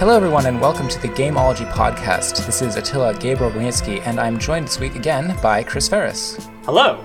Hello, 0.00 0.16
everyone, 0.16 0.46
and 0.46 0.58
welcome 0.58 0.88
to 0.88 0.98
the 1.02 1.08
Gameology 1.08 1.70
Podcast. 1.72 2.46
This 2.46 2.62
is 2.62 2.76
Attila 2.76 3.12
Gabriel 3.18 3.52
Grunitzky, 3.52 4.00
and 4.06 4.18
I'm 4.18 4.38
joined 4.38 4.66
this 4.66 4.80
week 4.80 4.94
again 4.94 5.38
by 5.42 5.62
Chris 5.62 5.90
Feres. 5.90 6.48
Hello. 6.64 7.04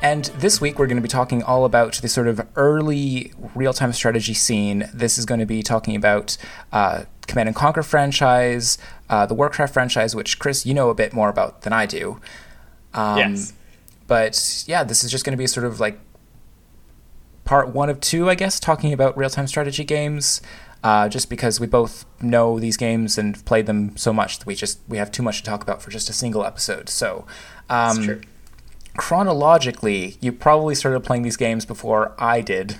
And 0.00 0.24
this 0.38 0.58
week 0.58 0.78
we're 0.78 0.86
going 0.86 0.96
to 0.96 1.02
be 1.02 1.10
talking 1.10 1.42
all 1.42 1.66
about 1.66 1.92
the 1.96 2.08
sort 2.08 2.26
of 2.26 2.40
early 2.56 3.34
real 3.54 3.74
time 3.74 3.92
strategy 3.92 4.32
scene. 4.32 4.88
This 4.94 5.18
is 5.18 5.26
going 5.26 5.40
to 5.40 5.46
be 5.46 5.62
talking 5.62 5.94
about 5.94 6.38
uh, 6.72 7.04
Command 7.26 7.50
and 7.50 7.54
Conquer 7.54 7.82
franchise, 7.82 8.78
uh, 9.10 9.26
the 9.26 9.34
Warcraft 9.34 9.74
franchise, 9.74 10.16
which 10.16 10.38
Chris, 10.38 10.64
you 10.64 10.72
know 10.72 10.88
a 10.88 10.94
bit 10.94 11.12
more 11.12 11.28
about 11.28 11.62
than 11.62 11.74
I 11.74 11.84
do. 11.84 12.18
Um, 12.94 13.18
yes. 13.18 13.52
But 14.06 14.64
yeah, 14.66 14.84
this 14.84 15.04
is 15.04 15.10
just 15.10 15.26
going 15.26 15.36
to 15.36 15.36
be 15.36 15.46
sort 15.46 15.66
of 15.66 15.80
like 15.80 16.00
part 17.44 17.74
one 17.74 17.90
of 17.90 18.00
two, 18.00 18.30
I 18.30 18.36
guess, 18.36 18.58
talking 18.58 18.94
about 18.94 19.18
real 19.18 19.28
time 19.28 19.46
strategy 19.46 19.84
games 19.84 20.40
uh, 20.86 21.08
just 21.08 21.28
because 21.28 21.58
we 21.58 21.66
both 21.66 22.06
know 22.22 22.60
these 22.60 22.76
games 22.76 23.18
and 23.18 23.44
played 23.44 23.66
them 23.66 23.96
so 23.96 24.12
much 24.12 24.38
that 24.38 24.46
we 24.46 24.54
just 24.54 24.78
we 24.86 24.98
have 24.98 25.10
too 25.10 25.20
much 25.20 25.38
to 25.38 25.42
talk 25.42 25.60
about 25.60 25.82
for 25.82 25.90
just 25.90 26.08
a 26.08 26.12
single 26.12 26.44
episode. 26.44 26.88
So, 26.88 27.26
um, 27.68 28.20
chronologically, 28.96 30.16
you 30.20 30.30
probably 30.30 30.76
started 30.76 31.00
playing 31.00 31.22
these 31.22 31.36
games 31.36 31.66
before 31.66 32.14
I 32.20 32.40
did. 32.40 32.78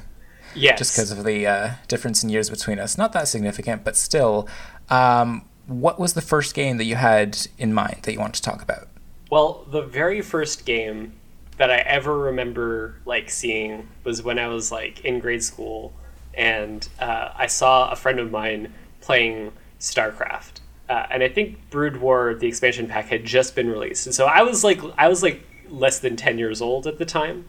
Yes. 0.54 0.78
Just 0.78 0.94
because 0.94 1.10
of 1.10 1.24
the 1.24 1.48
uh, 1.48 1.70
difference 1.88 2.22
in 2.22 2.30
years 2.30 2.48
between 2.48 2.78
us. 2.78 2.96
Not 2.96 3.12
that 3.12 3.26
significant, 3.26 3.82
but 3.82 3.96
still. 3.96 4.48
Um, 4.88 5.44
what 5.66 5.98
was 5.98 6.14
the 6.14 6.22
first 6.22 6.54
game 6.54 6.76
that 6.76 6.84
you 6.84 6.94
had 6.94 7.36
in 7.58 7.74
mind 7.74 8.02
that 8.02 8.12
you 8.12 8.20
want 8.20 8.34
to 8.34 8.42
talk 8.42 8.62
about? 8.62 8.86
Well, 9.32 9.66
the 9.72 9.82
very 9.82 10.22
first 10.22 10.64
game 10.64 11.12
that 11.56 11.72
I 11.72 11.78
ever 11.78 12.16
remember 12.16 13.00
like 13.04 13.30
seeing 13.30 13.88
was 14.04 14.22
when 14.22 14.38
I 14.38 14.46
was 14.46 14.70
like 14.70 15.04
in 15.04 15.18
grade 15.18 15.42
school 15.42 15.92
and 16.36 16.88
uh, 17.00 17.30
I 17.34 17.46
saw 17.46 17.90
a 17.90 17.96
friend 17.96 18.18
of 18.18 18.30
mine 18.30 18.72
playing 19.00 19.52
StarCraft, 19.80 20.60
uh, 20.88 21.06
and 21.10 21.22
I 21.22 21.28
think 21.28 21.58
Brood 21.70 21.96
War, 21.98 22.34
the 22.34 22.46
expansion 22.46 22.86
pack, 22.86 23.06
had 23.06 23.24
just 23.24 23.54
been 23.54 23.70
released, 23.70 24.06
and 24.06 24.14
so 24.14 24.26
I 24.26 24.42
was 24.42 24.62
like, 24.62 24.80
I 24.98 25.08
was 25.08 25.22
like 25.22 25.46
less 25.68 25.98
than 26.00 26.16
ten 26.16 26.38
years 26.38 26.60
old 26.60 26.86
at 26.86 26.98
the 26.98 27.04
time, 27.04 27.46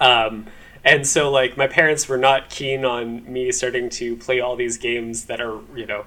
um, 0.00 0.46
and 0.84 1.06
so 1.06 1.30
like 1.30 1.56
my 1.56 1.66
parents 1.66 2.08
were 2.08 2.18
not 2.18 2.50
keen 2.50 2.84
on 2.84 3.30
me 3.30 3.52
starting 3.52 3.88
to 3.90 4.16
play 4.16 4.40
all 4.40 4.56
these 4.56 4.78
games 4.78 5.26
that 5.26 5.40
are 5.40 5.60
you 5.74 5.86
know 5.86 6.04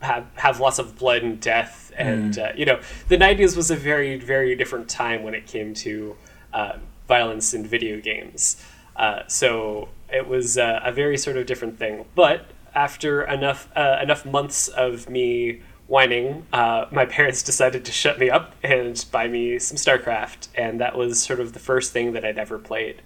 have 0.00 0.26
have 0.36 0.60
lots 0.60 0.78
of 0.78 0.98
blood 0.98 1.22
and 1.22 1.40
death, 1.40 1.92
and 1.96 2.34
mm. 2.34 2.50
uh, 2.50 2.52
you 2.56 2.64
know 2.64 2.80
the 3.08 3.16
'90s 3.16 3.56
was 3.56 3.70
a 3.70 3.76
very 3.76 4.18
very 4.18 4.54
different 4.54 4.88
time 4.88 5.22
when 5.22 5.34
it 5.34 5.46
came 5.46 5.74
to 5.74 6.16
uh, 6.52 6.76
violence 7.06 7.54
in 7.54 7.66
video 7.66 8.00
games. 8.00 8.64
Uh, 9.00 9.22
so 9.26 9.88
it 10.12 10.28
was 10.28 10.58
uh, 10.58 10.78
a 10.84 10.92
very 10.92 11.16
sort 11.16 11.38
of 11.38 11.46
different 11.46 11.78
thing. 11.78 12.04
But 12.14 12.50
after 12.74 13.22
enough 13.22 13.68
uh, 13.74 13.98
enough 14.00 14.26
months 14.26 14.68
of 14.68 15.08
me 15.08 15.62
whining, 15.88 16.46
uh, 16.52 16.84
my 16.92 17.06
parents 17.06 17.42
decided 17.50 17.84
to 17.86 17.92
shut 17.92 18.18
me 18.18 18.28
up 18.28 18.54
and 18.62 19.02
buy 19.10 19.26
me 19.26 19.58
some 19.58 19.78
StarCraft, 19.78 20.48
and 20.54 20.80
that 20.80 20.96
was 20.96 21.20
sort 21.20 21.40
of 21.40 21.54
the 21.54 21.58
first 21.58 21.92
thing 21.94 22.12
that 22.12 22.24
I'd 22.26 22.38
ever 22.38 22.58
played. 22.58 23.00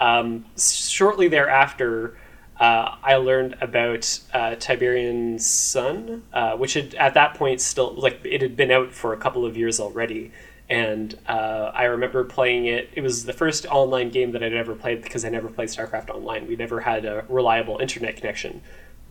Um, 0.00 0.46
shortly 0.56 1.28
thereafter, 1.28 2.16
uh, 2.58 2.96
I 3.02 3.16
learned 3.16 3.56
about 3.60 4.20
Tiberian 4.58 5.38
Sun, 5.38 6.22
which 6.56 6.72
had 6.72 6.94
at 6.94 7.12
that 7.14 7.34
point 7.34 7.60
still 7.60 7.92
like 7.94 8.20
it 8.24 8.40
had 8.40 8.56
been 8.56 8.70
out 8.70 8.92
for 8.92 9.12
a 9.12 9.18
couple 9.18 9.44
of 9.44 9.58
years 9.58 9.78
already, 9.78 10.32
and 10.68 11.18
uh, 11.28 11.70
I 11.74 11.84
remember 11.84 12.24
playing 12.24 12.66
it. 12.66 12.90
It 12.94 13.02
was 13.02 13.24
the 13.24 13.32
first 13.32 13.66
online 13.66 14.10
game 14.10 14.32
that 14.32 14.42
I'd 14.42 14.54
ever 14.54 14.74
played 14.74 15.02
because 15.02 15.24
I 15.24 15.28
never 15.28 15.48
played 15.48 15.68
StarCraft 15.68 16.10
online. 16.10 16.46
We 16.46 16.56
never 16.56 16.80
had 16.80 17.04
a 17.04 17.24
reliable 17.28 17.78
internet 17.78 18.16
connection. 18.16 18.62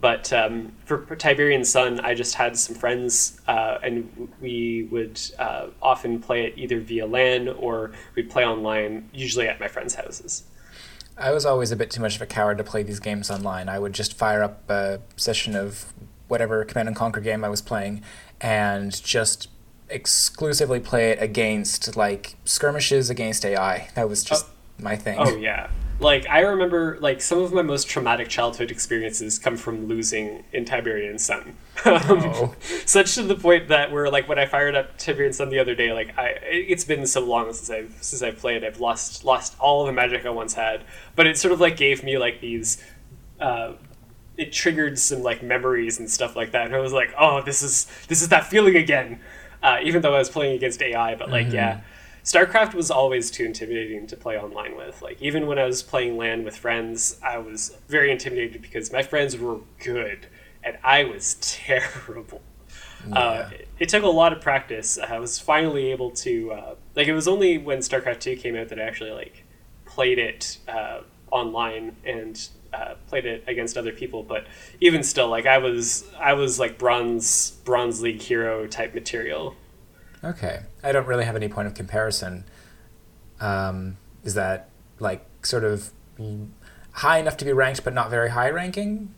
But 0.02 0.34
um, 0.34 0.74
for 0.84 1.16
Tiberian 1.16 1.63
Sun, 1.63 2.02
I 2.02 2.13
just 2.13 2.36
had 2.36 2.58
some 2.58 2.75
friends, 2.75 3.40
uh, 3.47 3.78
and 3.81 4.28
we 4.42 4.90
would 4.92 5.22
uh, 5.40 5.68
often 5.81 6.19
play 6.19 6.46
it 6.46 6.56
either 6.58 6.81
via 6.81 7.06
LAN 7.06 7.47
or 7.47 7.92
we'd 8.13 8.30
play 8.30 8.46
online, 8.46 9.09
usually 9.13 9.47
at 9.47 9.62
my 9.62 9.69
friends' 9.69 9.96
houses. 9.96 10.44
I 11.18 11.31
was 11.31 11.46
always 11.46 11.72
a 11.72 11.78
bit 11.78 11.90
too 11.90 12.02
much 12.02 12.18
of 12.18 12.22
a 12.22 12.25
coward 12.25 12.58
to 12.58 12.66
play 12.66 12.84
these 12.84 13.00
games 13.00 13.31
online. 13.31 13.69
I 13.69 13.80
would 13.80 13.94
just 13.94 14.13
fire 14.18 14.44
up 14.44 14.69
a 14.69 15.00
session 15.16 15.56
of 15.56 15.94
whatever 16.28 16.66
Command 16.66 16.90
and 16.90 16.97
Conquer 16.97 17.22
game 17.22 17.44
I 17.44 17.50
was 17.50 17.62
playing 17.62 18.02
and 18.42 18.92
just 19.03 19.47
exclusively 19.94 20.80
play 20.80 21.12
it 21.12 21.22
against 21.22 21.96
like 21.96 22.36
skirmishes 22.46 23.09
against 23.09 23.46
AI. 23.46 23.90
That 23.96 24.09
was 24.09 24.24
just 24.24 24.46
oh. 24.48 24.84
my 24.84 24.96
thing. 24.96 25.18
Oh 25.20 25.36
yeah. 25.38 25.70
Like 26.00 26.28
I 26.28 26.40
remember 26.40 26.98
like 27.00 27.22
some 27.22 27.40
of 27.40 27.54
my 27.54 27.62
most 27.62 27.88
traumatic 27.88 28.28
childhood 28.28 28.72
experiences 28.72 29.40
come 29.40 29.56
from 29.56 29.88
losing 29.88 30.44
in 30.52 30.66
Tiberian 30.66 31.20
Sun. 31.20 31.56
oh. 31.86 32.56
Such 32.86 33.16
to 33.16 33.24
the 33.24 33.36
point 33.36 33.70
that 33.70 33.92
where 33.92 34.09
like 34.09 34.28
when 34.28 34.40
I 34.40 34.46
fired 34.46 34.76
up 34.76 34.98
Tiberian 34.98 35.34
Sun 35.34 35.50
the 35.50 35.59
other 35.59 35.76
day, 35.76 35.94
like 35.94 36.18
I 36.18 36.40
it's 36.42 36.84
been 36.84 37.06
so 37.06 37.22
long 37.22 37.54
since 37.54 37.70
I've 37.70 37.96
since 38.02 38.22
I've 38.22 38.38
played, 38.38 38.64
I've 38.64 38.80
lost 38.80 39.24
lost 39.24 39.56
all 39.60 39.86
the 39.86 39.94
magic 39.94 40.25
I 40.25 40.30
once 40.30 40.56
had. 40.56 40.84
But 41.16 41.28
it 41.28 41.38
sort 41.38 41.52
of 41.52 41.62
like 41.62 41.78
gave 41.78 42.04
me 42.04 42.18
like 42.18 42.42
these 42.42 42.84
uh, 43.40 43.74
it 44.38 44.52
triggered 44.52 44.98
some 44.98 45.22
like 45.22 45.44
memories 45.44 46.00
and 46.00 46.10
stuff 46.10 46.36
like 46.36 46.52
that. 46.52 46.66
And 46.66 46.75
I 46.75 46.80
was 46.80 46.94
like, 46.94 47.14
oh, 47.18 47.42
this 47.44 47.62
is 47.62 47.88
this 48.08 48.22
is 48.22 48.30
that 48.30 48.48
feeling 48.48 48.75
again 48.75 49.20
uh, 49.63 49.78
even 49.81 50.01
though 50.01 50.13
I 50.13 50.19
was 50.19 50.29
playing 50.29 50.56
against 50.56 50.81
AI. 50.81 51.16
But 51.16 51.31
like, 51.31 51.47
mm-hmm. 51.47 51.56
yeah, 51.56 51.81
StarCraft 52.24 52.74
was 52.74 52.91
always 52.91 53.31
too 53.31 53.46
intimidating 53.46 54.06
to 54.07 54.18
play 54.18 54.38
online 54.38 54.78
with. 54.78 55.01
Like, 55.01 55.22
even 55.22 55.47
when 55.47 55.57
I 55.57 55.63
was 55.66 55.81
playing 55.81 56.18
LAN 56.18 56.44
with 56.44 56.56
friends, 56.56 57.19
I 57.24 57.38
was 57.38 57.75
very 57.88 58.12
intimidated 58.12 58.62
because 58.62 58.91
my 58.91 59.01
friends 59.01 59.38
were 59.38 59.59
good 59.84 60.28
and 60.63 60.78
I 60.84 61.06
was 61.06 61.35
terrible. 61.41 62.41
Yeah. 63.07 63.19
Uh, 63.19 63.50
it, 63.51 63.68
it, 63.79 63.90
took 63.90 64.03
a 64.03 64.07
lot 64.07 64.31
of 64.31 64.41
practice. 64.41 64.97
I 64.97 65.19
was 65.19 65.40
finally 65.40 65.91
able 65.91 66.12
to 66.12 66.51
uh, 66.53 66.75
like. 66.95 67.07
It 67.07 67.13
was 67.13 67.28
only 67.28 67.57
when 67.57 67.80
StarCraft 67.80 68.19
Two 68.19 68.38
came 68.38 68.56
out 68.56 68.69
that 68.69 68.80
I 68.80 68.84
actually 68.84 69.12
like 69.12 69.44
played 69.85 70.19
it 70.19 70.59
uh, 70.69 71.01
online 71.30 71.97
and 72.06 72.47
uh, 72.74 72.96
played 73.08 73.26
it 73.26 73.44
against 73.48 73.78
other 73.78 73.92
people, 73.92 74.24
but 74.24 74.48
even 74.82 75.04
still, 75.04 75.30
like 75.30 75.46
I 75.46 75.58
was, 75.58 76.10
I 76.20 76.34
was 76.34 76.60
like 76.60 76.78
bronze, 76.78 77.52
bronze 77.64 78.02
league 78.02 78.22
hero 78.22 78.68
type 78.68 78.94
material. 78.94 79.56
Okay, 80.24 80.62
I 80.84 80.92
don't 80.92 81.06
really 81.06 81.26
have 81.26 81.36
any 81.36 81.50
point 81.50 81.68
of 81.68 81.74
comparison. 81.74 82.46
Um, 83.40 83.98
is 84.24 84.36
that 84.36 84.70
like 85.00 85.26
sort 85.42 85.64
of 85.64 85.92
high 86.92 87.20
enough 87.20 87.38
to 87.38 87.46
be 87.46 87.52
ranked, 87.52 87.84
but 87.84 87.94
not 87.94 88.10
very 88.10 88.30
high 88.30 88.50
ranking? 88.50 89.14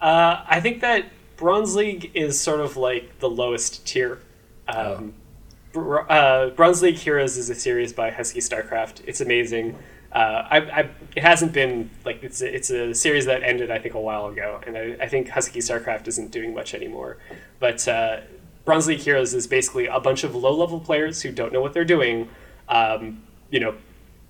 Uh, 0.00 0.44
I 0.46 0.60
think 0.60 0.80
that 0.80 1.06
bronze 1.36 1.74
league 1.74 2.10
is 2.14 2.38
sort 2.38 2.60
of 2.60 2.76
like 2.76 3.18
the 3.18 3.30
lowest 3.30 3.86
tier. 3.86 4.20
Um, 4.68 5.14
oh. 5.74 5.98
uh, 6.08 6.50
Bronze 6.50 6.82
League 6.82 6.96
Heroes 6.96 7.36
is 7.36 7.50
a 7.50 7.54
series 7.54 7.92
by 7.92 8.10
Husky 8.10 8.40
Starcraft. 8.40 9.02
It's 9.06 9.20
amazing 9.20 9.76
uh, 10.12 10.46
I, 10.50 10.58
I, 10.58 10.90
it 11.16 11.22
hasn't 11.22 11.52
been 11.52 11.90
like 12.04 12.22
it's 12.22 12.42
a, 12.42 12.54
it's 12.54 12.70
a 12.70 12.94
series 12.94 13.24
that 13.26 13.42
ended 13.42 13.70
I 13.70 13.78
think 13.78 13.94
a 13.94 14.00
while 14.00 14.26
ago, 14.26 14.60
and 14.66 14.76
I, 14.76 14.96
I 15.00 15.08
think 15.08 15.28
Husky 15.28 15.60
Starcraft 15.60 16.06
isn't 16.08 16.30
doing 16.30 16.54
much 16.54 16.74
anymore. 16.74 17.16
But 17.60 17.86
uh, 17.88 18.20
Bronze 18.64 18.86
League 18.86 19.00
Heroes 19.00 19.32
is 19.32 19.46
basically 19.46 19.86
a 19.86 20.00
bunch 20.00 20.22
of 20.22 20.34
low 20.34 20.54
level 20.54 20.80
players 20.80 21.22
who 21.22 21.32
don't 21.32 21.52
know 21.52 21.62
what 21.62 21.72
they're 21.72 21.84
doing, 21.84 22.28
um, 22.68 23.22
you 23.50 23.58
know, 23.58 23.74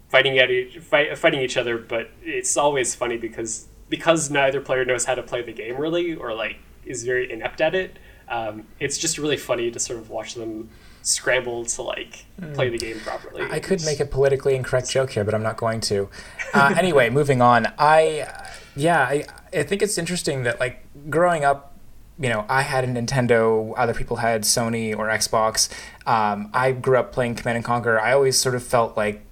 fighting 0.08 0.38
at 0.38 0.50
each, 0.50 0.78
fight, 0.78 1.18
fighting 1.18 1.40
each 1.40 1.56
other. 1.56 1.78
But 1.78 2.10
it's 2.22 2.56
always 2.56 2.94
funny 2.94 3.16
because 3.16 3.66
because 3.88 4.30
neither 4.30 4.60
player 4.60 4.84
knows 4.84 5.04
how 5.04 5.16
to 5.16 5.22
play 5.22 5.42
the 5.42 5.52
game 5.52 5.76
really, 5.76 6.14
or 6.14 6.32
like 6.32 6.58
is 6.86 7.02
very 7.02 7.30
inept 7.30 7.60
at 7.60 7.74
it. 7.74 7.98
Um, 8.28 8.66
it's 8.78 8.98
just 8.98 9.18
really 9.18 9.36
funny 9.36 9.70
to 9.72 9.80
sort 9.80 9.98
of 9.98 10.10
watch 10.10 10.34
them 10.34 10.70
scramble 11.02 11.64
to 11.64 11.82
like 11.82 12.24
mm. 12.40 12.54
play 12.54 12.68
the 12.68 12.78
game 12.78 12.98
properly. 13.00 13.42
I 13.50 13.60
could 13.60 13.84
make 13.84 14.00
a 14.00 14.06
politically 14.06 14.54
incorrect 14.54 14.90
joke 14.90 15.10
here, 15.10 15.24
but 15.24 15.34
I'm 15.34 15.42
not 15.42 15.56
going 15.56 15.80
to. 15.82 16.08
Uh, 16.54 16.74
anyway, 16.76 17.10
moving 17.20 17.42
on. 17.42 17.72
I 17.78 18.28
yeah, 18.76 19.00
I 19.02 19.24
I 19.52 19.62
think 19.62 19.82
it's 19.82 19.98
interesting 19.98 20.44
that 20.44 20.60
like 20.60 20.84
growing 21.10 21.44
up, 21.44 21.76
you 22.18 22.28
know, 22.28 22.44
I 22.48 22.62
had 22.62 22.84
a 22.84 22.86
Nintendo, 22.86 23.74
other 23.76 23.94
people 23.94 24.16
had 24.16 24.42
Sony 24.42 24.96
or 24.96 25.08
Xbox. 25.08 25.68
Um, 26.06 26.50
I 26.54 26.72
grew 26.72 26.96
up 26.96 27.12
playing 27.12 27.34
Command 27.34 27.56
and 27.56 27.64
Conquer. 27.64 28.00
I 28.00 28.12
always 28.12 28.38
sort 28.38 28.54
of 28.54 28.62
felt 28.62 28.96
like 28.96 29.22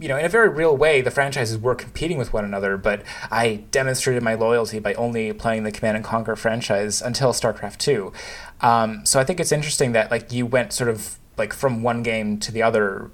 you 0.00 0.08
know, 0.08 0.16
in 0.16 0.24
a 0.24 0.28
very 0.28 0.48
real 0.48 0.76
way, 0.76 1.00
the 1.00 1.10
franchises 1.10 1.58
were 1.58 1.74
competing 1.74 2.18
with 2.18 2.32
one 2.32 2.44
another, 2.44 2.76
but 2.76 3.02
I 3.30 3.64
demonstrated 3.70 4.22
my 4.22 4.34
loyalty 4.34 4.78
by 4.78 4.94
only 4.94 5.32
playing 5.32 5.64
the 5.64 5.72
Command 5.72 5.96
and 5.96 6.04
Conquer 6.04 6.36
franchise 6.36 7.02
until 7.02 7.32
StarCraft 7.32 7.78
2. 7.78 8.12
Um, 8.60 9.04
so 9.04 9.18
I 9.18 9.24
think 9.24 9.40
it's 9.40 9.52
interesting 9.52 9.92
that 9.92 10.10
like 10.10 10.32
you 10.32 10.46
went 10.46 10.72
sort 10.72 10.88
of 10.88 11.18
like 11.36 11.52
from 11.52 11.82
one 11.82 12.02
game 12.02 12.38
to 12.40 12.52
the 12.52 12.62
other, 12.62 13.10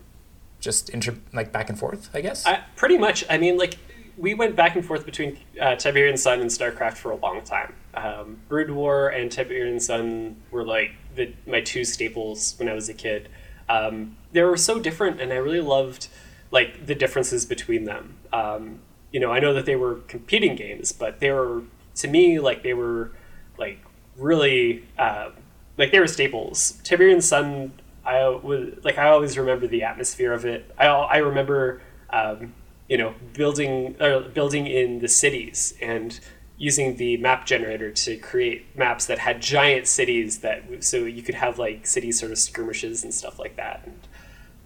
just 0.61 0.91
inter- 0.91 1.17
like 1.33 1.53
back 1.53 1.71
and 1.71 1.79
forth. 1.79 2.11
I 2.13 2.21
guess. 2.21 2.45
I, 2.47 2.63
pretty 2.77 2.99
much. 2.99 3.25
I 3.31 3.39
mean, 3.39 3.57
like 3.57 3.79
we 4.17 4.35
went 4.35 4.55
back 4.55 4.77
and 4.77 4.85
forth 4.85 5.05
between 5.07 5.39
uh, 5.61 5.77
Tiberian 5.77 6.17
Sun 6.17 6.41
and 6.41 6.51
StarCraft 6.51 6.97
for 6.99 7.13
a 7.13 7.17
long 7.17 7.43
time. 7.43 7.75
Um, 7.95 8.39
Brood 8.49 8.71
War 8.71 9.09
and 9.09 9.31
Tiberian 9.31 9.81
Sun 9.81 10.37
were 10.51 10.65
like 10.65 10.93
the, 11.15 11.33
my 11.47 11.61
two 11.61 11.85
staples 11.85 12.55
when 12.59 12.69
I 12.69 12.75
was 12.75 12.89
a 12.89 12.95
kid. 12.95 13.29
Um, 13.69 14.17
they 14.33 14.43
were 14.43 14.57
so 14.57 14.79
different, 14.79 15.21
and 15.21 15.33
I 15.33 15.37
really 15.37 15.61
loved 15.61 16.09
like 16.55 16.87
the 16.87 16.95
differences 16.95 17.45
between 17.45 17.85
them. 17.85 18.17
Um, 18.33 18.79
you 19.11 19.19
know, 19.19 19.33
I 19.33 19.41
know 19.41 19.53
that 19.53 19.67
they 19.67 19.75
were 19.75 19.97
competing 20.07 20.55
games, 20.55 20.93
but 20.93 21.19
they 21.19 21.33
were 21.33 21.65
to 21.97 22.09
me 22.09 22.39
like 22.39 22.63
they 22.63 22.75
were 22.75 23.11
like 23.59 23.85
really 24.17 24.87
uh, 24.97 25.31
like 25.77 25.91
they 25.91 25.99
were 25.99 26.07
staples. 26.07 26.79
Tiberian 26.85 27.21
Sun, 27.21 27.73
I 28.07 28.29
was 28.29 28.79
like 28.85 28.99
I 28.99 29.09
always 29.09 29.37
remember 29.37 29.67
the 29.67 29.83
atmosphere 29.83 30.33
of 30.33 30.47
it. 30.47 30.73
I 30.79 30.87
I 30.87 31.17
remember 31.19 31.83
um, 32.11 32.55
you 32.89 32.99
know 32.99 33.15
building 33.35 33.97
uh, 34.01 34.21
building 34.21 34.69
in 34.69 35.01
the 35.01 35.09
cities 35.09 35.75
and 35.83 36.19
using 36.57 36.97
the 36.99 37.17
map 37.17 37.47
generator 37.47 37.91
to 37.91 38.17
create 38.19 38.65
maps 38.79 39.07
that 39.07 39.19
had 39.19 39.43
giant 39.43 39.89
cities 39.89 40.39
that 40.39 40.63
so 40.85 40.99
you 40.99 41.21
could 41.21 41.35
have 41.35 41.59
like 41.59 41.85
city 41.85 42.13
sort 42.13 42.31
of 42.31 42.39
skirmishes 42.39 43.03
and 43.03 43.13
stuff 43.13 43.41
like 43.41 43.57
that. 43.57 43.83
And, 43.85 43.99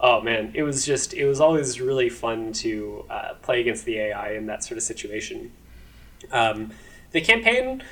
oh 0.00 0.21
man, 0.21 0.53
it 0.55 0.62
was 0.62 0.85
just 0.85 1.15
it 1.15 1.27
was 1.27 1.41
always 1.41 1.81
really 1.81 2.09
fun 2.09 2.53
to 2.55 3.05
uh, 3.11 3.35
play 3.43 3.61
against 3.61 3.85
the 3.85 3.99
AI 3.99 4.33
in 4.33 4.47
that 4.47 4.62
sort 4.65 4.79
of 4.79 4.83
situation. 4.83 5.53
Um, 6.31 6.73
the 7.12 7.21
campaign, 7.21 7.83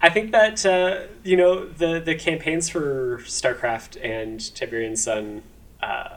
I 0.00 0.08
think 0.08 0.32
that 0.32 0.64
uh, 0.64 1.06
you 1.22 1.36
know 1.36 1.66
the 1.66 2.00
the 2.00 2.14
campaigns 2.14 2.68
for 2.68 3.18
StarCraft 3.24 4.02
and 4.02 4.54
Tiberian 4.54 4.96
Sun, 4.96 5.42
uh, 5.82 6.16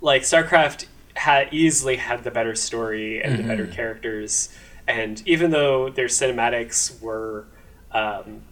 like 0.00 0.22
StarCraft 0.22 0.86
had 1.14 1.52
easily 1.52 1.96
had 1.96 2.24
the 2.24 2.30
better 2.30 2.54
story 2.54 3.22
and 3.22 3.34
mm-hmm. 3.34 3.42
the 3.42 3.48
better 3.48 3.64
mm-hmm. 3.64 3.72
characters, 3.72 4.54
and 4.86 5.22
even 5.26 5.50
though 5.50 5.90
their 5.90 6.06
cinematics 6.08 7.00
were. 7.00 7.46
Um, 7.92 8.42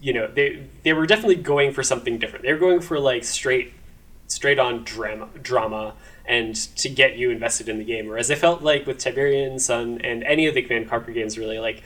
you 0.00 0.12
know 0.12 0.26
they 0.26 0.66
they 0.82 0.92
were 0.92 1.06
definitely 1.06 1.36
going 1.36 1.72
for 1.72 1.84
something 1.84 2.18
different. 2.18 2.44
They 2.44 2.52
were 2.52 2.58
going 2.58 2.80
for 2.80 2.98
like 2.98 3.22
straight 3.22 3.72
straight 4.32 4.58
on 4.58 4.82
drama 4.82 5.28
drama 5.42 5.92
and 6.24 6.54
to 6.54 6.88
get 6.88 7.16
you 7.16 7.30
invested 7.30 7.68
in 7.68 7.78
the 7.78 7.84
game. 7.84 8.06
Whereas 8.06 8.30
I 8.30 8.34
felt 8.34 8.62
like 8.62 8.86
with 8.86 8.98
Tiberian 8.98 9.58
Sun 9.58 10.00
and 10.02 10.24
any 10.24 10.46
of 10.46 10.54
the 10.54 10.62
Command 10.62 10.88
Conquer 10.88 11.12
games, 11.12 11.36
really 11.36 11.58
like 11.58 11.82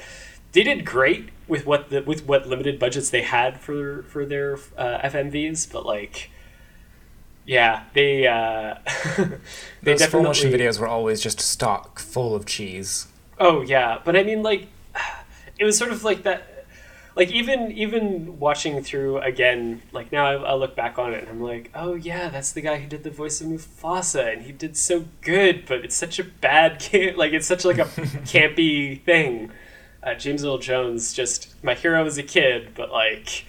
they 0.53 0.63
did 0.63 0.87
great 0.87 1.31
with 1.49 1.67
what 1.67 1.91
the 1.91 2.03
with 2.03 2.25
what 2.27 2.47
limited 2.47 2.79
budgets 2.79 3.11
they 3.11 3.23
had 3.23 3.61
for 3.61 4.05
for 4.05 4.25
their 4.25 4.55
uh, 4.77 4.99
FMVs, 5.09 5.71
but 5.73 5.85
like. 5.85 6.31
Yeah, 7.49 7.85
they 7.95 8.27
uh, 8.27 8.75
they 9.81 9.93
Those 9.93 10.01
definitely 10.01 10.51
videos 10.51 10.81
were 10.81 10.89
always 10.89 11.21
just 11.21 11.39
stock 11.39 12.01
full 12.01 12.35
of 12.35 12.45
cheese. 12.45 13.07
Oh 13.39 13.61
yeah, 13.63 14.01
but 14.05 14.17
I 14.17 14.25
mean, 14.25 14.43
like, 14.43 14.67
it 15.57 15.65
was 15.65 15.79
sort 15.79 15.93
of 15.93 16.03
like 16.03 16.25
that 16.25 16.56
like 17.17 17.31
even 17.31 17.73
even 17.73 18.39
watching 18.39 18.83
through 18.83 19.19
again 19.19 19.83
like 19.91 20.13
now 20.13 20.27
I, 20.27 20.35
I, 20.35 20.55
look 20.55 20.77
back 20.77 20.99
on 20.99 21.15
it 21.15 21.23
and 21.23 21.29
i'm 21.29 21.43
like 21.43 21.71
oh 21.75 21.95
yeah 21.95 22.29
that's 22.29 22.53
the 22.53 22.61
guy 22.61 22.79
who 22.79 22.87
did 22.87 23.03
the 23.03 23.11
voice 23.11 23.41
of 23.41 23.49
mufasa 23.49 24.33
and 24.33 24.43
he 24.43 24.53
did 24.53 24.77
so 24.77 25.07
good 25.23 25.65
but 25.67 25.85
it's 25.85 25.97
such 25.97 26.19
a 26.19 26.25
bad 26.25 26.79
game 26.91 27.17
like 27.17 27.33
it's 27.33 27.47
such 27.47 27.65
like 27.65 27.79
a 27.79 27.85
campy 28.25 29.03
thing. 29.03 29.51
Uh, 30.03 30.15
james 30.15 30.45
earl 30.45 30.59
jones 30.59 31.13
just 31.13 31.53
my 31.65 31.75
hero 31.75 32.05
as 32.05 32.17
a 32.17 32.23
kid 32.23 32.69
but 32.77 32.93
like 32.93 33.45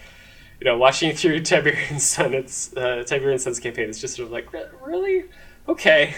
you 0.60 0.64
know 0.64 0.76
watching 0.76 1.14
through 1.14 1.38
tiberian 1.44 2.00
sun 2.00 2.34
it's 2.34 2.76
uh, 2.76 3.04
tiberian 3.06 3.38
sun's 3.38 3.60
campaign 3.60 3.88
is 3.88 4.00
just 4.00 4.16
sort 4.16 4.26
of 4.26 4.32
like 4.32 4.48
really? 4.84 5.24
Okay. 5.68 6.14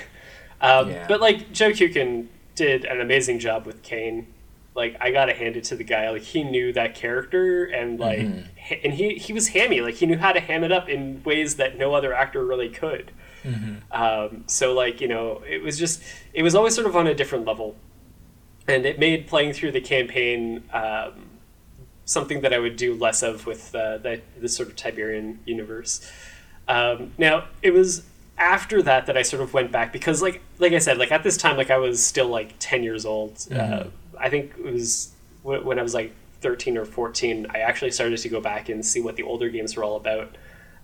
Um, 0.63 0.91
yeah. 0.91 1.07
but 1.09 1.21
like 1.21 1.53
joe 1.53 1.73
Kucan 1.73 2.29
did 2.55 2.85
an 2.85 3.01
amazing 3.01 3.39
job 3.39 3.67
with 3.67 3.83
Kane 3.83 4.27
like 4.75 4.97
I 5.01 5.11
gotta 5.11 5.35
hand 5.35 5.57
it 5.57 5.65
to 5.65 5.77
the 5.77 5.85
guy. 5.85 6.11
Like 6.11 6.23
he 6.23 6.45
knew 6.45 6.73
that 6.73 6.95
character 6.95 7.65
and 7.65 7.99
like 7.99 8.21
mm-hmm. 8.21 8.41
ha- 8.59 8.81
and 8.85 8.93
he 8.95 9.15
he 9.15 9.33
was 9.33 9.49
hammy. 9.49 9.81
Like 9.81 9.97
he 9.97 10.07
knew 10.07 10.19
how 10.19 10.33
to 10.33 10.41
ham 10.41 10.65
it 10.65 10.73
up 10.73 10.89
in 10.89 11.23
ways 11.25 11.57
that 11.57 11.77
no 11.77 11.95
other 11.95 12.15
actor 12.15 12.45
really 12.45 12.69
could. 12.69 13.11
Mm-hmm. 13.43 13.77
Um, 13.91 14.45
so 14.47 14.73
like 14.73 15.01
you 15.01 15.09
know 15.09 15.43
it 15.49 15.63
was 15.63 15.79
just 15.79 16.03
it 16.33 16.43
was 16.43 16.55
always 16.55 16.75
sort 16.75 16.87
of 16.87 16.95
on 16.95 17.07
a 17.07 17.15
different 17.15 17.47
level, 17.47 17.77
and 18.69 18.87
it 18.87 18.99
made 18.99 19.27
playing 19.27 19.55
through 19.55 19.73
the 19.73 19.81
campaign 19.81 20.63
um, 20.73 21.31
something 22.05 22.41
that 22.43 22.53
I 22.53 22.59
would 22.59 22.77
do 22.77 22.95
less 22.95 23.23
of 23.23 23.47
with 23.47 23.75
uh, 23.75 23.99
the 23.99 24.21
the 24.39 24.49
sort 24.49 24.69
of 24.69 24.77
Tiberian 24.77 25.41
universe. 25.47 26.11
Um, 26.69 27.13
now 27.19 27.47
it 27.63 27.73
was 27.73 28.05
after 28.39 28.83
that 28.83 29.07
that 29.07 29.17
I 29.17 29.23
sort 29.23 29.43
of 29.43 29.53
went 29.53 29.73
back 29.73 29.93
because 29.93 30.23
like 30.23 30.41
like 30.59 30.73
I 30.73 30.79
said 30.79 30.99
like 30.99 31.11
at 31.11 31.23
this 31.23 31.37
time 31.37 31.57
like 31.57 31.71
I 31.71 31.79
was 31.79 32.05
still 32.05 32.29
like 32.29 32.55
ten 32.59 32.83
years 32.83 33.05
old. 33.05 33.33
Uh, 33.51 33.55
mm-hmm. 33.55 33.89
Uh, 33.89 33.91
I 34.21 34.29
think 34.29 34.53
it 34.59 34.73
was 34.73 35.13
when 35.43 35.79
I 35.79 35.83
was 35.83 35.95
like 35.95 36.15
13 36.41 36.77
or 36.77 36.85
14, 36.85 37.47
I 37.51 37.59
actually 37.59 37.91
started 37.91 38.19
to 38.19 38.29
go 38.29 38.41
back 38.41 38.69
and 38.69 38.85
see 38.85 39.01
what 39.01 39.17
the 39.17 39.23
older 39.23 39.49
games 39.49 39.77
were 39.77 39.85
all 39.85 39.97
about. 39.97 40.37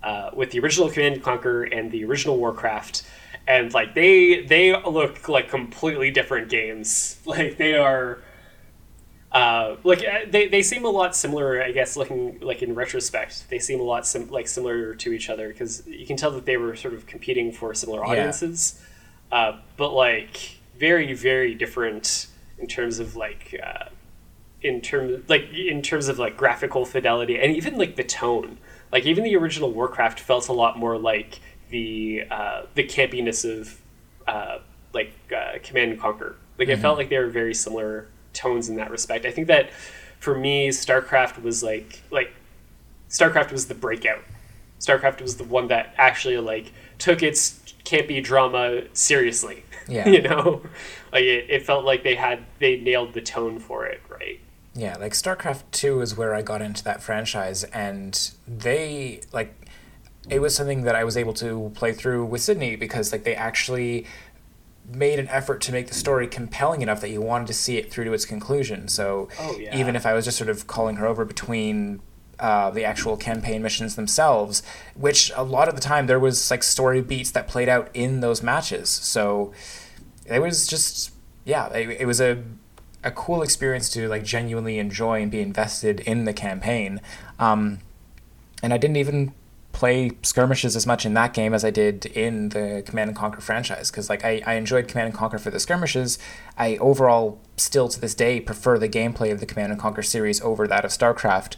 Uh, 0.03 0.31
with 0.35 0.51
the 0.51 0.61
original 0.61 0.91
Command 0.91 1.15
and 1.15 1.23
Conquer 1.23 1.65
and 1.65 1.91
the 1.91 2.05
original 2.05 2.37
Warcraft, 2.37 3.03
and 3.49 3.73
like 3.75 3.95
they 3.95 4.43
they 4.43 4.79
look 4.83 5.29
like 5.29 5.49
completely 5.49 6.11
different 6.11 6.49
games. 6.49 7.19
Like 7.27 7.57
they 7.57 7.75
are, 7.75 8.21
uh, 9.33 9.77
like 9.83 10.01
uh, 10.01 10.31
they, 10.31 10.47
they 10.47 10.63
seem 10.63 10.85
a 10.85 10.91
lot 10.91 11.17
similar. 11.17 11.61
I 11.61 11.73
guess 11.73 11.97
looking 11.97 12.39
like 12.41 12.63
in 12.63 12.75
retrospect, 12.75 13.49
they 13.49 13.59
seem 13.59 13.81
a 13.81 13.83
lot 13.83 14.07
sim- 14.07 14.31
like 14.31 14.47
similar 14.47 14.95
to 14.95 15.13
each 15.13 15.29
other 15.29 15.49
because 15.49 15.85
you 15.87 16.07
can 16.07 16.17
tell 16.17 16.31
that 16.33 16.45
they 16.45 16.57
were 16.57 16.77
sort 16.77 16.95
of 16.95 17.07
competing 17.07 17.51
for 17.51 17.75
similar 17.75 18.05
audiences, 18.05 18.81
yeah. 19.33 19.39
uh, 19.39 19.59
but 19.77 19.93
like 19.93 20.59
very 20.79 21.15
very 21.15 21.55
different 21.55 22.29
in 22.59 22.67
terms 22.67 22.99
of 22.99 23.17
like 23.17 23.55
uh, 23.63 23.87
in 24.63 24.81
terms 24.81 25.29
like 25.29 25.53
in 25.53 25.83
terms 25.83 26.09
of 26.09 26.19
like 26.19 26.37
graphical 26.37 26.85
fidelity 26.85 27.39
and 27.39 27.57
even 27.57 27.77
like 27.77 27.97
the 27.97 28.05
tone. 28.05 28.59
Like 28.93 29.05
even 29.05 29.25
the 29.25 29.37
original 29.37 29.73
Warcraft 29.73 30.21
felt 30.21 30.49
a 30.49 30.53
lot 30.53 30.79
more 30.79 30.97
like 30.97 31.41
the 31.71 32.25
uh, 32.31 32.63
the 32.75 32.85
campiness 32.85 33.45
of 33.45 33.81
uh, 34.27 34.59
like 34.93 35.13
uh, 35.35 35.59
Command 35.63 35.93
and 35.93 36.01
Conquer. 36.01 36.37
Like 36.59 36.69
mm-hmm. 36.69 36.79
it 36.79 36.83
felt 36.83 36.99
like 36.99 37.09
they 37.09 37.19
were 37.19 37.29
very 37.29 37.55
similar 37.55 38.09
tones 38.33 38.69
in 38.69 38.77
that 38.77 38.91
respect. 38.91 39.27
I 39.27 39.31
think 39.31 39.49
that 39.49 39.71
for 40.19 40.37
me, 40.37 40.69
StarCraft 40.69 41.43
was 41.43 41.63
like 41.63 42.03
like 42.11 42.33
StarCraft 43.09 43.53
was 43.53 43.67
the 43.67 43.75
breakout. 43.75 44.23
StarCraft 44.81 45.21
was 45.21 45.37
the 45.37 45.45
one 45.45 45.69
that 45.69 45.95
actually 45.97 46.39
like 46.39 46.73
took 46.99 47.23
its 47.23 47.75
campy 47.85 48.23
drama 48.23 48.83
seriously. 48.93 49.65
Yeah. 49.89 50.09
you 50.09 50.23
know, 50.23 50.63
like 51.13 51.25
it, 51.25 51.47
it 51.49 51.67
felt 51.67 51.85
like 51.85 52.03
they 52.03 52.15
had 52.15 52.45
they 52.59 52.79
nailed 52.79 53.13
the 53.15 53.21
tone 53.21 53.59
for 53.59 53.87
it 53.87 54.01
right. 54.09 54.41
Yeah, 54.75 54.97
like 54.99 55.13
StarCraft 55.13 55.63
Two 55.71 56.03
is 56.03 56.17
where 56.17 56.35
I 56.35 56.43
got 56.43 56.61
into 56.61 56.85
that 56.85 57.03
franchise, 57.03 57.65
and 57.65 58.31
they 58.47 59.21
like 59.33 59.55
it 60.29 60.41
was 60.41 60.55
something 60.55 60.83
that 60.83 60.95
I 60.95 61.05
was 61.05 61.17
able 61.17 61.33
to 61.35 61.71
play 61.75 61.93
through 61.93 62.27
with 62.27 62.43
Sydney 62.43 62.77
because 62.77 63.13
like 63.13 63.25
they 63.25 63.35
actually 63.35 64.07
made 64.89 65.19
an 65.19 65.29
effort 65.29 65.61
to 65.63 65.73
make 65.73 65.89
the 65.89 65.95
story 65.95 66.27
compelling 66.27 66.83
enough 66.83 67.01
that 67.01 67.11
you 67.11 67.21
wanted 67.21 67.47
to 67.49 67.55
see 67.55 67.77
it 67.77 67.91
through 67.91 68.05
to 68.05 68.13
its 68.13 68.25
conclusion. 68.25 68.89
So 68.89 69.29
oh, 69.41 69.57
yeah. 69.59 69.77
even 69.77 69.97
if 69.97 70.07
I 70.07 70.13
was 70.13 70.25
just 70.25 70.37
sort 70.37 70.51
of 70.51 70.67
calling 70.67 70.97
her 70.97 71.07
over 71.07 71.25
between 71.25 72.01
uh, 72.39 72.71
the 72.71 72.85
actual 72.85 73.17
campaign 73.17 73.63
missions 73.63 73.97
themselves, 73.97 74.63
which 74.95 75.33
a 75.37 75.43
lot 75.43 75.69
of 75.69 75.75
the 75.75 75.81
time 75.81 76.07
there 76.07 76.21
was 76.21 76.51
like 76.51 76.63
story 76.63 77.01
beats 77.01 77.31
that 77.31 77.49
played 77.49 77.69
out 77.69 77.89
in 77.95 78.21
those 78.21 78.43
matches. 78.43 78.89
So 78.89 79.53
it 80.27 80.41
was 80.41 80.67
just 80.67 81.13
yeah, 81.45 81.69
it, 81.73 82.01
it 82.01 82.07
was 82.07 82.21
a 82.21 82.43
a 83.05 83.11
cool 83.11 83.43
experience 83.43 83.89
to 83.91 84.09
like 84.09 84.25
genuinely 84.25 84.79
enjoy 84.79 85.23
and 85.23 85.31
be 85.31 85.41
invested 85.41 86.01
in 86.01 86.25
the 86.25 86.33
campaign. 86.33 87.01
Um, 87.39 87.79
and 88.63 88.73
I 88.73 88.79
didn't 88.79 88.97
even 88.97 89.33
play 89.77 90.11
skirmishes 90.23 90.75
as 90.75 90.87
much 90.87 91.05
in 91.05 91.13
that 91.13 91.35
game 91.35 91.53
as 91.53 91.63
I 91.63 91.71
did 91.71 92.07
in 92.07 92.49
the 92.49 92.83
Command 92.87 93.11
and 93.11 93.17
Conquer 93.17 93.43
franchise 93.43 93.91
because 93.91 94.09
like 94.09 94.25
I, 94.25 94.43
I 94.47 94.55
enjoyed 94.55 94.89
Command 94.89 95.11
and 95.11 95.15
Conquer 95.15 95.39
for 95.39 95.51
the 95.51 95.61
skirmishes. 95.61 96.19
I 96.57 96.79
overall 96.79 97.39
still 97.59 97.87
to 97.91 98.01
this 98.01 98.15
day 98.15 98.41
prefer 98.41 98.79
the 98.79 98.89
gameplay 98.89 99.31
of 99.31 99.39
the 99.39 99.45
Command 99.45 99.73
and 99.73 99.81
Conquer 99.81 100.03
series 100.03 100.41
over 100.41 100.67
that 100.67 100.87
of 100.87 100.91
StarCraft, 100.93 101.57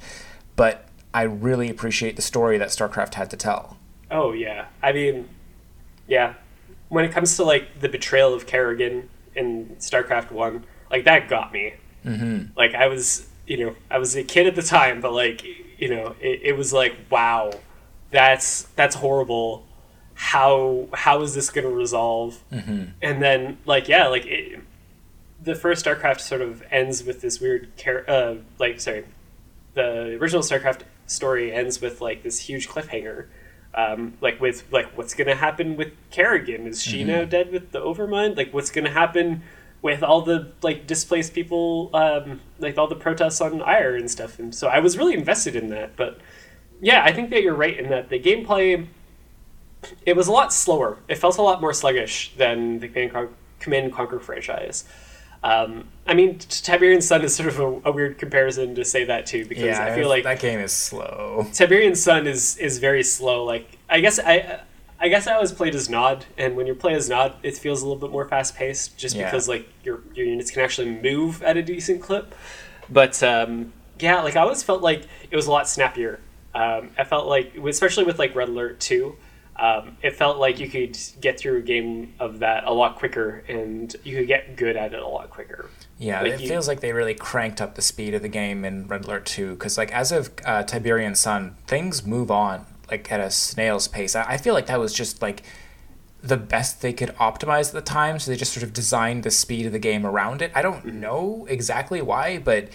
but 0.59 0.89
I 1.15 1.23
really 1.23 1.71
appreciate 1.71 2.17
the 2.17 2.23
story 2.23 2.59
that 2.59 2.69
StarCraft 2.69 3.15
had 3.15 3.31
to 3.31 3.37
tell. 3.37 3.79
Oh 4.11 4.33
yeah, 4.33 4.67
I 4.83 4.93
mean, 4.93 5.29
yeah, 6.09 6.35
when 6.89 7.05
it 7.05 7.13
comes 7.13 7.37
to 7.37 7.45
like 7.45 7.81
the 7.81 7.89
betrayal 7.89 8.35
of 8.35 8.47
Kerrigan 8.47 9.09
in 9.37 9.77
StarCraft 9.79 10.33
One, 10.33 10.65
like 10.91 11.05
that 11.05 11.29
got 11.29 11.53
me. 11.53 11.75
Mm-hmm. 12.05 12.59
Like 12.59 12.75
I 12.75 12.89
was, 12.89 13.29
you 13.47 13.65
know, 13.65 13.77
I 13.89 13.99
was 13.99 14.17
a 14.17 14.25
kid 14.25 14.49
at 14.49 14.57
the 14.57 14.63
time, 14.63 15.01
but 15.01 15.13
like, 15.13 15.45
you 15.79 15.89
know, 15.89 16.17
it, 16.21 16.41
it 16.43 16.57
was 16.57 16.73
like, 16.73 16.97
wow, 17.09 17.53
that's 18.11 18.63
that's 18.75 18.97
horrible. 18.97 19.65
How 20.15 20.89
how 20.93 21.23
is 21.23 21.37
this 21.37 21.51
going 21.51 21.69
to 21.69 21.73
resolve? 21.73 22.43
Mm-hmm. 22.51 22.85
And 23.01 23.23
then 23.23 23.59
like 23.65 23.87
yeah, 23.87 24.09
like 24.09 24.27
it, 24.27 24.61
the 25.41 25.55
first 25.55 25.87
StarCraft 25.87 26.21
sort 26.21 26.43
of 26.43 26.65
ends 26.69 27.05
with 27.05 27.21
this 27.21 27.41
weird, 27.41 27.71
car- 27.79 28.05
uh, 28.09 28.35
like 28.59 28.81
sorry, 28.81 29.05
the 29.79 30.19
original 30.21 30.43
StarCraft 30.43 30.83
story 31.07 31.53
ends 31.53 31.81
with 31.81 32.01
like 32.01 32.23
this 32.23 32.39
huge 32.41 32.69
cliffhanger 32.69 33.27
um, 33.75 34.15
like 34.21 34.41
with 34.41 34.65
like 34.73 34.97
what's 34.97 35.15
gonna 35.15 35.35
happen 35.35 35.77
with 35.77 35.93
Kerrigan? 36.11 36.67
Is 36.67 36.83
she 36.83 37.01
mm-hmm. 37.01 37.09
now 37.09 37.25
dead 37.25 37.53
with 37.53 37.71
the 37.71 37.81
Overmind? 37.81 38.37
Like 38.37 38.53
what's 38.53 38.71
gonna 38.71 38.91
happen 38.91 39.43
with 39.83 40.03
all 40.03 40.23
the 40.23 40.53
like 40.63 40.87
displaced 40.87 41.35
people, 41.35 41.91
um, 41.95 42.41
like 42.59 42.79
all 42.79 42.89
the 42.89 42.97
Protoss 42.97 43.41
on 43.45 43.61
Aiur 43.61 43.97
and 43.97 44.11
stuff? 44.11 44.39
And 44.39 44.55
so 44.55 44.69
I 44.69 44.81
was 44.81 44.99
really 44.99 45.15
invested 45.15 45.55
in 45.55 45.69
that. 45.69 45.97
But 45.97 46.19
yeah, 46.81 47.05
I 47.05 47.13
think 47.13 47.31
that 47.31 47.43
you're 47.43 47.55
right 47.55 47.79
in 47.79 47.91
that 47.91 48.09
the 48.09 48.19
gameplay 48.19 48.87
it 50.05 50.17
was 50.17 50.27
a 50.27 50.33
lot 50.33 50.53
slower. 50.53 50.99
It 51.07 51.17
felt 51.17 51.39
a 51.39 51.43
lot 51.43 51.61
more 51.61 51.73
sluggish 51.73 52.35
than 52.37 52.81
the 52.81 52.89
Command 52.89 53.85
and 53.85 53.93
Conquer 53.93 54.19
franchise. 54.19 54.85
Um, 55.43 55.85
I 56.07 56.15
mean, 56.15 56.39
Tiberian 56.39 57.01
Sun 57.01 57.23
is 57.23 57.35
sort 57.35 57.49
of 57.49 57.61
a, 57.61 57.89
a, 57.89 57.93
weird 57.93 58.19
comparison 58.19 58.75
to 58.75 58.85
say 58.85 59.05
that 59.05 59.27
too 59.27 59.47
because 59.47 59.65
yeah, 59.65 59.85
I 59.85 59.95
feel 59.95 60.09
like 60.09 60.25
that 60.25 60.41
game 60.41 60.59
is 60.59 60.73
slow. 60.73 61.47
Tiberian 61.53 61.95
Sun 61.95 62.27
is 62.27 62.57
is 62.57 62.79
very 62.79 63.05
slow. 63.05 63.45
Like 63.45 63.79
I 63.89 64.01
guess 64.01 64.19
I 64.19 64.63
I 65.01 65.09
guess 65.09 65.29
I 65.29 65.35
always 65.35 65.53
played 65.53 65.75
as 65.77 65.89
Nod, 65.89 66.27
and 66.37 66.57
when 66.57 66.67
you 66.67 66.75
play 66.75 66.95
as 66.95 67.09
Nod, 67.09 67.37
it 67.45 67.57
feels 67.57 67.83
a 67.83 67.87
little 67.87 68.01
bit 68.01 68.11
more 68.11 68.29
fast 68.29 68.57
paced, 68.57 68.99
just 68.99 69.15
yeah. 69.15 69.27
because 69.27 69.49
like 69.49 69.69
your 69.85 70.01
your 70.15 70.27
units 70.27 70.51
can 70.51 70.63
actually 70.63 70.91
move 70.91 71.43
at 71.43 71.57
a 71.57 71.63
decent 71.63 72.03
clip. 72.03 72.35
But 72.91 73.23
um, 73.23 73.73
yeah, 74.01 74.23
like 74.23 74.35
I 74.35 74.41
always 74.41 74.63
felt 74.63 74.83
like 74.83 75.05
it 75.31 75.37
was 75.37 75.47
a 75.47 75.53
lot 75.53 75.69
snappier. 75.69 76.21
Um, 76.55 76.91
I 76.99 77.05
felt 77.05 77.29
like, 77.29 77.57
especially 77.57 78.05
with 78.05 78.19
like 78.19 78.35
Red 78.35 78.49
Alert 78.49 78.81
two, 78.81 79.17
um, 79.59 79.97
it 80.03 80.15
felt 80.15 80.39
like 80.39 80.61
you 80.61 80.69
could 80.69 80.97
get 81.21 81.39
through 81.39 81.59
a 81.59 81.63
game 81.63 82.15
of 82.21 82.39
that 82.41 82.65
a 82.65 82.73
lot 82.73 82.97
quicker, 82.97 83.45
and 83.49 83.95
you 84.05 84.17
could 84.17 84.29
get 84.29 84.57
good 84.57 84.77
at 84.77 84.93
it 84.93 85.01
a 85.01 85.09
lot 85.09 85.31
quicker. 85.31 85.69
Yeah, 85.99 86.23
like 86.23 86.33
it 86.33 86.41
you, 86.43 86.49
feels 86.49 86.69
like 86.69 86.81
they 86.81 86.93
really 86.93 87.15
cranked 87.15 87.61
up 87.61 87.75
the 87.75 87.83
speed 87.83 88.15
of 88.15 88.23
the 88.23 88.29
game 88.29 88.65
in 88.65 88.87
Red 88.87 89.05
Alert 89.05 89.27
2 89.27 89.55
because, 89.55 89.77
like, 89.77 89.93
as 89.93 90.13
of 90.13 90.31
uh, 90.45 90.63
Tiberian 90.63 91.15
Sun, 91.15 91.57
things 91.67 92.07
move 92.07 92.31
on 92.31 92.67
like 92.91 93.11
at 93.13 93.21
a 93.21 93.31
snail's 93.31 93.89
pace. 93.89 94.17
I, 94.17 94.23
I 94.23 94.37
feel 94.37 94.55
like 94.55 94.67
that 94.67 94.81
was 94.81 94.93
just 94.93 95.23
like 95.23 95.43
the 96.23 96.37
best 96.37 96.83
they 96.83 96.93
could 96.93 97.11
optimize 97.17 97.69
at 97.69 97.75
the 97.75 97.81
time, 97.81 98.19
so 98.19 98.31
they 98.31 98.37
just 98.37 98.53
sort 98.53 98.65
of 98.65 98.73
designed 98.73 99.23
the 99.23 99.31
speed 99.31 99.67
of 99.67 99.73
the 99.73 99.79
game 99.79 100.05
around 100.07 100.43
it. 100.43 100.51
I 100.55 100.63
don't 100.63 100.85
mm-hmm. 100.85 101.01
know 101.01 101.47
exactly 101.49 102.03
why, 102.03 102.39
but 102.39 102.69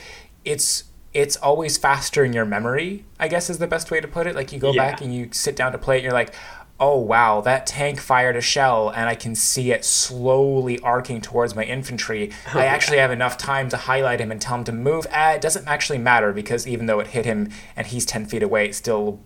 it's 0.46 0.86
it's 1.14 1.36
always 1.38 1.78
faster 1.78 2.26
in 2.26 2.34
your 2.34 2.46
memory. 2.46 3.06
I 3.20 3.28
guess 3.28 3.50
is 3.50 3.60
the 3.60 3.68
best 3.68 3.92
way 3.92 4.02
to 4.02 4.08
put 4.08 4.28
it. 4.28 4.36
Like 4.36 4.52
you 4.52 4.60
go 4.60 4.72
yeah. 4.72 4.92
back 4.92 5.02
and 5.02 5.14
you 5.14 5.30
sit 5.32 5.56
down 5.56 5.72
to 5.74 5.78
play 5.78 5.96
it, 5.96 6.00
and 6.00 6.04
you're 6.06 6.14
like, 6.14 6.34
oh 6.80 6.98
wow, 6.98 7.42
that 7.42 7.66
tank 7.66 8.00
fired 8.00 8.36
a 8.36 8.42
shell, 8.42 8.90
and 8.90 9.08
I 9.08 9.16
can 9.16 9.36
see 9.36 9.72
it 9.72 9.86
slowly 9.86 10.80
arcing 10.80 11.22
towards 11.22 11.56
my 11.56 11.64
infantry. 11.64 12.32
Oh, 12.54 12.60
I 12.60 12.66
actually 12.66 12.98
have 12.98 13.12
enough 13.12 13.38
time 13.38 13.70
to 13.70 13.78
highlight 13.78 14.20
him 14.20 14.32
and 14.32 14.42
tell 14.42 14.58
him 14.58 14.64
to 14.66 14.72
move. 14.72 15.08
Ah, 15.12 15.34
it 15.34 15.42
doesn't 15.42 15.68
actually 15.68 16.00
matter 16.00 16.34
because 16.34 16.68
even 16.68 16.86
though 16.88 17.00
it 17.00 17.08
hit 17.08 17.26
him 17.26 17.50
and 17.76 17.88
he's 17.88 18.06
ten 18.06 18.26
feet 18.26 18.44
away, 18.44 18.66
it 18.66 18.76
still 18.76 19.20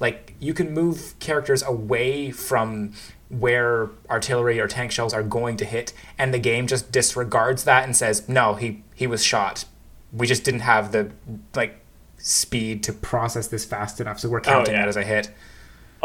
like 0.00 0.34
you 0.40 0.54
can 0.54 0.72
move 0.72 1.14
characters 1.18 1.62
away 1.62 2.30
from 2.30 2.92
where 3.28 3.90
artillery 4.08 4.60
or 4.60 4.68
tank 4.68 4.92
shells 4.92 5.12
are 5.12 5.22
going 5.22 5.56
to 5.56 5.64
hit 5.64 5.92
and 6.18 6.32
the 6.32 6.38
game 6.38 6.66
just 6.66 6.92
disregards 6.92 7.64
that 7.64 7.82
and 7.84 7.96
says 7.96 8.28
no 8.28 8.54
he 8.54 8.82
he 8.94 9.06
was 9.06 9.24
shot 9.24 9.64
we 10.12 10.26
just 10.26 10.44
didn't 10.44 10.60
have 10.60 10.92
the 10.92 11.10
like 11.54 11.80
speed 12.18 12.82
to 12.82 12.92
process 12.92 13.48
this 13.48 13.64
fast 13.64 14.00
enough 14.00 14.20
so 14.20 14.28
we're 14.28 14.40
counting 14.40 14.74
oh, 14.74 14.78
yeah. 14.78 14.84
it 14.84 14.88
as 14.88 14.96
a 14.96 15.02
hit 15.02 15.30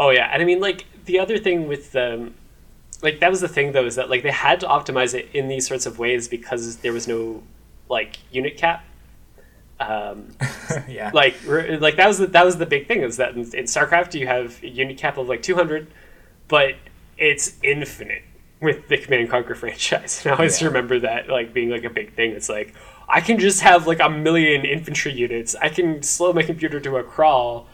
oh 0.02 0.10
yeah 0.10 0.28
and 0.32 0.42
i 0.42 0.44
mean 0.44 0.60
like 0.60 0.86
the 1.04 1.18
other 1.18 1.38
thing 1.38 1.68
with 1.68 1.94
um 1.96 2.34
like 3.02 3.20
that 3.20 3.30
was 3.30 3.40
the 3.40 3.48
thing 3.48 3.72
though 3.72 3.86
is 3.86 3.96
that 3.96 4.08
like 4.10 4.22
they 4.22 4.30
had 4.30 4.60
to 4.60 4.66
optimize 4.66 5.14
it 5.14 5.28
in 5.32 5.48
these 5.48 5.66
sorts 5.66 5.86
of 5.86 5.98
ways 5.98 6.28
because 6.28 6.76
there 6.78 6.92
was 6.92 7.06
no 7.08 7.42
like 7.88 8.18
unit 8.30 8.56
cap 8.56 8.84
um, 9.80 10.28
yeah. 10.88 11.10
Like 11.12 11.36
like 11.46 11.96
that 11.96 12.06
was 12.06 12.18
the, 12.18 12.26
that 12.28 12.44
was 12.44 12.56
the 12.58 12.66
big 12.66 12.86
thing 12.86 13.02
is 13.02 13.16
that 13.16 13.34
in, 13.34 13.40
in 13.40 13.64
StarCraft 13.64 14.14
you 14.14 14.26
have 14.26 14.62
a 14.62 14.68
unit 14.68 14.96
cap 14.96 15.18
of 15.18 15.28
like 15.28 15.42
200, 15.42 15.88
but 16.48 16.74
it's 17.18 17.54
infinite 17.62 18.22
with 18.60 18.86
the 18.88 18.98
Command 18.98 19.22
and 19.22 19.30
Conquer 19.30 19.54
franchise. 19.56 20.22
And 20.24 20.32
I 20.32 20.36
always 20.36 20.60
yeah. 20.60 20.68
remember 20.68 21.00
that 21.00 21.28
like 21.28 21.52
being 21.52 21.70
like 21.70 21.84
a 21.84 21.90
big 21.90 22.14
thing. 22.14 22.32
It's 22.32 22.48
like 22.48 22.74
I 23.08 23.20
can 23.20 23.38
just 23.38 23.60
have 23.60 23.86
like 23.86 24.00
a 24.00 24.08
million 24.08 24.64
infantry 24.64 25.12
units. 25.12 25.54
I 25.60 25.68
can 25.68 26.02
slow 26.02 26.32
my 26.32 26.42
computer 26.42 26.78
to 26.80 26.96
a 26.98 27.02
crawl, 27.02 27.66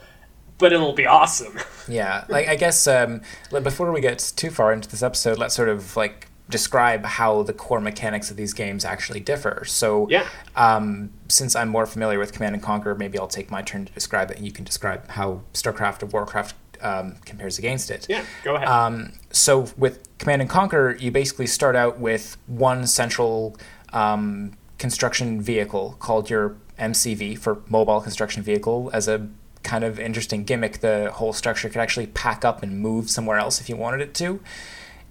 but 0.59 0.73
it'll 0.73 0.93
be 0.93 1.07
awesome. 1.07 1.59
yeah, 1.89 2.25
like 2.29 2.49
I 2.49 2.57
guess 2.57 2.87
um, 2.87 3.23
before 3.51 3.91
we 3.93 4.01
get 4.01 4.33
too 4.37 4.51
far 4.51 4.73
into 4.73 4.89
this 4.89 5.03
episode, 5.03 5.39
let's 5.39 5.55
sort 5.55 5.69
of 5.69 5.97
like 5.97 6.29
describe 6.51 7.05
how 7.05 7.43
the 7.43 7.53
core 7.53 7.81
mechanics 7.81 8.31
of 8.31 8.37
these 8.37 8.53
games 8.53 8.85
actually 8.85 9.21
differ. 9.21 9.65
So, 9.67 10.09
yeah. 10.09 10.27
um, 10.57 11.11
since 11.29 11.55
I'm 11.55 11.69
more 11.69 11.87
familiar 11.87 12.19
with 12.19 12.33
Command 12.33 12.55
and 12.55 12.63
Conquer, 12.63 12.95
maybe 12.95 13.19
I'll 13.19 13.29
take 13.29 13.51
my 13.51 13.63
turn 13.63 13.85
to 13.85 13.93
describe 13.93 14.31
it, 14.31 14.39
and 14.39 14.47
you 14.47 14.53
can 14.53 14.65
describe 14.65 15.09
how 15.11 15.43
StarCraft 15.53 16.03
or 16.03 16.07
Warcraft 16.07 16.57
um, 16.81 17.17
compares 17.25 17.59
against 17.59 17.91
it. 17.91 18.07
Yeah, 18.09 18.25
go 18.45 18.57
ahead. 18.57 18.69
Um, 18.69 19.13
so, 19.31 19.69
with 19.77 20.09
Command 20.19 20.43
and 20.43 20.51
Conquer, 20.51 20.97
you 20.99 21.11
basically 21.11 21.47
start 21.47 21.77
out 21.77 21.99
with 21.99 22.37
one 22.47 22.87
central 22.87 23.57
um, 23.93 24.53
construction 24.79 25.41
vehicle 25.43 25.97
called 25.99 26.31
your 26.31 26.57
MCV 26.79 27.39
for 27.39 27.63
Mobile 27.69 28.01
Construction 28.01 28.43
Vehicle 28.43 28.91
as 28.93 29.09
a 29.09 29.29
kind 29.69 29.85
of 29.85 30.01
interesting 30.01 30.45
gimmick. 30.45 30.81
The 30.81 31.11
whole 31.13 31.33
structure 31.33 31.69
could 31.69 31.81
actually 31.81 32.09
pack 32.09 32.45
up 32.45 32.63
and 32.63 32.81
move 32.81 33.11
somewhere 33.11 33.39
else 33.39 33.61
if 33.61 33.69
you 33.69 33.77
wanted 33.77 34.01
it 34.01 34.15
to. 34.15 34.41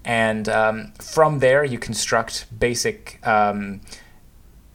And 0.03 0.49
um, 0.49 0.93
from 0.99 1.39
there, 1.39 1.63
you 1.63 1.77
construct 1.77 2.45
basic 2.57 3.19
um, 3.25 3.81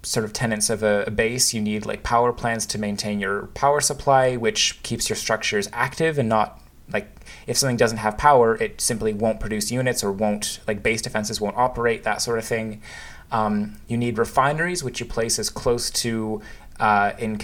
sort 0.03 0.25
of 0.25 0.33
tenants 0.33 0.71
of 0.71 0.83
a, 0.83 1.05
a, 1.07 1.11
base. 1.11 1.55
You 1.55 1.61
need 1.61 1.87
like 1.87 2.03
power 2.03 2.33
plants 2.33 2.67
to 2.67 2.79
maintain 2.79 3.19
your 3.19 3.47
power 3.49 3.81
supply, 3.81 4.37
which 4.37 4.83
keeps 4.83 5.09
your 5.09 5.17
structures 5.17 5.69
active 5.73 6.19
and 6.19 6.29
not 6.29 6.61
like 6.93 7.09
if 7.47 7.57
something 7.57 7.77
doesn't 7.77 7.99
have 7.99 8.19
power, 8.19 8.57
it 8.57 8.81
simply 8.81 9.13
won't 9.13 9.41
produce 9.41 9.71
units 9.71 10.05
or 10.05 10.13
won't 10.13 10.61
like 10.67 10.83
base 10.83 11.03
defenses 11.03 11.41
won't 11.41 11.57
operate 11.57 12.05
that 12.05 12.21
sort 12.21 12.39
of 12.39 12.45
thing. 12.45 12.83
Um, 13.31 13.79
you 13.89 13.97
need 13.97 14.19
refineries, 14.19 14.85
which 14.85 15.01
you 15.01 15.07
place 15.07 15.39
as 15.39 15.49
close 15.49 15.91
to 15.91 16.43
uh, 16.79 17.13
in 17.19 17.41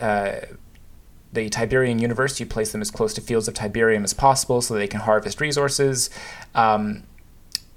uh, 0.00 0.40
the 1.32 1.48
Tiberian 1.48 1.98
universe. 1.98 2.40
You 2.40 2.46
place 2.46 2.72
them 2.72 2.80
as 2.80 2.90
close 2.90 3.14
to 3.14 3.20
fields 3.20 3.48
of 3.48 3.54
Tiberium 3.54 4.04
as 4.04 4.14
possible, 4.14 4.62
so 4.62 4.74
they 4.74 4.88
can 4.88 5.00
harvest 5.00 5.40
resources. 5.40 6.10
Um, 6.54 7.04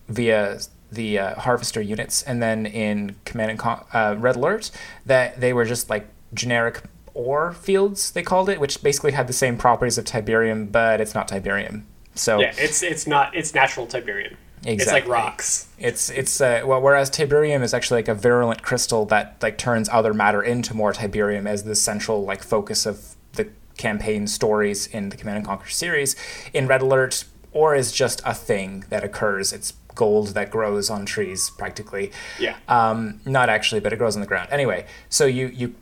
via 0.07 0.59
the 0.91 1.17
uh, 1.17 1.35
harvester 1.35 1.81
units, 1.81 2.21
and 2.23 2.43
then 2.43 2.65
in 2.65 3.15
Command 3.25 3.51
and 3.51 3.59
Con- 3.59 3.85
uh, 3.93 4.15
Red 4.17 4.35
Alert, 4.35 4.71
that 5.05 5.39
they 5.39 5.53
were 5.53 5.65
just 5.65 5.89
like 5.89 6.07
generic 6.33 6.81
ore 7.13 7.53
fields. 7.53 8.11
They 8.11 8.23
called 8.23 8.49
it, 8.49 8.59
which 8.59 8.83
basically 8.83 9.13
had 9.13 9.27
the 9.27 9.33
same 9.33 9.57
properties 9.57 9.97
of 9.97 10.05
Tiberium, 10.05 10.71
but 10.71 10.99
it's 11.01 11.15
not 11.15 11.27
Tiberium. 11.27 11.83
So 12.15 12.39
yeah, 12.39 12.53
it's 12.57 12.83
it's 12.83 13.07
not 13.07 13.35
it's 13.35 13.53
natural 13.53 13.87
Tiberium. 13.87 14.35
Exactly. 14.63 14.73
It's 14.73 14.91
like 14.91 15.07
rocks. 15.07 15.67
It's 15.79 16.09
it's 16.09 16.39
uh, 16.41 16.61
well, 16.65 16.81
whereas 16.81 17.09
Tiberium 17.09 17.63
is 17.63 17.73
actually 17.73 17.99
like 17.99 18.09
a 18.09 18.13
virulent 18.15 18.61
crystal 18.61 19.05
that 19.05 19.37
like 19.41 19.57
turns 19.57 19.89
other 19.89 20.13
matter 20.13 20.43
into 20.43 20.73
more 20.75 20.93
Tiberium 20.93 21.47
as 21.47 21.63
the 21.63 21.73
central 21.73 22.25
like 22.25 22.43
focus 22.43 22.85
of 22.85 23.15
campaign 23.81 24.27
stories 24.27 24.87
in 24.87 25.09
the 25.09 25.17
Command 25.17 25.37
and 25.37 25.45
Conquer 25.45 25.69
series. 25.69 26.15
In 26.53 26.67
Red 26.67 26.81
Alert, 26.81 27.25
ore 27.51 27.75
is 27.75 27.91
just 27.91 28.21
a 28.25 28.33
thing 28.33 28.85
that 28.89 29.03
occurs. 29.03 29.51
It's 29.51 29.73
gold 29.95 30.29
that 30.29 30.49
grows 30.51 30.89
on 30.89 31.05
trees 31.05 31.49
practically. 31.49 32.11
Yeah. 32.39 32.55
Um, 32.67 33.19
not 33.25 33.49
actually, 33.49 33.81
but 33.81 33.91
it 33.91 33.97
grows 33.97 34.15
on 34.15 34.21
the 34.21 34.27
ground. 34.27 34.49
Anyway, 34.51 34.85
so 35.09 35.25
you 35.25 35.47
you 35.47 35.75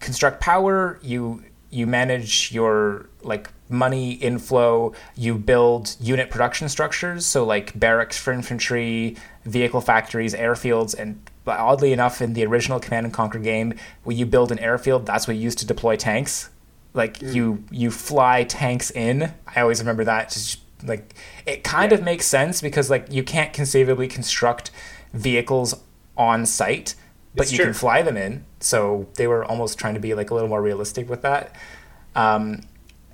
construct 0.00 0.40
power. 0.40 0.98
You 1.02 1.44
you 1.70 1.86
manage 1.86 2.50
your 2.52 3.08
like 3.22 3.50
money 3.68 4.12
inflow. 4.12 4.92
You 5.16 5.36
build 5.36 5.96
unit 6.00 6.30
production 6.30 6.68
structures. 6.68 7.26
So 7.26 7.44
like 7.44 7.78
barracks 7.78 8.18
for 8.18 8.32
infantry, 8.32 9.16
vehicle 9.44 9.80
factories, 9.80 10.34
airfields, 10.34 10.98
and 10.98 11.20
oddly 11.46 11.92
enough, 11.92 12.22
in 12.22 12.32
the 12.34 12.44
original 12.46 12.80
Command 12.80 13.06
and 13.06 13.14
Conquer 13.14 13.38
game, 13.38 13.74
when 14.04 14.16
you 14.16 14.26
build 14.26 14.50
an 14.50 14.58
airfield, 14.58 15.06
that's 15.06 15.26
what 15.26 15.36
you 15.36 15.42
use 15.42 15.54
to 15.56 15.66
deploy 15.66 15.96
tanks. 15.96 16.50
Like 16.94 17.18
mm. 17.18 17.34
you 17.34 17.64
you 17.70 17.90
fly 17.90 18.44
tanks 18.44 18.90
in. 18.90 19.34
I 19.54 19.60
always 19.60 19.80
remember 19.80 20.04
that. 20.04 20.30
Just 20.30 20.60
like 20.82 21.14
it 21.44 21.64
kind 21.64 21.92
yeah. 21.92 21.98
of 21.98 22.04
makes 22.04 22.26
sense 22.26 22.60
because 22.60 22.88
like 22.88 23.12
you 23.12 23.22
can't 23.22 23.52
conceivably 23.52 24.08
construct 24.08 24.70
vehicles 25.12 25.74
on 26.16 26.46
site, 26.46 26.94
but 27.34 27.42
it's 27.42 27.52
you 27.52 27.58
true. 27.58 27.66
can 27.66 27.74
fly 27.74 28.02
them 28.02 28.16
in. 28.16 28.44
So 28.60 29.06
they 29.14 29.26
were 29.26 29.44
almost 29.44 29.78
trying 29.78 29.94
to 29.94 30.00
be 30.00 30.14
like 30.14 30.30
a 30.30 30.34
little 30.34 30.48
more 30.48 30.62
realistic 30.62 31.08
with 31.10 31.22
that. 31.22 31.54
Um, 32.14 32.62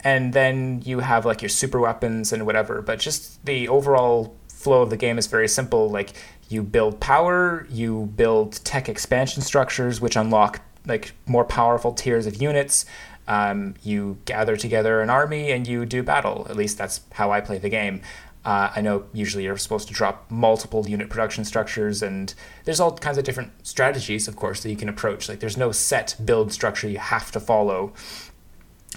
and 0.03 0.33
then 0.33 0.83
you 0.85 1.01
have 1.01 1.25
like 1.25 1.43
your 1.43 1.49
super 1.49 1.81
weapons 1.81 2.33
and 2.33 2.47
whatever, 2.47 2.83
but 2.83 2.99
just 2.99 3.45
the 3.45 3.69
overall 3.69 4.37
flow 4.49 4.83
of 4.83 4.91
the 4.91 4.97
game 4.97 5.19
is 5.19 5.27
very 5.27 5.49
simple. 5.49 5.91
Like 5.91 6.13
you 6.49 6.63
build 6.63 7.01
power, 7.01 7.67
you 7.71 8.13
build 8.17 8.65
tech 8.65 8.89
expansion 8.89 9.43
structures, 9.43 10.01
which 10.01 10.17
unlock 10.17 10.61
like 10.87 11.13
more 11.27 11.45
powerful 11.45 11.93
tiers 11.93 12.27
of 12.27 12.41
units 12.41 12.87
um, 13.29 13.75
you 13.83 14.19
gather 14.25 14.57
together 14.57 15.01
an 15.01 15.11
army 15.11 15.53
and 15.53 15.67
you 15.67 15.87
do 15.87 16.03
battle. 16.03 16.47
At 16.51 16.57
least 16.57 16.79
that's 16.79 17.01
how 17.13 17.31
I 17.31 17.41
play 17.41 17.59
the 17.59 17.69
game. 17.69 18.03
Uh, 18.45 18.73
I 18.75 18.81
know 18.81 19.05
usually 19.13 19.45
you're 19.45 19.59
supposed 19.59 19.89
to 19.89 19.95
drop 19.95 20.31
multiple 20.31 20.89
unit 20.89 21.11
production 21.11 21.45
structures, 21.45 22.03
and 22.03 22.33
there's 22.65 22.81
all 22.81 22.97
kinds 22.97 23.19
of 23.19 23.25
different 23.25 23.53
strategies, 23.67 24.29
of 24.29 24.37
course, 24.37 24.63
that 24.63 24.71
you 24.71 24.77
can 24.77 24.89
approach. 24.89 25.29
Like 25.29 25.41
there's 25.41 25.59
no 25.59 25.73
set 25.73 26.17
build 26.25 26.53
structure 26.53 26.89
you 26.89 26.99
have 26.99 27.31
to 27.33 27.41
follow. 27.41 27.93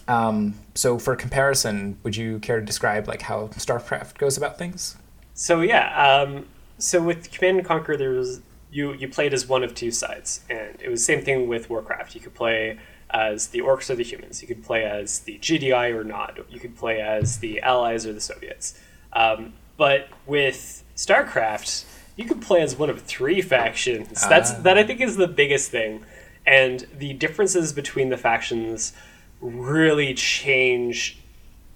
Um, 0.08 0.56
so 0.75 0.98
for 0.98 1.15
comparison, 1.15 1.98
would 2.03 2.15
you 2.15 2.39
care 2.39 2.60
to 2.60 2.65
describe 2.65 3.08
like 3.08 3.24
how 3.24 3.48
StarCraft 3.50 4.18
goes 4.18 4.38
about 4.38 4.58
things? 4.58 4.96
So 5.34 5.62
yeah, 5.62 6.24
um, 6.24 6.46
so 6.77 7.01
with 7.01 7.32
Command 7.32 7.58
and 7.60 7.68
Conquer, 7.68 7.98
there 7.98 8.12
was 8.12 8.42
you 8.72 8.94
you 8.94 9.08
played 9.08 9.34
as 9.34 9.48
one 9.48 9.63
of 9.63 9.75
two 9.75 9.92
sides, 9.92 10.42
and 10.50 10.82
it 10.82 10.89
was 10.89 11.01
the 11.01 11.06
same 11.06 11.22
thing 11.22 11.48
with 11.48 11.70
Warcraft. 11.70 12.15
You 12.15 12.22
could 12.22 12.34
play 12.34 12.80
as 13.13 13.48
the 13.48 13.60
orcs 13.60 13.89
or 13.89 13.96
the 13.96 14.03
humans. 14.03 14.41
You 14.41 14.48
could 14.48 14.63
play 14.63 14.84
as 14.84 15.20
the 15.20 15.38
GDI 15.39 15.93
or 15.93 16.03
Nod. 16.03 16.43
You 16.50 16.60
could 16.60 16.75
play 16.75 17.00
as 17.00 17.39
the 17.39 17.62
Allies 17.62 18.05
or 18.05 18.13
the 18.13 18.20
Soviets. 18.22 18.79
Um, 19.13 19.53
but 19.77 20.08
with 20.25 20.84
StarCraft, 20.96 21.86
you 22.15 22.25
could 22.25 22.41
play 22.41 22.62
as 22.62 22.75
one 22.75 22.89
of 22.89 23.01
three 23.01 23.41
factions. 23.41 24.27
That's 24.27 24.51
Ah. 24.51 24.62
that 24.62 24.77
I 24.77 24.84
think 24.84 25.00
is 25.01 25.15
the 25.17 25.27
biggest 25.27 25.70
thing, 25.72 26.03
and 26.46 26.86
the 26.98 27.13
differences 27.13 27.72
between 27.74 28.10
the 28.10 28.17
factions 28.17 28.93
really 29.41 30.13
change 30.13 31.20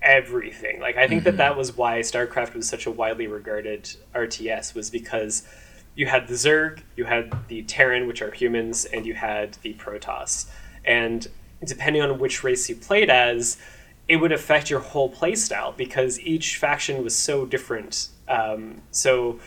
everything. 0.01 0.79
Like 0.79 0.95
I 0.97 1.07
think 1.07 1.23
that 1.23 1.37
that 1.37 1.57
was 1.57 1.75
why 1.75 1.99
StarCraft 1.99 2.53
was 2.55 2.67
such 2.67 2.85
a 2.85 2.91
widely 2.91 3.27
regarded 3.27 3.89
RTS 4.15 4.73
was 4.73 4.89
because 4.89 5.43
you 5.95 6.05
had 6.05 6.27
the 6.27 6.35
Zerg, 6.35 6.79
you 6.95 7.05
had 7.05 7.33
the 7.47 7.63
Terran, 7.63 8.05
which 8.07 8.21
are 8.21 8.31
humans, 8.31 8.85
and 8.85 9.05
you 9.05 9.15
had 9.15 9.55
the 9.63 9.73
Protoss. 9.73 10.45
And 10.87 11.27
depending 11.63 12.01
on 12.01 12.17
which 12.19 12.43
race 12.43 12.69
you 12.69 12.75
played 12.75 13.09
as, 13.09 13.57
it 14.07 14.17
would 14.17 14.31
affect 14.31 14.69
your 14.69 14.79
whole 14.79 15.11
playstyle 15.11 15.75
because 15.75 16.19
each 16.21 16.57
faction 16.57 17.03
was 17.03 17.15
so 17.15 17.45
different. 17.45 18.07
Um, 18.27 18.81
so, 18.91 19.39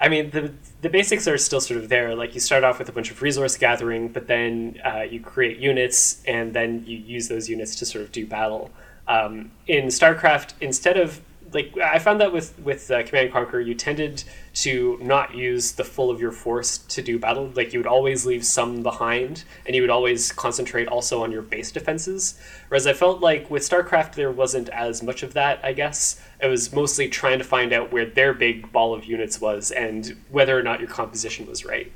I 0.00 0.08
mean, 0.08 0.30
the 0.30 0.52
the 0.80 0.88
basics 0.88 1.28
are 1.28 1.36
still 1.36 1.60
sort 1.60 1.80
of 1.80 1.88
there. 1.88 2.14
Like 2.14 2.34
you 2.34 2.40
start 2.40 2.64
off 2.64 2.78
with 2.78 2.88
a 2.88 2.92
bunch 2.92 3.10
of 3.10 3.20
resource 3.20 3.56
gathering, 3.56 4.08
but 4.08 4.26
then 4.26 4.80
uh, 4.84 5.02
you 5.02 5.20
create 5.20 5.58
units, 5.58 6.22
and 6.26 6.54
then 6.54 6.84
you 6.86 6.96
use 6.96 7.28
those 7.28 7.48
units 7.48 7.74
to 7.76 7.86
sort 7.86 8.04
of 8.04 8.12
do 8.12 8.26
battle. 8.26 8.70
Um, 9.06 9.50
in 9.66 9.86
StarCraft, 9.86 10.52
instead 10.60 10.96
of 10.98 11.20
like 11.52 11.76
I 11.78 11.98
found 11.98 12.20
that 12.20 12.32
with 12.32 12.58
with 12.58 12.90
uh, 12.90 13.02
Command 13.02 13.26
and 13.26 13.32
Conquer, 13.32 13.60
you 13.60 13.74
tended 13.74 14.24
to 14.54 14.98
not 15.00 15.34
use 15.34 15.72
the 15.72 15.84
full 15.84 16.10
of 16.10 16.20
your 16.20 16.32
force 16.32 16.78
to 16.78 17.02
do 17.02 17.18
battle. 17.18 17.50
Like 17.54 17.72
you 17.72 17.78
would 17.78 17.86
always 17.86 18.26
leave 18.26 18.44
some 18.44 18.82
behind, 18.82 19.44
and 19.66 19.74
you 19.74 19.82
would 19.82 19.90
always 19.90 20.32
concentrate 20.32 20.88
also 20.88 21.22
on 21.22 21.32
your 21.32 21.42
base 21.42 21.70
defenses. 21.70 22.38
Whereas 22.68 22.86
I 22.86 22.92
felt 22.92 23.20
like 23.20 23.50
with 23.50 23.62
StarCraft, 23.62 24.14
there 24.14 24.30
wasn't 24.30 24.68
as 24.70 25.02
much 25.02 25.22
of 25.22 25.34
that. 25.34 25.60
I 25.64 25.72
guess 25.72 26.20
it 26.40 26.46
was 26.46 26.72
mostly 26.72 27.08
trying 27.08 27.38
to 27.38 27.44
find 27.44 27.72
out 27.72 27.92
where 27.92 28.06
their 28.06 28.34
big 28.34 28.70
ball 28.72 28.94
of 28.94 29.04
units 29.04 29.40
was 29.40 29.70
and 29.70 30.16
whether 30.30 30.58
or 30.58 30.62
not 30.62 30.80
your 30.80 30.88
composition 30.88 31.46
was 31.46 31.64
right. 31.64 31.90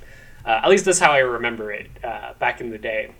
Uh, 0.45 0.61
at 0.65 0.69
least 0.69 0.85
that's 0.85 0.99
how 0.99 1.13
I 1.13 1.19
remember 1.19 1.71
it 1.73 1.89
uh, 2.03 2.35
back 2.39 2.61
in 2.61 2.71
the 2.71 2.79
day. 2.79 3.13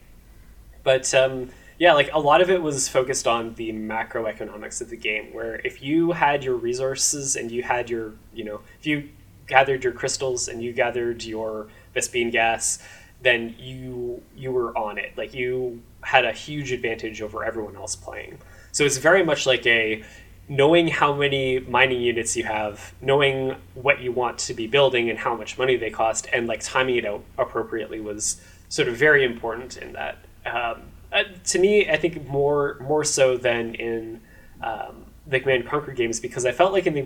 But 0.83 1.13
um, 1.15 1.51
yeah, 1.83 1.95
like 1.95 2.11
a 2.13 2.21
lot 2.21 2.41
of 2.41 2.49
it 2.49 2.63
was 2.63 2.89
focused 2.89 3.27
on 3.27 3.55
the 3.55 3.73
macroeconomics 3.73 4.81
of 4.81 4.89
the 4.89 4.97
game, 4.97 5.35
where 5.35 5.57
if 5.65 5.83
you 5.83 6.13
had 6.13 6.45
your 6.45 6.55
resources 6.55 7.35
and 7.35 7.51
you 7.51 7.65
had 7.65 7.91
your, 7.91 8.13
you 8.33 8.45
know, 8.45 8.61
if 8.79 8.87
you 8.87 9.09
gathered 9.49 9.83
your 9.83 9.93
crystals 9.93 10.47
and 10.47 10.63
you 10.63 10.73
gathered 10.73 11.25
your 11.25 11.67
Vespene 11.97 12.31
gas, 12.31 12.79
then 13.23 13.57
you 13.59 14.23
you 14.37 14.53
were 14.53 14.79
on 14.79 14.97
it. 14.97 15.19
Like 15.19 15.35
you 15.35 15.83
had 16.03 16.25
a 16.25 16.31
huge 16.31 16.71
advantage 16.71 17.21
over 17.21 17.45
everyone 17.45 17.75
else 17.75 17.97
playing. 17.97 18.39
So 18.71 18.85
it's 18.85 18.99
very 18.99 19.25
much 19.25 19.45
like 19.45 19.67
a 19.67 20.05
knowing 20.49 20.87
how 20.87 21.13
many 21.13 21.59
mining 21.59 22.01
units 22.01 22.37
you 22.37 22.45
have, 22.45 22.95
knowing 23.01 23.57
what 23.75 24.01
you 24.01 24.13
want 24.13 24.39
to 24.39 24.55
be 24.55 24.69
building 24.69 25.11
and 25.11 25.19
how 25.19 25.35
much 25.35 25.59
money 25.59 25.75
they 25.75 25.91
cost, 25.91 26.29
and 26.33 26.47
like 26.47 26.61
timing 26.61 26.95
it 26.95 27.05
out 27.05 27.25
appropriately 27.39 27.99
was 27.99 28.41
sort 28.69 28.87
of 28.87 28.95
very 28.95 29.25
important 29.25 29.77
in 29.79 29.95
that. 29.95 30.19
Um, 30.47 30.83
uh, 31.13 31.25
to 31.45 31.59
me, 31.59 31.89
I 31.89 31.97
think 31.97 32.27
more 32.27 32.79
more 32.81 33.05
so 33.05 33.37
than 33.37 33.75
in 33.75 34.21
um, 34.63 35.07
the 35.27 35.41
Command 35.41 35.63
and 35.63 35.71
Conquer 35.71 35.93
games 35.93 36.21
because 36.21 36.47
I 36.47 36.53
felt 36.53 36.73
like 36.73 36.87
in 36.87 36.95
the 36.95 37.03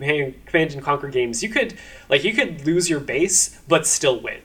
Command 0.47 0.73
and 0.73 0.83
Conquer 0.83 1.09
games 1.09 1.43
you 1.43 1.49
could 1.49 1.75
like 2.09 2.25
you 2.25 2.33
could 2.33 2.65
lose 2.67 2.89
your 2.89 3.01
base 3.01 3.61
but 3.69 3.87
still 3.87 4.21
win. 4.21 4.41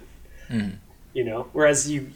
You 1.13 1.24
know, 1.24 1.48
whereas 1.53 1.89
you 1.89 2.12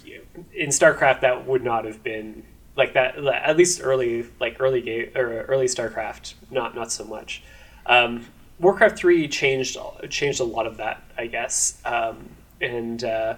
in 0.53 0.69
StarCraft 0.69 1.21
that 1.21 1.45
would 1.45 1.63
not 1.63 1.85
have 1.85 2.03
been 2.03 2.43
like 2.75 2.93
that. 2.93 3.17
At 3.17 3.57
least 3.57 3.81
early 3.83 4.25
like 4.39 4.57
early 4.59 4.81
game 4.81 5.11
or 5.15 5.43
early 5.43 5.67
StarCraft, 5.67 6.33
not 6.49 6.75
not 6.75 6.91
so 6.91 7.03
much. 7.03 7.43
Um, 7.85 8.25
Warcraft 8.59 8.97
three 8.97 9.27
changed 9.27 9.77
changed 10.09 10.39
a 10.39 10.45
lot 10.45 10.65
of 10.65 10.77
that, 10.77 11.03
I 11.17 11.27
guess, 11.27 11.81
um, 11.85 12.29
and. 12.59 13.03
Uh, 13.03 13.35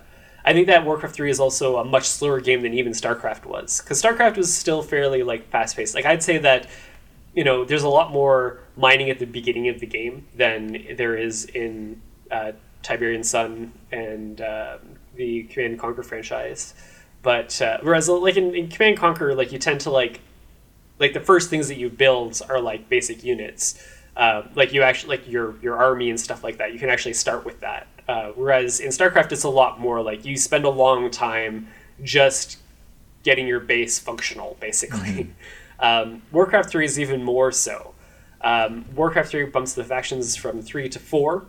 I 0.48 0.54
think 0.54 0.67
that 0.67 0.86
Warcraft 0.86 1.13
3 1.13 1.30
is 1.30 1.41
also 1.41 1.76
a 1.76 1.84
much 1.84 2.08
slower 2.08 2.39
game 2.39 2.62
than 2.62 2.74
even 2.74 2.93
StarCraft 2.93 3.45
was. 3.45 3.82
Because 3.82 4.02
StarCraft 4.02 4.38
was 4.38 4.52
still 4.54 4.82
fairly 4.82 5.22
like 5.22 5.50
fast 5.50 5.76
paced. 5.76 5.93
Like 5.93 6.06
I'd 6.06 6.24
say 6.24 6.38
that, 6.38 6.69
you 7.36 7.43
know, 7.43 7.65
there's 7.65 7.84
a 7.84 7.89
lot 7.89 8.13
more 8.13 8.62
mining 8.78 9.10
at 9.10 9.19
the 9.19 9.26
beginning 9.26 9.67
of 9.67 9.82
the 9.82 9.86
game 9.86 10.26
than 10.34 10.95
there 10.95 11.17
is 11.17 11.43
in 11.48 12.02
uh, 12.32 12.54
Tiberian 12.82 13.26
Sun 13.26 13.74
and 13.91 14.39
uh, 14.39 14.78
the 15.15 15.43
Command 15.43 15.74
and 15.74 15.82
Conquer 15.82 16.02
franchise. 16.02 16.74
But 17.24 17.62
uh, 17.62 17.80
whereas 17.82 18.08
like 18.08 18.38
in, 18.38 18.56
in 18.56 18.69
Command 18.69 18.91
and 18.91 18.98
Conquer, 18.98 19.36
like 19.36 19.52
you 19.52 19.60
tend 19.60 19.82
to 19.82 19.91
like 19.91 20.22
like 20.98 21.12
the 21.12 21.19
first 21.19 21.50
things 21.50 21.67
that 21.67 21.76
you 21.76 21.89
build 21.89 22.41
are 22.48 22.62
like 22.62 22.88
basic 22.88 23.22
units. 23.22 23.86
Uh, 24.15 24.43
like 24.56 24.72
you 24.72 24.82
actually 24.82 25.17
like 25.17 25.28
your 25.30 25.56
your 25.62 25.76
army 25.76 26.10
and 26.10 26.17
stuff 26.17 26.41
like 26.41 26.60
that. 26.60 26.72
You 26.72 26.80
can 26.80 26.89
actually 26.89 27.15
start 27.15 27.43
with 27.43 27.60
that. 27.60 27.88
Uh, 28.08 28.32
whereas 28.36 28.80
in 28.80 28.89
StarCraft, 28.89 29.32
it's 29.32 29.43
a 29.43 29.50
lot 29.50 29.80
more 29.80 30.02
like 30.02 30.24
you 30.24 30.38
spend 30.38 30.63
a 30.65 30.70
long 30.70 31.12
time 31.12 31.67
just 32.04 32.58
getting 33.24 33.48
your 33.48 33.60
base 33.60 34.00
functional, 34.00 34.58
basically. 34.60 35.30
Um, 35.80 36.24
Warcraft 36.32 36.72
3 36.72 36.86
is 36.86 37.00
even 37.00 37.24
more 37.24 37.52
so. 37.52 37.93
Um, 38.41 38.86
Warcraft 38.96 39.30
3 39.30 39.46
bumps 39.46 39.74
the 39.74 39.84
factions 39.84 40.36
from 40.36 40.62
3 40.62 40.89
to 40.89 40.98
4, 40.98 41.46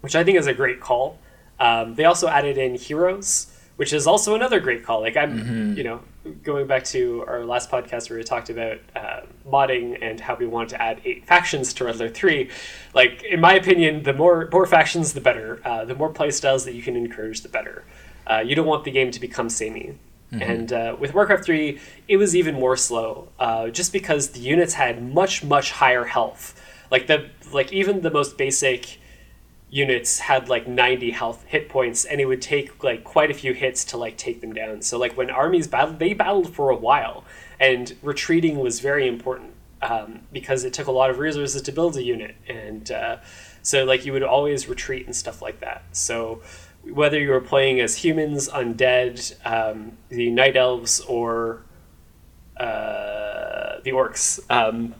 which 0.00 0.14
I 0.14 0.22
think 0.22 0.38
is 0.38 0.46
a 0.46 0.54
great 0.54 0.80
call. 0.80 1.18
Um, 1.58 1.96
they 1.96 2.04
also 2.04 2.28
added 2.28 2.56
in 2.58 2.76
heroes, 2.76 3.51
which 3.76 3.92
is 3.92 4.06
also 4.06 4.34
another 4.34 4.60
great 4.60 4.84
call. 4.84 5.00
Like 5.00 5.16
I'm, 5.16 5.76
you 5.76 5.84
know, 5.84 6.00
going 6.42 6.66
back 6.66 6.84
to 6.84 7.24
our 7.26 7.44
last 7.44 7.70
podcast 7.70 8.10
where 8.10 8.18
we 8.18 8.24
talked 8.24 8.50
about 8.50 8.78
uh, 8.94 9.20
modding 9.46 9.98
and 10.00 10.20
how 10.20 10.36
we 10.36 10.46
wanted 10.46 10.70
to 10.70 10.82
add 10.82 11.00
eight 11.04 11.26
factions 11.26 11.72
to 11.74 11.84
Red 11.84 11.96
Alert 11.96 12.14
Three. 12.14 12.50
Like 12.94 13.22
in 13.24 13.40
my 13.40 13.54
opinion, 13.54 14.02
the 14.02 14.12
more 14.12 14.48
more 14.52 14.66
factions, 14.66 15.12
the 15.14 15.20
better. 15.20 15.60
Uh, 15.64 15.84
the 15.84 15.94
more 15.94 16.12
playstyles 16.12 16.64
that 16.66 16.74
you 16.74 16.82
can 16.82 16.96
encourage, 16.96 17.40
the 17.40 17.48
better. 17.48 17.84
Uh, 18.26 18.42
you 18.44 18.54
don't 18.54 18.66
want 18.66 18.84
the 18.84 18.90
game 18.92 19.10
to 19.10 19.20
become 19.20 19.48
samey. 19.48 19.98
And 20.40 20.72
uh, 20.72 20.96
with 20.98 21.12
Warcraft 21.12 21.44
3, 21.44 21.78
it 22.08 22.16
was 22.16 22.34
even 22.34 22.54
more 22.54 22.74
slow, 22.74 23.28
uh, 23.38 23.68
just 23.68 23.92
because 23.92 24.30
the 24.30 24.40
units 24.40 24.72
had 24.72 25.02
much, 25.02 25.44
much 25.44 25.72
higher 25.72 26.04
health. 26.04 26.58
Like 26.90 27.06
the 27.06 27.28
like 27.52 27.70
even 27.70 28.00
the 28.00 28.10
most 28.10 28.38
basic 28.38 28.98
units 29.72 30.18
had 30.18 30.50
like 30.50 30.68
90 30.68 31.12
health 31.12 31.44
hit 31.48 31.66
points 31.70 32.04
and 32.04 32.20
it 32.20 32.26
would 32.26 32.42
take 32.42 32.84
like 32.84 33.02
quite 33.04 33.30
a 33.30 33.34
few 33.34 33.54
hits 33.54 33.86
to 33.86 33.96
like 33.96 34.18
take 34.18 34.42
them 34.42 34.52
down. 34.52 34.82
So 34.82 34.98
like 34.98 35.16
when 35.16 35.30
armies 35.30 35.66
battled 35.66 35.98
they 35.98 36.12
battled 36.12 36.54
for 36.54 36.68
a 36.68 36.76
while 36.76 37.24
and 37.58 37.96
retreating 38.02 38.58
was 38.58 38.80
very 38.80 39.08
important 39.08 39.54
um, 39.80 40.20
because 40.30 40.64
it 40.64 40.74
took 40.74 40.88
a 40.88 40.92
lot 40.92 41.08
of 41.08 41.18
resources 41.18 41.62
to 41.62 41.72
build 41.72 41.96
a 41.96 42.02
unit 42.02 42.36
and 42.46 42.90
uh, 42.90 43.16
so 43.62 43.84
like 43.84 44.04
you 44.04 44.12
would 44.12 44.22
always 44.22 44.68
retreat 44.68 45.06
and 45.06 45.16
stuff 45.16 45.40
like 45.40 45.60
that. 45.60 45.84
So 45.92 46.42
whether 46.82 47.18
you 47.18 47.30
were 47.30 47.40
playing 47.40 47.80
as 47.80 47.96
humans 47.96 48.50
undead 48.50 49.34
um, 49.46 49.96
the 50.10 50.30
night 50.30 50.54
elves 50.54 51.00
or 51.00 51.62
uh, 52.58 53.80
the 53.84 53.90
orcs 53.92 54.38
um, 54.50 54.94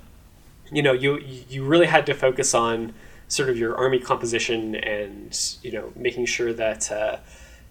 you 0.73 0.83
know 0.83 0.95
you 0.95 1.19
you 1.19 1.63
really 1.63 1.87
had 1.87 2.07
to 2.07 2.15
focus 2.15 2.55
on 2.55 2.95
sort 3.33 3.49
of 3.49 3.57
your 3.57 3.75
army 3.77 3.99
composition 3.99 4.75
and 4.75 5.57
you 5.63 5.73
know 5.73 5.91
making 5.97 6.27
sure 6.27 6.53
that 6.53 6.93
uh, 6.93 7.17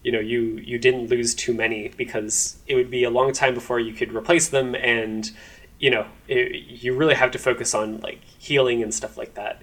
you 0.03 0.11
know 0.11 0.19
you 0.19 0.57
you 0.57 0.79
didn't 0.79 1.07
lose 1.07 1.35
too 1.35 1.53
many 1.53 1.89
because 1.89 2.57
it 2.65 2.73
would 2.73 2.89
be 2.89 3.03
a 3.03 3.11
long 3.11 3.31
time 3.31 3.53
before 3.53 3.79
you 3.79 3.93
could 3.93 4.11
replace 4.11 4.49
them 4.49 4.73
and 4.73 5.29
you 5.79 5.91
know 5.91 6.07
it, 6.27 6.81
you 6.83 6.95
really 6.95 7.13
have 7.13 7.29
to 7.29 7.37
focus 7.37 7.75
on 7.75 7.99
like 7.99 8.23
healing 8.39 8.81
and 8.81 8.91
stuff 8.91 9.17
like 9.19 9.35
that. 9.35 9.61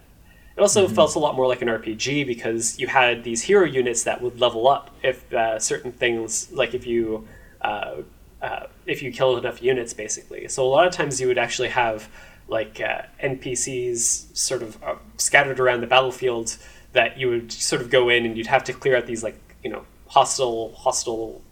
It 0.56 0.60
also 0.60 0.86
felt 0.86 1.16
a 1.16 1.18
lot 1.18 1.34
more 1.34 1.48
like 1.48 1.62
an 1.62 1.68
rpg 1.68 2.24
because 2.26 2.78
you 2.78 2.86
had 2.86 3.24
these 3.24 3.42
hero 3.42 3.64
units 3.64 4.04
that 4.04 4.22
would 4.22 4.38
level 4.38 4.68
up 4.68 4.90
if 5.02 5.32
uh, 5.32 5.58
certain 5.58 5.90
things 5.90 6.52
like 6.52 6.74
if 6.74 6.86
you 6.86 7.26
uh, 7.60 8.02
uh, 8.40 8.66
if 8.86 9.02
you 9.02 9.10
killed 9.10 9.38
enough 9.38 9.60
units 9.60 9.92
basically. 9.94 10.46
So 10.46 10.64
a 10.64 10.70
lot 10.76 10.86
of 10.86 10.92
times 10.92 11.20
you 11.20 11.26
would 11.26 11.38
actually 11.38 11.70
have 11.70 12.08
like 12.48 12.80
uh, 12.80 13.02
npcs 13.22 14.36
sort 14.36 14.62
of 14.62 14.82
uh, 14.82 14.96
scattered 15.16 15.60
around 15.60 15.80
the 15.80 15.86
battlefield 15.86 16.56
that 16.92 17.18
you 17.18 17.28
would 17.28 17.52
sort 17.52 17.82
of 17.82 17.90
go 17.90 18.08
in 18.08 18.24
and 18.24 18.36
you'd 18.36 18.46
have 18.46 18.64
to 18.64 18.72
clear 18.72 18.96
out 18.96 19.06
these 19.06 19.22
like 19.22 19.38
you 19.62 19.70
know 19.70 19.84
hostile 20.08 20.72
hostile 20.74 21.42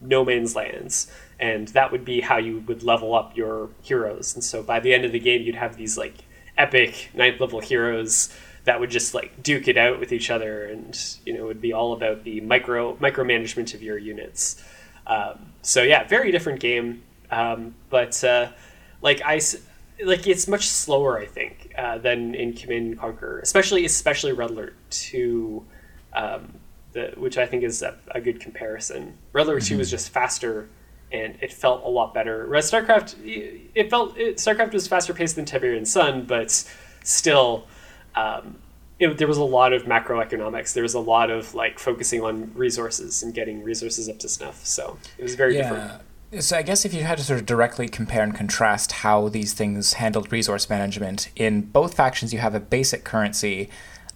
no 0.00 0.24
man's 0.24 0.54
lands. 0.54 1.10
And 1.38 1.68
that 1.68 1.92
would 1.92 2.04
be 2.04 2.20
how 2.20 2.38
you 2.38 2.60
would 2.60 2.82
level 2.82 3.14
up 3.14 3.36
your 3.36 3.70
heroes. 3.82 4.34
And 4.34 4.42
so 4.42 4.62
by 4.62 4.80
the 4.80 4.94
end 4.94 5.04
of 5.04 5.12
the 5.12 5.18
game 5.18 5.42
you'd 5.42 5.54
have 5.54 5.76
these 5.76 5.98
like 5.98 6.14
epic 6.56 7.10
ninth 7.14 7.40
level 7.40 7.60
heroes 7.60 8.34
that 8.64 8.80
would 8.80 8.90
just 8.90 9.14
like 9.14 9.42
duke 9.42 9.68
it 9.68 9.76
out 9.76 10.00
with 10.00 10.12
each 10.12 10.30
other. 10.30 10.64
And 10.64 10.98
you 11.24 11.34
know 11.34 11.40
it 11.40 11.46
would 11.46 11.60
be 11.60 11.72
all 11.72 11.92
about 11.92 12.24
the 12.24 12.40
micro 12.40 12.96
micromanagement 12.96 13.74
of 13.74 13.82
your 13.82 13.98
units. 13.98 14.62
Um, 15.06 15.52
so 15.62 15.82
yeah 15.82 16.04
very 16.04 16.30
different 16.30 16.60
game. 16.60 17.02
Um, 17.30 17.74
but 17.90 18.22
uh, 18.22 18.50
like 19.02 19.20
i 19.22 19.40
like 20.04 20.26
it's 20.26 20.46
much 20.46 20.68
slower 20.68 21.18
i 21.18 21.26
think 21.26 21.72
uh, 21.76 21.98
than 21.98 22.34
in 22.34 22.52
command 22.52 22.86
and 22.86 22.98
conquer 22.98 23.40
especially 23.40 23.84
especially 23.84 24.32
red 24.32 24.50
alert 24.50 24.74
2 24.90 25.64
um, 26.14 26.52
the, 26.92 27.12
which 27.16 27.38
i 27.38 27.46
think 27.46 27.62
is 27.62 27.82
a, 27.82 27.96
a 28.10 28.20
good 28.20 28.40
comparison 28.40 29.16
red 29.32 29.46
alert 29.46 29.62
2 29.62 29.78
was 29.78 29.90
just 29.90 30.10
faster 30.10 30.68
and 31.12 31.36
it 31.40 31.52
felt 31.52 31.84
a 31.84 31.88
lot 31.88 32.12
better 32.12 32.46
whereas 32.46 32.70
starcraft 32.70 33.14
it 33.74 33.88
felt 33.90 34.16
it, 34.16 34.36
starcraft 34.36 34.72
was 34.72 34.86
faster 34.86 35.14
paced 35.14 35.36
than 35.36 35.44
tiberian 35.44 35.84
sun 35.84 36.24
but 36.24 36.50
still 37.02 37.66
um, 38.14 38.56
it, 38.98 39.18
there 39.18 39.28
was 39.28 39.36
a 39.36 39.44
lot 39.44 39.72
of 39.72 39.84
macroeconomics. 39.84 40.72
There 40.72 40.82
was 40.82 40.94
a 40.94 41.00
lot 41.00 41.30
of 41.30 41.54
like 41.54 41.78
focusing 41.78 42.22
on 42.22 42.52
resources 42.54 43.22
and 43.22 43.34
getting 43.34 43.62
resources 43.62 44.08
up 44.08 44.18
to 44.20 44.28
snuff. 44.28 44.64
So 44.64 44.98
it 45.18 45.22
was 45.22 45.34
very 45.34 45.54
different. 45.62 46.02
So 46.40 46.56
I 46.56 46.62
guess 46.62 46.84
if 46.84 46.92
you 46.92 47.04
had 47.04 47.18
to 47.18 47.24
sort 47.24 47.38
of 47.38 47.46
directly 47.46 47.88
compare 47.88 48.22
and 48.22 48.34
contrast 48.34 48.92
how 48.92 49.28
these 49.28 49.52
things 49.52 49.94
handled 49.94 50.32
resource 50.32 50.68
management 50.68 51.30
in 51.36 51.62
both 51.62 51.94
factions, 51.94 52.32
you 52.32 52.40
have 52.40 52.54
a 52.54 52.60
basic 52.60 53.04
currency. 53.04 53.70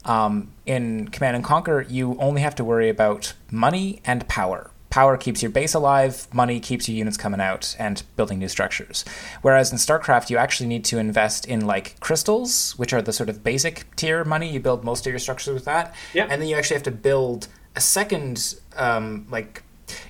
Um, 0.04 0.52
in 0.66 1.08
Command 1.08 1.36
and 1.36 1.44
Conquer, 1.44 1.86
you 1.88 2.16
only 2.18 2.40
have 2.40 2.54
to 2.56 2.64
worry 2.64 2.88
about 2.88 3.34
money 3.50 4.00
and 4.04 4.26
power. 4.28 4.70
Power 4.88 5.16
keeps 5.16 5.40
your 5.40 5.52
base 5.52 5.72
alive, 5.72 6.26
money 6.34 6.58
keeps 6.58 6.88
your 6.88 6.96
units 6.96 7.16
coming 7.16 7.40
out 7.40 7.76
and 7.78 8.02
building 8.16 8.40
new 8.40 8.48
structures. 8.48 9.04
Whereas 9.40 9.70
in 9.70 9.78
StarCraft, 9.78 10.30
you 10.30 10.36
actually 10.36 10.68
need 10.68 10.84
to 10.86 10.98
invest 10.98 11.46
in 11.46 11.64
like 11.64 11.98
crystals, 12.00 12.72
which 12.72 12.92
are 12.92 13.00
the 13.00 13.12
sort 13.12 13.28
of 13.28 13.44
basic 13.44 13.94
tier 13.94 14.24
money. 14.24 14.50
You 14.50 14.58
build 14.58 14.82
most 14.82 15.06
of 15.06 15.12
your 15.12 15.20
structures 15.20 15.54
with 15.54 15.64
that, 15.66 15.94
yeah. 16.12 16.26
and 16.28 16.42
then 16.42 16.48
you 16.48 16.56
actually 16.56 16.74
have 16.74 16.82
to 16.84 16.90
build 16.90 17.46
a 17.76 17.80
second 17.80 18.56
um, 18.76 19.28
like 19.30 19.62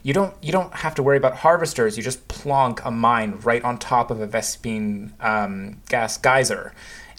you 0.02 0.12
don't 0.12 0.34
you 0.42 0.52
don't 0.52 0.72
have 0.74 0.94
to 0.96 1.02
worry 1.02 1.16
about 1.16 1.36
harvesters. 1.36 1.96
You 1.96 2.02
just 2.02 2.26
plonk 2.28 2.84
a 2.84 2.90
mine 2.90 3.38
right 3.42 3.62
on 3.62 3.78
top 3.78 4.10
of 4.10 4.20
a 4.20 4.26
Vespene 4.26 5.12
um, 5.22 5.80
gas 5.88 6.16
geyser. 6.16 6.72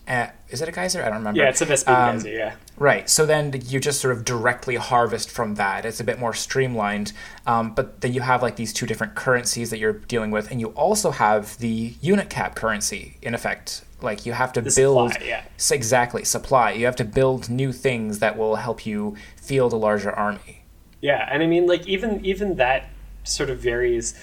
Uh, 0.08 0.28
is 0.50 0.62
it 0.62 0.67
a 0.67 0.71
geyser? 0.71 1.02
I 1.02 1.06
don't 1.06 1.19
remember. 1.19 1.39
Yeah, 1.39 1.50
it's 1.50 1.62
a 1.62 1.65
Vespene 1.65 1.95
um, 1.95 2.15
geyser. 2.17 2.30
Yeah. 2.30 2.56
Right. 2.78 3.10
So 3.10 3.26
then 3.26 3.54
you 3.67 3.80
just 3.80 4.02
sort 4.02 4.17
of 4.17 4.26
directly 4.26 4.76
harvest 4.76 5.30
from 5.30 5.56
that. 5.56 5.86
It's 5.86 6.00
a 6.00 6.04
bit 6.04 6.19
more 6.19 6.34
streamlined. 6.34 7.13
Um, 7.45 7.76
but 7.76 8.02
then 8.02 8.13
you 8.13 8.21
have 8.21 8.41
like 8.41 8.56
these 8.56 8.74
two 8.74 8.88
different 8.88 9.15
currencies 9.15 9.69
that 9.69 9.78
you're 9.78 9.93
dealing 9.93 10.32
with, 10.32 10.50
and 10.50 10.60
you 10.60 10.67
also 10.69 11.12
have 11.12 11.58
the 11.60 11.93
unit 12.02 12.30
cap 12.30 12.56
currency 12.56 13.17
in 13.21 13.36
effect. 13.36 13.86
Like 14.02 14.26
you 14.26 14.34
have 14.34 14.52
to 14.54 14.62
the 14.62 14.74
build 14.76 15.13
supply, 15.13 15.28
yeah. 15.28 15.43
exactly 15.69 16.24
supply. 16.26 16.71
You 16.71 16.86
have 16.86 16.95
to 16.95 17.06
build 17.06 17.50
new 17.50 17.71
things 17.71 18.17
that 18.19 18.36
will 18.36 18.56
help 18.56 18.86
you 18.86 19.15
field 19.38 19.74
a 19.74 19.78
larger 19.78 20.12
army. 20.12 20.61
Yeah, 21.01 21.27
and 21.31 21.41
I 21.41 21.47
mean, 21.47 21.67
like 21.67 21.87
even 21.87 22.23
even 22.25 22.55
that 22.55 22.89
sort 23.23 23.49
of 23.49 23.59
varies. 23.59 24.13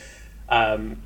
Um, 0.48 1.02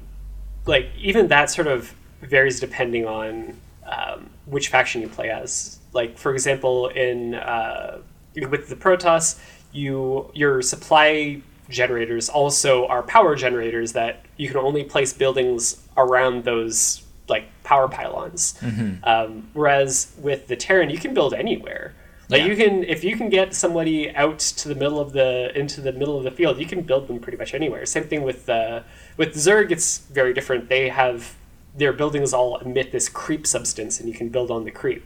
like 0.66 0.90
even 0.96 1.28
that 1.28 1.50
sort 1.50 1.66
of 1.66 1.94
varies 2.20 2.60
depending 2.60 3.06
on 3.06 3.56
um, 3.84 4.30
which 4.46 4.68
faction 4.68 5.00
you 5.02 5.08
play 5.08 5.30
as. 5.30 5.78
Like 5.92 6.18
for 6.18 6.32
example, 6.32 6.88
in 6.88 7.34
uh, 7.34 7.98
with 8.34 8.68
the 8.68 8.76
Protoss, 8.76 9.40
you 9.72 10.30
your 10.34 10.62
supply 10.62 11.42
generators 11.68 12.28
also 12.28 12.86
are 12.86 13.02
power 13.02 13.34
generators 13.34 13.92
that 13.92 14.24
you 14.36 14.48
can 14.48 14.58
only 14.58 14.84
place 14.84 15.12
buildings 15.12 15.82
around 15.96 16.44
those 16.44 17.02
like 17.28 17.48
power 17.64 17.88
pylons. 17.88 18.54
Mm-hmm. 18.60 19.04
Um, 19.04 19.48
whereas 19.52 20.12
with 20.18 20.48
the 20.48 20.56
Terran, 20.56 20.90
you 20.90 20.98
can 20.98 21.14
build 21.14 21.34
anywhere. 21.34 21.94
Like 22.32 22.40
Yeah. 22.40 22.46
you 22.46 22.56
can, 22.56 22.84
if 22.84 23.04
you 23.04 23.14
can 23.14 23.28
get 23.28 23.54
somebody 23.54 24.10
out 24.16 24.38
to 24.38 24.68
the 24.68 24.74
middle 24.74 24.98
of 24.98 25.12
the 25.12 25.52
into 25.54 25.82
the 25.82 25.92
middle 25.92 26.16
of 26.16 26.24
the 26.24 26.30
field, 26.30 26.58
you 26.58 26.64
can 26.66 26.80
build 26.80 27.06
them 27.06 27.18
pretty 27.20 27.36
much 27.36 27.52
anywhere. 27.52 27.84
Same 27.84 28.04
thing 28.04 28.22
with 28.22 28.48
uh, 28.48 28.80
with 29.18 29.34
Zerg. 29.34 29.70
It's 29.70 29.98
very 29.98 30.32
different. 30.32 30.70
They 30.70 30.88
have 30.88 31.34
their 31.76 31.92
buildings 31.92 32.32
all 32.32 32.56
emit 32.56 32.90
this 32.90 33.10
creep 33.10 33.46
substance, 33.46 34.00
and 34.00 34.08
you 34.08 34.14
can 34.14 34.30
build 34.30 34.50
on 34.50 34.64
the 34.64 34.70
creep. 34.70 35.04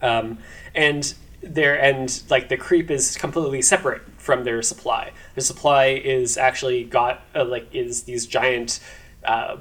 Um, 0.00 0.38
and 0.74 1.14
their 1.42 1.80
and 1.80 2.22
like 2.28 2.48
the 2.48 2.56
creep 2.56 2.90
is 2.90 3.16
completely 3.16 3.62
separate 3.62 4.02
from 4.18 4.42
their 4.42 4.62
supply. 4.62 5.12
Their 5.36 5.44
supply 5.44 5.86
is 5.86 6.36
actually 6.36 6.82
got 6.82 7.22
uh, 7.36 7.44
like 7.44 7.72
is 7.72 8.02
these 8.02 8.26
giant, 8.26 8.80
uh, 9.24 9.58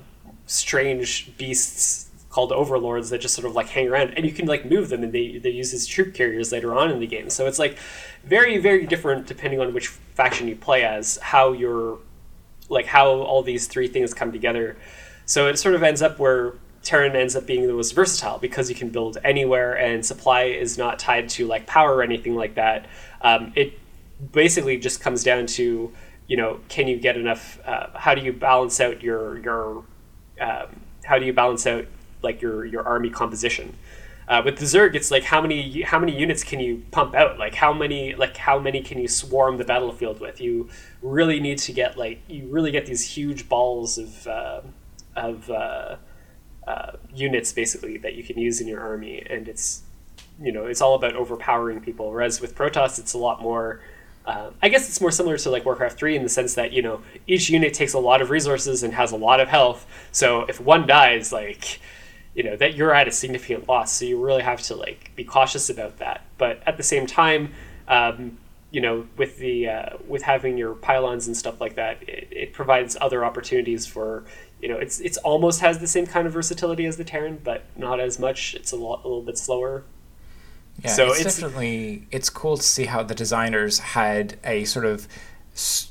strange 0.48 1.38
beasts 1.38 2.11
called 2.32 2.52
overlords 2.54 3.10
that 3.10 3.20
just 3.20 3.36
sort 3.36 3.46
of 3.46 3.54
like 3.54 3.68
hang 3.68 3.90
around 3.90 4.14
and 4.16 4.26
you 4.26 4.32
can 4.32 4.48
like 4.48 4.66
move 4.66 4.90
them 4.90 5.04
and 5.04 5.12
they, 5.12 5.38
they 5.38 5.50
use 5.50 5.74
as 5.74 5.86
troop 5.86 6.14
carriers 6.14 6.52
later 6.52 6.74
on 6.74 6.90
in 6.90 7.00
the 7.00 7.08
game. 7.08 7.30
So 7.30 7.46
it's 7.46 7.60
like 7.60 7.78
very 8.24 8.58
very 8.58 8.88
different 8.88 9.28
depending 9.28 9.60
on 9.60 9.74
which 9.74 9.88
faction 9.88 10.48
you 10.48 10.56
play 10.56 10.84
as 10.84 11.18
how 11.18 11.52
your 11.52 12.00
like 12.70 12.86
how 12.86 13.10
all 13.10 13.44
these 13.44 13.68
three 13.68 13.88
things 13.88 14.14
come 14.14 14.32
together. 14.32 14.78
So 15.26 15.48
it 15.48 15.60
sort 15.60 15.76
of 15.76 15.84
ends 15.84 16.02
up 16.02 16.20
where 16.20 16.56
Terran 16.84 17.16
ends 17.16 17.36
up 17.36 17.46
being 17.46 17.68
the 17.68 17.74
most 17.74 17.94
versatile 17.94 18.40
because 18.40 18.70
you 18.70 18.76
can 18.76 18.90
build 18.90 19.18
anywhere 19.24 19.78
and 19.78 20.04
supply 20.04 20.44
is 20.44 20.78
not 20.78 20.98
tied 20.98 21.30
to 21.30 21.46
like 21.46 21.68
power 21.68 21.96
or 21.96 22.02
anything 22.02 22.36
like 22.36 22.56
that. 22.56 22.88
Um, 23.22 23.52
it 23.56 23.78
basically 24.32 24.78
just 24.78 25.02
comes 25.02 25.24
down 25.24 25.46
to 25.48 25.92
you 26.28 26.38
know 26.38 26.60
can 26.70 26.88
you 26.88 26.98
get 26.98 27.18
enough 27.18 27.60
uh, 27.66 27.88
how 27.94 28.16
do 28.16 28.22
you 28.22 28.32
balance 28.32 28.80
out 28.80 29.04
your 29.04 29.38
your 29.40 29.84
um, 30.40 30.68
how 31.04 31.20
do 31.20 31.26
you 31.26 31.34
balance 31.34 31.68
out 31.68 31.86
like 32.22 32.42
your 32.42 32.66
your 32.66 32.88
army 32.88 33.10
composition 33.10 33.78
uh, 34.32 34.42
with 34.46 34.58
the 34.58 34.66
Zerg, 34.66 34.96
it's 34.96 35.12
like 35.12 35.24
how 35.24 35.42
many 35.42 35.82
how 35.82 36.00
many 36.00 36.18
units 36.18 36.42
can 36.42 36.62
you 36.62 36.84
pump 36.92 37.16
out? 37.16 37.38
Like 37.38 37.54
how 37.54 37.74
many 37.74 38.16
like 38.16 38.38
how 38.38 38.60
many 38.60 38.82
can 38.82 38.98
you 38.98 39.10
swarm 39.10 39.58
the 39.58 39.66
battlefield 39.66 40.22
with? 40.22 40.40
You 40.40 40.70
really 41.02 41.42
need 41.42 41.58
to 41.60 41.74
get 41.74 41.98
like 41.98 42.22
you 42.30 42.48
really 42.48 42.72
get 42.72 42.86
these 42.86 43.06
huge 43.06 43.50
balls 43.50 43.98
of 43.98 44.28
uh, 44.28 44.62
of 45.18 45.50
uh, 45.50 45.98
uh, 46.66 46.92
units 47.14 47.52
basically 47.52 47.98
that 47.98 48.16
you 48.16 48.24
can 48.24 48.38
use 48.38 48.62
in 48.62 48.68
your 48.68 48.80
army, 48.80 49.22
and 49.30 49.50
it's 49.50 49.84
you 50.42 50.54
know 50.54 50.66
it's 50.66 50.80
all 50.80 50.96
about 50.96 51.14
overpowering 51.14 51.82
people. 51.82 52.10
Whereas 52.10 52.40
with 52.40 52.56
Protoss, 52.56 53.00
it's 53.00 53.14
a 53.14 53.18
lot 53.18 53.42
more. 53.42 53.82
Uh, 54.26 54.52
I 54.62 54.70
guess 54.70 54.88
it's 54.88 55.02
more 55.02 55.12
similar 55.12 55.38
to 55.40 55.50
like 55.50 55.66
Warcraft 55.66 55.98
3 55.98 56.16
in 56.16 56.24
the 56.24 56.30
sense 56.30 56.54
that 56.54 56.72
you 56.72 56.84
know 56.84 57.02
each 57.28 57.50
unit 57.50 57.74
takes 57.74 57.94
a 57.94 58.00
lot 58.00 58.22
of 58.22 58.30
resources 58.30 58.82
and 58.82 58.94
has 58.94 59.12
a 59.12 59.18
lot 59.18 59.42
of 59.42 59.50
health. 59.50 59.86
So 60.14 60.44
if 60.44 60.62
one 60.62 60.88
dies, 60.88 61.34
like 61.34 61.82
you 62.34 62.44
know 62.44 62.56
that 62.56 62.76
you're 62.76 62.94
at 62.94 63.08
a 63.08 63.12
significant 63.12 63.68
loss 63.68 63.92
so 63.92 64.06
you 64.06 64.24
really 64.24 64.42
have 64.44 64.62
to 64.62 64.76
like 64.76 65.12
be 65.16 65.24
cautious 65.24 65.70
about 65.70 65.98
that. 66.00 66.26
But 66.38 66.62
at 66.66 66.78
the 66.78 66.84
same 66.84 67.06
time 67.08 67.52
um, 67.88 68.38
you 68.72 68.80
know 68.82 69.06
with 69.18 69.38
the 69.38 69.68
uh, 69.68 69.98
with 70.08 70.22
having 70.22 70.58
your 70.58 70.74
pylons 70.76 71.28
and 71.28 71.36
stuff 71.36 71.60
like 71.60 71.76
that 71.76 72.02
it, 72.08 72.28
it 72.32 72.54
provides 72.54 72.96
other 73.02 73.26
opportunities 73.26 73.86
for 73.86 74.24
you 74.62 74.70
know 74.70 74.78
it's 74.78 75.00
it's 75.02 75.18
almost 75.18 75.60
has 75.60 75.80
the 75.80 75.88
same 75.88 76.06
kind 76.08 76.26
of 76.26 76.34
versatility 76.34 76.86
as 76.86 76.96
the 76.98 77.04
Terran 77.04 77.40
but 77.44 77.64
not 77.76 78.00
as 78.00 78.18
much. 78.20 78.54
It's 78.56 78.72
a, 78.72 78.78
lot, 78.78 79.02
a 79.04 79.08
little 79.08 79.24
bit 79.24 79.38
slower. 79.38 79.84
Yeah, 80.82 80.92
So 80.92 81.08
it's, 81.08 81.20
it's- 81.20 81.36
definitely 81.36 82.08
it's 82.12 82.30
cool 82.30 82.56
to 82.58 82.64
see 82.64 82.86
how 82.86 83.04
the 83.04 83.16
designers 83.16 83.80
had 83.80 84.38
a 84.46 84.64
sort 84.66 84.86
of 84.86 85.08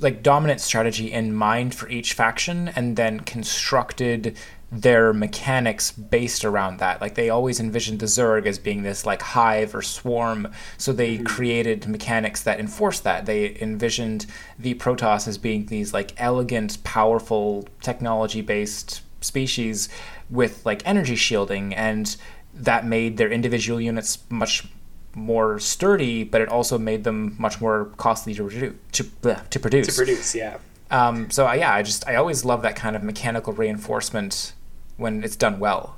like 0.01 0.23
dominant 0.23 0.61
strategy 0.61 1.13
in 1.13 1.35
mind 1.35 1.75
for 1.75 1.87
each 1.91 2.15
faction, 2.15 2.69
and 2.69 2.97
then 2.97 3.21
constructed 3.21 4.37
their 4.73 5.13
mechanics 5.13 5.91
based 5.91 6.45
around 6.45 6.79
that. 6.79 7.01
Like 7.01 7.15
they 7.17 7.29
always 7.29 7.59
envisioned 7.59 8.01
the 8.01 8.07
Zerg 8.07 8.47
as 8.47 8.59
being 8.59 8.83
this 8.83 9.05
like 9.05 9.21
hive 9.23 9.75
or 9.75 9.83
swarm, 9.83 10.49
so 10.79 10.93
they 10.93 11.19
created 11.19 11.89
mechanics 11.89 12.43
that 12.45 12.61
enforced 12.61 13.03
that. 13.05 13.27
They 13.27 13.57
envisioned 13.61 14.27
the 14.59 14.75
Protoss 14.75 15.27
as 15.27 15.39
being 15.39 15.67
these 15.67 15.93
like 15.93 16.13
elegant, 16.19 16.83
powerful, 16.85 17.69
technology-based 17.83 19.03
species 19.23 19.89
with 20.31 20.65
like 20.65 20.87
energy 20.87 21.17
shielding 21.17 21.75
and 21.75 22.17
that 22.55 22.87
made 22.87 23.17
their 23.17 23.31
individual 23.31 23.81
units 23.81 24.19
much 24.29 24.67
more 25.15 25.59
sturdy, 25.59 26.23
but 26.25 26.41
it 26.41 26.49
also 26.49 26.79
made 26.79 27.05
them 27.05 27.35
much 27.39 27.61
more 27.61 27.87
costly 27.97 28.35
to, 28.35 28.45
redu- 28.45 28.77
to, 28.93 29.05
bleh, 29.05 29.49
to 29.51 29.59
produce. 29.59 29.89
to 29.89 29.93
produce 29.93 30.35
yeah 30.35 30.59
Um, 30.93 31.31
so 31.31 31.51
yeah, 31.53 31.75
I 31.75 31.83
just 31.83 32.07
I 32.09 32.15
always 32.17 32.45
love 32.45 32.63
that 32.63 32.77
kind 32.77 32.95
of 32.97 33.03
mechanical 33.03 33.53
reinforcement 33.53 34.53
when 35.01 35.25
it's 35.25 35.37
done 35.37 35.59
well. 35.59 35.97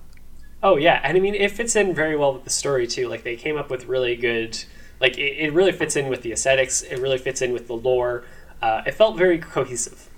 Oh 0.62 0.76
yeah, 0.76 1.00
and 1.02 1.16
I 1.16 1.20
mean 1.20 1.34
it 1.34 1.50
fits 1.50 1.74
in 1.74 1.92
very 1.92 2.16
well 2.16 2.34
with 2.34 2.44
the 2.44 2.50
story 2.50 2.86
too. 2.86 3.08
Like 3.08 3.24
they 3.24 3.36
came 3.36 3.56
up 3.56 3.68
with 3.68 3.86
really 3.86 4.14
good, 4.14 4.62
like 5.00 5.18
it, 5.18 5.36
it 5.38 5.52
really 5.52 5.72
fits 5.72 5.96
in 5.96 6.08
with 6.08 6.22
the 6.22 6.32
aesthetics. 6.32 6.82
It 6.82 6.98
really 7.00 7.18
fits 7.18 7.42
in 7.42 7.52
with 7.52 7.66
the 7.66 7.74
lore. 7.74 8.24
Uh, 8.62 8.82
it 8.86 8.94
felt 8.94 9.16
very 9.16 9.38
cohesive. 9.38 10.08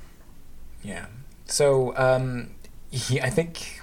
Yeah. 0.82 1.06
So 1.46 1.96
um, 1.96 2.50
yeah, 2.90 3.24
I 3.26 3.30
think 3.30 3.80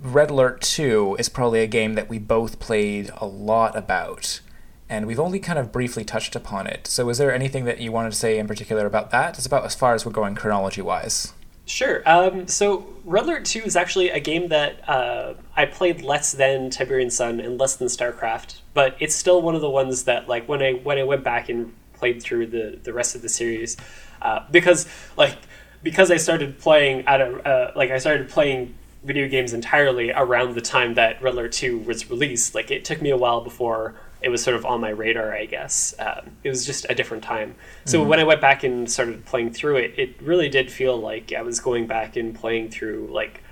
Red 0.00 0.30
Alert 0.30 0.60
Two 0.60 1.16
is 1.18 1.28
probably 1.28 1.60
a 1.60 1.66
game 1.66 1.94
that 1.94 2.08
we 2.08 2.18
both 2.18 2.60
played 2.60 3.10
a 3.16 3.26
lot 3.26 3.76
about, 3.76 4.40
and 4.88 5.04
we've 5.04 5.18
only 5.18 5.40
kind 5.40 5.58
of 5.58 5.72
briefly 5.72 6.04
touched 6.04 6.36
upon 6.36 6.68
it. 6.68 6.86
So 6.86 7.08
is 7.08 7.18
there 7.18 7.32
anything 7.32 7.64
that 7.64 7.80
you 7.80 7.90
wanted 7.90 8.12
to 8.12 8.16
say 8.16 8.38
in 8.38 8.46
particular 8.46 8.86
about 8.86 9.10
that? 9.10 9.36
It's 9.36 9.46
about 9.46 9.64
as 9.64 9.74
far 9.74 9.94
as 9.94 10.06
we're 10.06 10.12
going 10.12 10.36
chronology 10.36 10.80
wise. 10.80 11.32
Sure. 11.68 12.02
Um, 12.06 12.48
so 12.48 12.86
Red 13.04 13.24
Alert 13.24 13.44
Two 13.44 13.60
is 13.60 13.76
actually 13.76 14.08
a 14.08 14.20
game 14.20 14.48
that 14.48 14.88
uh, 14.88 15.34
I 15.54 15.66
played 15.66 16.00
less 16.00 16.32
than 16.32 16.70
Tiberian 16.70 17.10
Sun 17.10 17.40
and 17.40 17.58
less 17.60 17.76
than 17.76 17.88
StarCraft, 17.88 18.60
but 18.72 18.96
it's 19.00 19.14
still 19.14 19.42
one 19.42 19.54
of 19.54 19.60
the 19.60 19.68
ones 19.68 20.04
that 20.04 20.28
like 20.28 20.48
when 20.48 20.62
I 20.62 20.72
when 20.72 20.98
I 20.98 21.04
went 21.04 21.24
back 21.24 21.50
and 21.50 21.74
played 21.92 22.22
through 22.22 22.46
the 22.46 22.78
the 22.82 22.94
rest 22.94 23.14
of 23.14 23.20
the 23.20 23.28
series, 23.28 23.76
uh, 24.22 24.46
because 24.50 24.88
like 25.18 25.36
because 25.82 26.10
I 26.10 26.16
started 26.16 26.58
playing 26.58 27.06
at 27.06 27.20
a 27.20 27.46
uh, 27.46 27.72
like 27.76 27.90
I 27.90 27.98
started 27.98 28.30
playing 28.30 28.74
video 29.04 29.28
games 29.28 29.52
entirely 29.52 30.10
around 30.10 30.54
the 30.54 30.62
time 30.62 30.94
that 30.94 31.22
Red 31.22 31.34
Alert 31.34 31.52
Two 31.52 31.80
was 31.80 32.08
released. 32.08 32.54
Like 32.54 32.70
it 32.70 32.86
took 32.86 33.02
me 33.02 33.10
a 33.10 33.16
while 33.16 33.42
before 33.42 33.94
it 34.20 34.28
was 34.30 34.42
sort 34.42 34.56
of 34.56 34.66
on 34.66 34.80
my 34.80 34.90
radar, 34.90 35.32
I 35.32 35.46
guess. 35.46 35.94
Um, 35.98 36.30
it 36.42 36.48
was 36.48 36.66
just 36.66 36.86
a 36.90 36.94
different 36.94 37.22
time. 37.22 37.54
So 37.84 38.02
when 38.02 38.18
I 38.18 38.24
went 38.24 38.40
back 38.40 38.64
and 38.64 38.90
started 38.90 39.24
playing 39.26 39.52
through 39.52 39.76
it, 39.76 39.94
it 39.96 40.20
really 40.20 40.48
did 40.48 40.70
feel 40.72 40.96
like 40.96 41.32
I 41.32 41.42
was 41.42 41.60
going 41.60 41.86
back 41.86 42.16
and 42.16 42.34
playing 42.34 42.70
through 42.70 43.08
like 43.12 43.42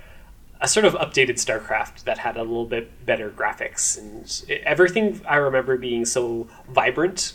a 0.59 0.67
sort 0.67 0.85
of 0.85 0.93
updated 0.95 1.35
StarCraft 1.35 2.03
that 2.03 2.17
had 2.17 2.35
a 2.35 2.41
little 2.41 2.65
bit 2.65 3.05
better 3.05 3.29
graphics 3.29 3.97
and 3.97 4.43
it, 4.49 4.61
everything. 4.65 5.21
I 5.27 5.37
remember 5.37 5.77
being 5.77 6.03
so 6.03 6.47
vibrant 6.69 7.33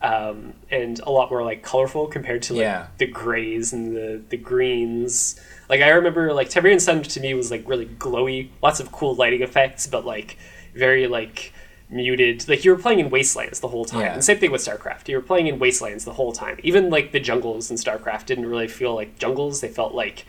um, 0.00 0.52
and 0.70 1.00
a 1.00 1.10
lot 1.10 1.30
more 1.30 1.42
like 1.42 1.62
colorful 1.62 2.06
compared 2.06 2.42
to 2.42 2.52
like 2.54 2.60
Yeah. 2.62 2.86
the 2.98 3.06
grays 3.06 3.72
and 3.72 3.96
the 3.96 4.22
the 4.28 4.36
greens. 4.36 5.40
Like 5.68 5.80
I 5.80 5.88
remember 5.88 6.32
like 6.32 6.48
Tiberian 6.50 6.78
Sun 6.78 7.02
to 7.02 7.20
me 7.20 7.34
was 7.34 7.50
like 7.50 7.68
really 7.68 7.86
glowy, 7.86 8.50
lots 8.62 8.78
of 8.80 8.92
cool 8.92 9.14
lighting 9.16 9.42
effects, 9.42 9.86
but 9.88 10.04
like 10.04 10.38
very 10.74 11.08
like 11.08 11.52
muted. 11.90 12.48
Like 12.48 12.64
you 12.64 12.70
were 12.70 12.78
playing 12.78 13.00
in 13.00 13.10
wastelands 13.10 13.60
the 13.60 13.68
whole 13.68 13.84
time. 13.84 14.00
Yeah. 14.00 14.14
And 14.14 14.24
same 14.24 14.38
thing 14.38 14.50
with 14.50 14.62
StarCraft. 14.62 15.08
You 15.08 15.16
were 15.16 15.22
playing 15.22 15.46
in 15.46 15.58
wastelands 15.58 16.04
the 16.04 16.12
whole 16.12 16.32
time. 16.32 16.58
Even 16.62 16.90
like 16.90 17.12
the 17.12 17.20
jungles 17.20 17.70
in 17.70 17.76
StarCraft 17.76 18.26
didn't 18.26 18.46
really 18.46 18.68
feel 18.68 18.94
like 18.94 19.18
jungles. 19.18 19.60
They 19.60 19.68
felt 19.68 19.94
like 19.94 20.26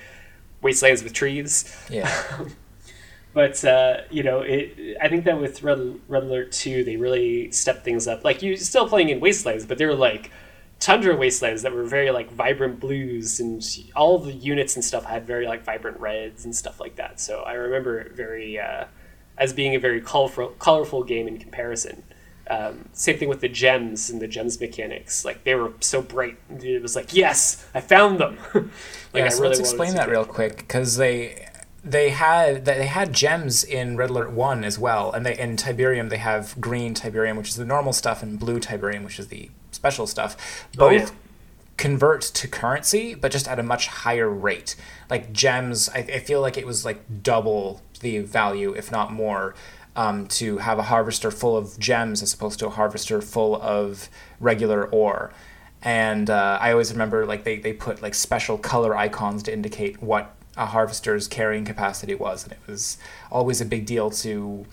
wastelands 0.61 1.03
with 1.03 1.13
trees. 1.13 1.75
Yeah. 1.89 2.11
But 3.33 3.63
uh, 3.63 4.01
you 4.09 4.23
know, 4.23 4.41
it. 4.41 4.97
I 5.01 5.07
think 5.07 5.25
that 5.25 5.39
with 5.39 5.61
Red, 5.61 5.99
Red 6.07 6.23
Alert 6.23 6.51
Two, 6.51 6.83
they 6.83 6.97
really 6.97 7.51
stepped 7.51 7.85
things 7.85 8.07
up. 8.07 8.23
Like 8.23 8.41
you're 8.41 8.57
still 8.57 8.87
playing 8.87 9.09
in 9.09 9.19
wastelands, 9.19 9.65
but 9.65 9.77
they 9.77 9.85
were 9.85 9.95
like 9.95 10.31
tundra 10.79 11.15
wastelands 11.15 11.61
that 11.61 11.73
were 11.73 11.83
very 11.83 12.09
like 12.09 12.31
vibrant 12.31 12.79
blues, 12.79 13.39
and 13.39 13.63
all 13.95 14.17
the 14.17 14.33
units 14.33 14.75
and 14.75 14.83
stuff 14.83 15.05
had 15.05 15.27
very 15.27 15.45
like 15.45 15.63
vibrant 15.63 15.99
reds 15.99 16.43
and 16.43 16.55
stuff 16.55 16.79
like 16.79 16.95
that. 16.95 17.19
So 17.19 17.41
I 17.41 17.53
remember 17.53 17.99
it 17.99 18.13
very 18.13 18.59
uh, 18.59 18.85
as 19.39 19.53
being 19.53 19.73
a 19.73 19.79
very 19.79 20.01
colorful, 20.01 20.49
colorful 20.59 21.03
game 21.03 21.27
in 21.27 21.39
comparison. 21.39 22.03
Um, 22.49 22.89
same 22.93 23.17
thing 23.17 23.29
with 23.29 23.41
the 23.41 23.47
gems 23.47 24.09
and 24.09 24.19
the 24.21 24.27
gems 24.27 24.59
mechanics. 24.59 25.23
Like 25.23 25.43
they 25.43 25.55
were 25.55 25.71
so 25.79 26.01
bright. 26.01 26.37
It 26.49 26.81
was 26.81 26.95
like, 26.95 27.13
yes, 27.13 27.65
I 27.73 27.81
found 27.81 28.19
them. 28.19 28.37
like, 28.53 28.63
yeah, 29.13 29.25
I 29.25 29.29
so 29.29 29.41
really 29.41 29.55
let's 29.55 29.59
explain 29.59 29.95
that 29.95 30.09
real 30.09 30.25
quick 30.25 30.57
because 30.57 30.97
they 30.97 31.47
they 31.83 32.09
had 32.09 32.65
they 32.65 32.87
had 32.87 33.13
gems 33.13 33.63
in 33.63 33.97
Red 33.97 34.09
Alert 34.09 34.31
One 34.31 34.63
as 34.63 34.77
well, 34.77 35.11
and 35.11 35.25
they 35.25 35.37
in 35.37 35.55
Tiberium 35.55 36.09
they 36.09 36.17
have 36.17 36.59
green 36.59 36.93
Tiberium, 36.93 37.37
which 37.37 37.49
is 37.49 37.55
the 37.55 37.65
normal 37.65 37.93
stuff, 37.93 38.21
and 38.23 38.39
blue 38.39 38.59
Tiberium, 38.59 39.03
which 39.05 39.19
is 39.19 39.27
the 39.27 39.49
special 39.71 40.07
stuff. 40.07 40.67
Oh, 40.77 40.89
Both 40.89 40.91
yeah. 40.91 41.09
convert 41.77 42.21
to 42.21 42.47
currency, 42.47 43.13
but 43.13 43.31
just 43.31 43.47
at 43.47 43.59
a 43.59 43.63
much 43.63 43.87
higher 43.87 44.29
rate. 44.29 44.75
Like 45.09 45.31
gems, 45.31 45.87
I, 45.89 45.99
I 45.99 46.19
feel 46.19 46.41
like 46.41 46.57
it 46.57 46.65
was 46.65 46.83
like 46.83 47.23
double 47.23 47.81
the 47.99 48.19
value, 48.19 48.73
if 48.73 48.91
not 48.91 49.11
more. 49.11 49.55
Um, 49.95 50.27
to 50.27 50.59
have 50.59 50.79
a 50.79 50.83
harvester 50.83 51.29
full 51.29 51.57
of 51.57 51.77
gems 51.77 52.21
as 52.21 52.33
opposed 52.33 52.59
to 52.59 52.67
a 52.67 52.69
harvester 52.69 53.21
full 53.21 53.61
of 53.61 54.07
regular 54.39 54.85
ore. 54.85 55.33
And 55.81 56.29
uh, 56.29 56.57
I 56.61 56.71
always 56.71 56.91
remember 56.91 57.25
like 57.25 57.43
they, 57.43 57.57
they 57.57 57.73
put 57.73 58.01
like 58.01 58.15
special 58.15 58.57
color 58.57 58.95
icons 58.95 59.43
to 59.43 59.53
indicate 59.53 60.01
what 60.01 60.35
a 60.55 60.67
harvester's 60.67 61.27
carrying 61.27 61.65
capacity 61.65 62.15
was, 62.15 62.43
and 62.43 62.53
it 62.53 62.59
was 62.67 62.97
always 63.31 63.59
a 63.59 63.65
big 63.65 63.85
deal 63.85 64.09
to 64.09 64.65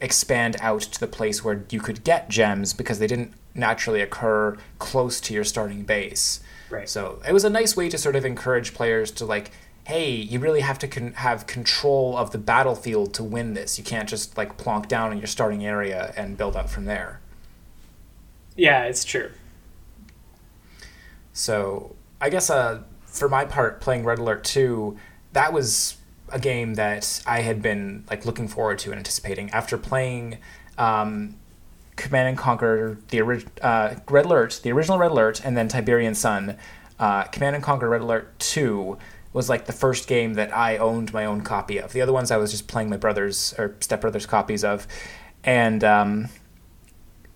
expand 0.00 0.56
out 0.60 0.80
to 0.82 0.98
the 0.98 1.06
place 1.06 1.44
where 1.44 1.64
you 1.70 1.80
could 1.80 2.02
get 2.02 2.28
gems 2.28 2.72
because 2.72 2.98
they 2.98 3.06
didn't 3.06 3.32
naturally 3.54 4.00
occur 4.00 4.56
close 4.78 5.20
to 5.20 5.34
your 5.34 5.44
starting 5.44 5.82
base. 5.82 6.40
Right. 6.70 6.88
So 6.88 7.20
it 7.28 7.32
was 7.32 7.44
a 7.44 7.50
nice 7.50 7.76
way 7.76 7.88
to 7.88 7.98
sort 7.98 8.16
of 8.16 8.24
encourage 8.24 8.74
players 8.74 9.10
to 9.12 9.26
like, 9.26 9.52
hey, 9.92 10.14
you 10.14 10.38
really 10.38 10.62
have 10.62 10.78
to 10.78 10.88
con- 10.88 11.12
have 11.12 11.46
control 11.46 12.16
of 12.16 12.30
the 12.30 12.38
battlefield 12.38 13.12
to 13.12 13.22
win 13.22 13.52
this. 13.52 13.76
You 13.76 13.84
can't 13.84 14.08
just 14.08 14.38
like 14.38 14.56
plonk 14.56 14.88
down 14.88 15.12
in 15.12 15.18
your 15.18 15.26
starting 15.26 15.66
area 15.66 16.14
and 16.16 16.34
build 16.34 16.56
up 16.56 16.70
from 16.70 16.86
there. 16.86 17.20
Yeah, 18.56 18.84
it's 18.84 19.04
true. 19.04 19.30
So 21.34 21.94
I 22.22 22.30
guess 22.30 22.48
uh, 22.48 22.84
for 23.04 23.28
my 23.28 23.44
part, 23.44 23.82
playing 23.82 24.04
Red 24.04 24.18
Alert 24.18 24.44
2, 24.44 24.96
that 25.34 25.52
was 25.52 25.98
a 26.30 26.38
game 26.38 26.72
that 26.74 27.22
I 27.26 27.40
had 27.40 27.60
been 27.60 28.04
like 28.08 28.24
looking 28.24 28.48
forward 28.48 28.78
to 28.80 28.92
and 28.92 28.98
anticipating. 28.98 29.50
After 29.50 29.76
playing 29.76 30.38
um, 30.78 31.36
Command 31.96 32.28
and 32.28 32.38
Conquer, 32.38 32.98
the 33.08 33.20
ori- 33.20 33.44
uh, 33.60 33.96
Red 34.08 34.24
Alert, 34.24 34.60
the 34.62 34.72
original 34.72 34.96
Red 34.96 35.10
Alert, 35.10 35.44
and 35.44 35.54
then 35.54 35.68
Tiberian 35.68 36.14
Sun, 36.14 36.56
uh, 36.98 37.24
Command 37.24 37.56
and 37.56 37.62
Conquer 37.62 37.90
Red 37.90 38.00
Alert 38.00 38.38
2 38.38 38.96
was 39.32 39.48
like 39.48 39.66
the 39.66 39.72
first 39.72 40.08
game 40.08 40.34
that 40.34 40.54
I 40.56 40.76
owned 40.76 41.12
my 41.12 41.24
own 41.24 41.40
copy 41.42 41.78
of. 41.78 41.92
The 41.92 42.00
other 42.02 42.12
ones 42.12 42.30
I 42.30 42.36
was 42.36 42.50
just 42.50 42.68
playing 42.68 42.90
my 42.90 42.96
brother's 42.96 43.54
or 43.58 43.76
stepbrother's 43.80 44.26
copies 44.26 44.62
of. 44.64 44.86
And 45.44 45.82
um, 45.82 46.28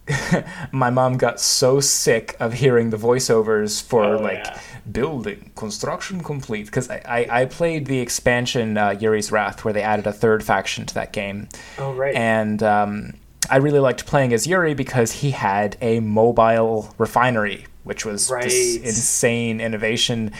my 0.72 0.90
mom 0.90 1.16
got 1.16 1.40
so 1.40 1.80
sick 1.80 2.36
of 2.38 2.52
hearing 2.52 2.90
the 2.90 2.96
voiceovers 2.96 3.82
for 3.82 4.04
Oh, 4.04 4.18
like 4.18 4.44
yeah. 4.44 4.60
building 4.90 5.50
construction 5.56 6.22
complete 6.22 6.66
because 6.66 6.88
I, 6.88 7.02
I, 7.04 7.40
I 7.40 7.44
played 7.46 7.86
the 7.86 7.98
expansion 7.98 8.78
uh, 8.78 8.90
Yuri's 8.90 9.32
Wrath 9.32 9.64
where 9.64 9.74
they 9.74 9.82
added 9.82 10.06
a 10.06 10.12
third 10.12 10.44
faction 10.44 10.86
to 10.86 10.94
that 10.94 11.12
game 11.12 11.48
Oh 11.78 11.92
right. 11.92 12.14
and 12.14 12.62
um, 12.62 13.14
I 13.50 13.56
really 13.56 13.80
liked 13.80 14.06
playing 14.06 14.32
as 14.32 14.46
Yuri 14.46 14.74
because 14.74 15.10
he 15.10 15.32
had 15.32 15.76
a 15.80 15.98
mobile 16.00 16.94
refinery 16.98 17.66
which 17.82 18.04
was 18.04 18.28
this 18.28 18.76
insane 18.76 19.60
innovation 19.60 20.30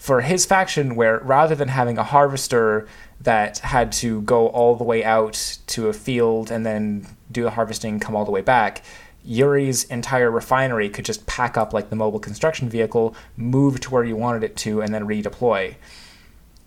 for 0.00 0.22
his 0.22 0.46
faction 0.46 0.96
where 0.96 1.18
rather 1.18 1.54
than 1.54 1.68
having 1.68 1.98
a 1.98 2.02
harvester 2.02 2.88
that 3.20 3.58
had 3.58 3.92
to 3.92 4.22
go 4.22 4.46
all 4.48 4.74
the 4.74 4.82
way 4.82 5.04
out 5.04 5.58
to 5.66 5.88
a 5.88 5.92
field 5.92 6.50
and 6.50 6.64
then 6.64 7.06
do 7.30 7.42
the 7.42 7.50
harvesting 7.50 8.00
come 8.00 8.16
all 8.16 8.24
the 8.24 8.30
way 8.30 8.40
back 8.40 8.82
Yuri's 9.22 9.84
entire 9.84 10.30
refinery 10.30 10.88
could 10.88 11.04
just 11.04 11.26
pack 11.26 11.58
up 11.58 11.74
like 11.74 11.90
the 11.90 11.96
mobile 11.96 12.18
construction 12.18 12.70
vehicle, 12.70 13.14
move 13.36 13.78
to 13.80 13.90
where 13.90 14.02
you 14.02 14.16
wanted 14.16 14.42
it 14.42 14.56
to, 14.56 14.80
and 14.80 14.94
then 14.94 15.06
redeploy. 15.06 15.74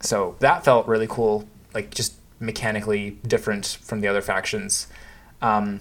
So 0.02 0.36
that 0.38 0.64
felt 0.64 0.86
really 0.86 1.08
cool, 1.08 1.48
like 1.74 1.90
just 1.90 2.14
mechanically 2.40 3.18
different 3.26 3.80
from 3.82 4.02
the 4.02 4.08
other 4.08 4.22
factions. 4.22 4.86
Um, 5.42 5.80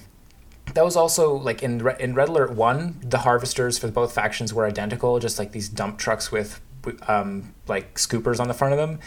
that 0.72 0.82
was 0.82 0.96
also 0.96 1.34
like 1.34 1.62
in 1.62 1.80
Re- 1.80 1.96
in 2.00 2.14
Red 2.14 2.30
Alert 2.30 2.52
One, 2.52 2.98
the 3.02 3.18
harvesters 3.18 3.78
for 3.78 3.88
both 3.88 4.14
factions 4.14 4.54
were 4.54 4.64
identical, 4.64 5.18
just 5.18 5.38
like 5.38 5.52
these 5.52 5.68
dump 5.68 5.98
trucks 5.98 6.32
with 6.32 6.58
um, 7.08 7.54
like 7.68 7.94
scoopers 7.94 8.40
on 8.40 8.48
the 8.48 8.54
front 8.54 8.74
of 8.74 8.78
them. 8.78 8.98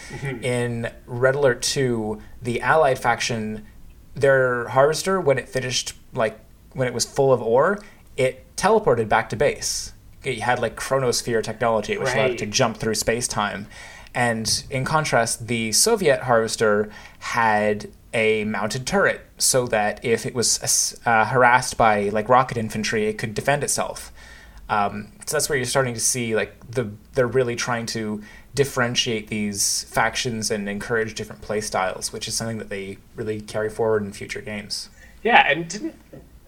In 0.41 0.91
Red 1.05 1.35
Alert 1.35 1.61
Two, 1.61 2.21
the 2.41 2.61
Allied 2.61 2.99
faction, 2.99 3.65
their 4.13 4.67
harvester 4.69 5.19
when 5.19 5.37
it 5.37 5.49
finished 5.49 5.93
like 6.13 6.39
when 6.73 6.87
it 6.87 6.93
was 6.93 7.05
full 7.05 7.31
of 7.33 7.41
ore, 7.41 7.79
it 8.17 8.45
teleported 8.55 9.09
back 9.09 9.29
to 9.29 9.35
base. 9.35 9.93
It 10.23 10.39
had 10.39 10.59
like 10.59 10.75
chronosphere 10.75 11.43
technology, 11.43 11.97
which 11.97 12.13
allowed 12.13 12.31
it 12.31 12.37
to 12.39 12.45
jump 12.45 12.77
through 12.77 12.95
space 12.95 13.27
time. 13.27 13.67
And 14.13 14.63
in 14.69 14.85
contrast, 14.85 15.47
the 15.47 15.71
Soviet 15.73 16.21
harvester 16.21 16.89
had 17.19 17.89
a 18.13 18.45
mounted 18.45 18.87
turret 18.87 19.25
so 19.37 19.67
that 19.67 20.03
if 20.03 20.25
it 20.25 20.33
was 20.33 20.97
uh, 21.05 21.25
harassed 21.25 21.77
by 21.77 22.09
like 22.09 22.29
rocket 22.29 22.57
infantry, 22.57 23.07
it 23.07 23.17
could 23.17 23.33
defend 23.33 23.63
itself. 23.63 24.11
Um, 24.69 25.11
so 25.25 25.35
that's 25.37 25.47
where 25.49 25.57
you're 25.57 25.65
starting 25.65 25.93
to 25.93 25.99
see 25.99 26.35
like 26.35 26.55
the 26.71 26.91
they're 27.13 27.27
really 27.27 27.55
trying 27.55 27.85
to 27.87 28.23
differentiate 28.55 29.27
these 29.27 29.83
factions 29.85 30.49
and 30.49 30.67
encourage 30.69 31.13
different 31.13 31.41
play 31.41 31.61
styles, 31.61 32.11
which 32.13 32.27
is 32.27 32.35
something 32.35 32.57
that 32.57 32.69
they 32.69 32.97
really 33.15 33.41
carry 33.41 33.69
forward 33.69 34.03
in 34.03 34.11
future 34.13 34.41
games. 34.41 34.89
Yeah, 35.23 35.45
and 35.47 35.67
didn't 35.67 35.95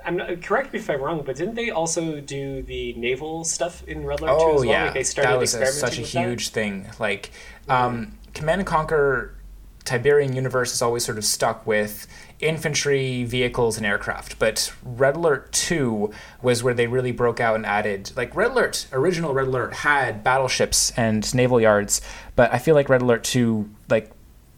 I'm 0.05 0.15
not, 0.15 0.41
correct 0.41 0.71
me 0.71 0.79
if 0.79 0.89
I'm 0.89 1.01
wrong, 1.01 1.21
but 1.25 1.35
didn't 1.35 1.55
they 1.55 1.69
also 1.69 2.21
do 2.21 2.61
the 2.63 2.93
naval 2.93 3.43
stuff 3.43 3.83
in 3.87 4.05
Red 4.05 4.21
Alert 4.21 4.29
2 4.39 4.45
Oh 4.45 4.53
as 4.55 4.61
well? 4.61 4.69
yeah, 4.69 4.83
Like 4.85 4.93
they 4.93 5.03
started 5.03 5.31
that 5.33 5.39
was 5.39 5.53
a, 5.53 5.65
such 5.67 5.97
a 5.97 6.01
with 6.01 6.11
that? 6.13 6.21
huge 6.21 6.49
thing. 6.49 6.87
Like 6.97 7.31
um, 7.67 8.17
Command 8.33 8.61
and 8.61 8.67
Conquer 8.67 9.35
Tiberian 9.83 10.33
universe 10.33 10.73
is 10.73 10.81
always 10.81 11.03
sort 11.03 11.17
of 11.17 11.25
stuck 11.25 11.67
with 11.67 12.07
infantry, 12.39 13.23
vehicles, 13.23 13.77
and 13.77 13.85
aircraft. 13.85 14.37
But 14.37 14.73
Red 14.83 15.15
Alert 15.15 15.51
2 15.53 16.11
was 16.41 16.63
where 16.63 16.73
they 16.73 16.87
really 16.87 17.11
broke 17.11 17.39
out 17.39 17.55
and 17.55 17.65
added. 17.65 18.11
Like 18.15 18.35
Red 18.35 18.51
Alert, 18.51 18.87
original 18.91 19.33
Red 19.33 19.47
Alert 19.47 19.73
had 19.73 20.23
battleships 20.23 20.91
and 20.91 21.33
naval 21.33 21.59
yards, 21.59 22.01
but 22.35 22.53
I 22.53 22.59
feel 22.59 22.75
like 22.75 22.89
Red 22.89 23.01
Alert 23.01 23.23
2 23.23 23.69
like 23.89 24.11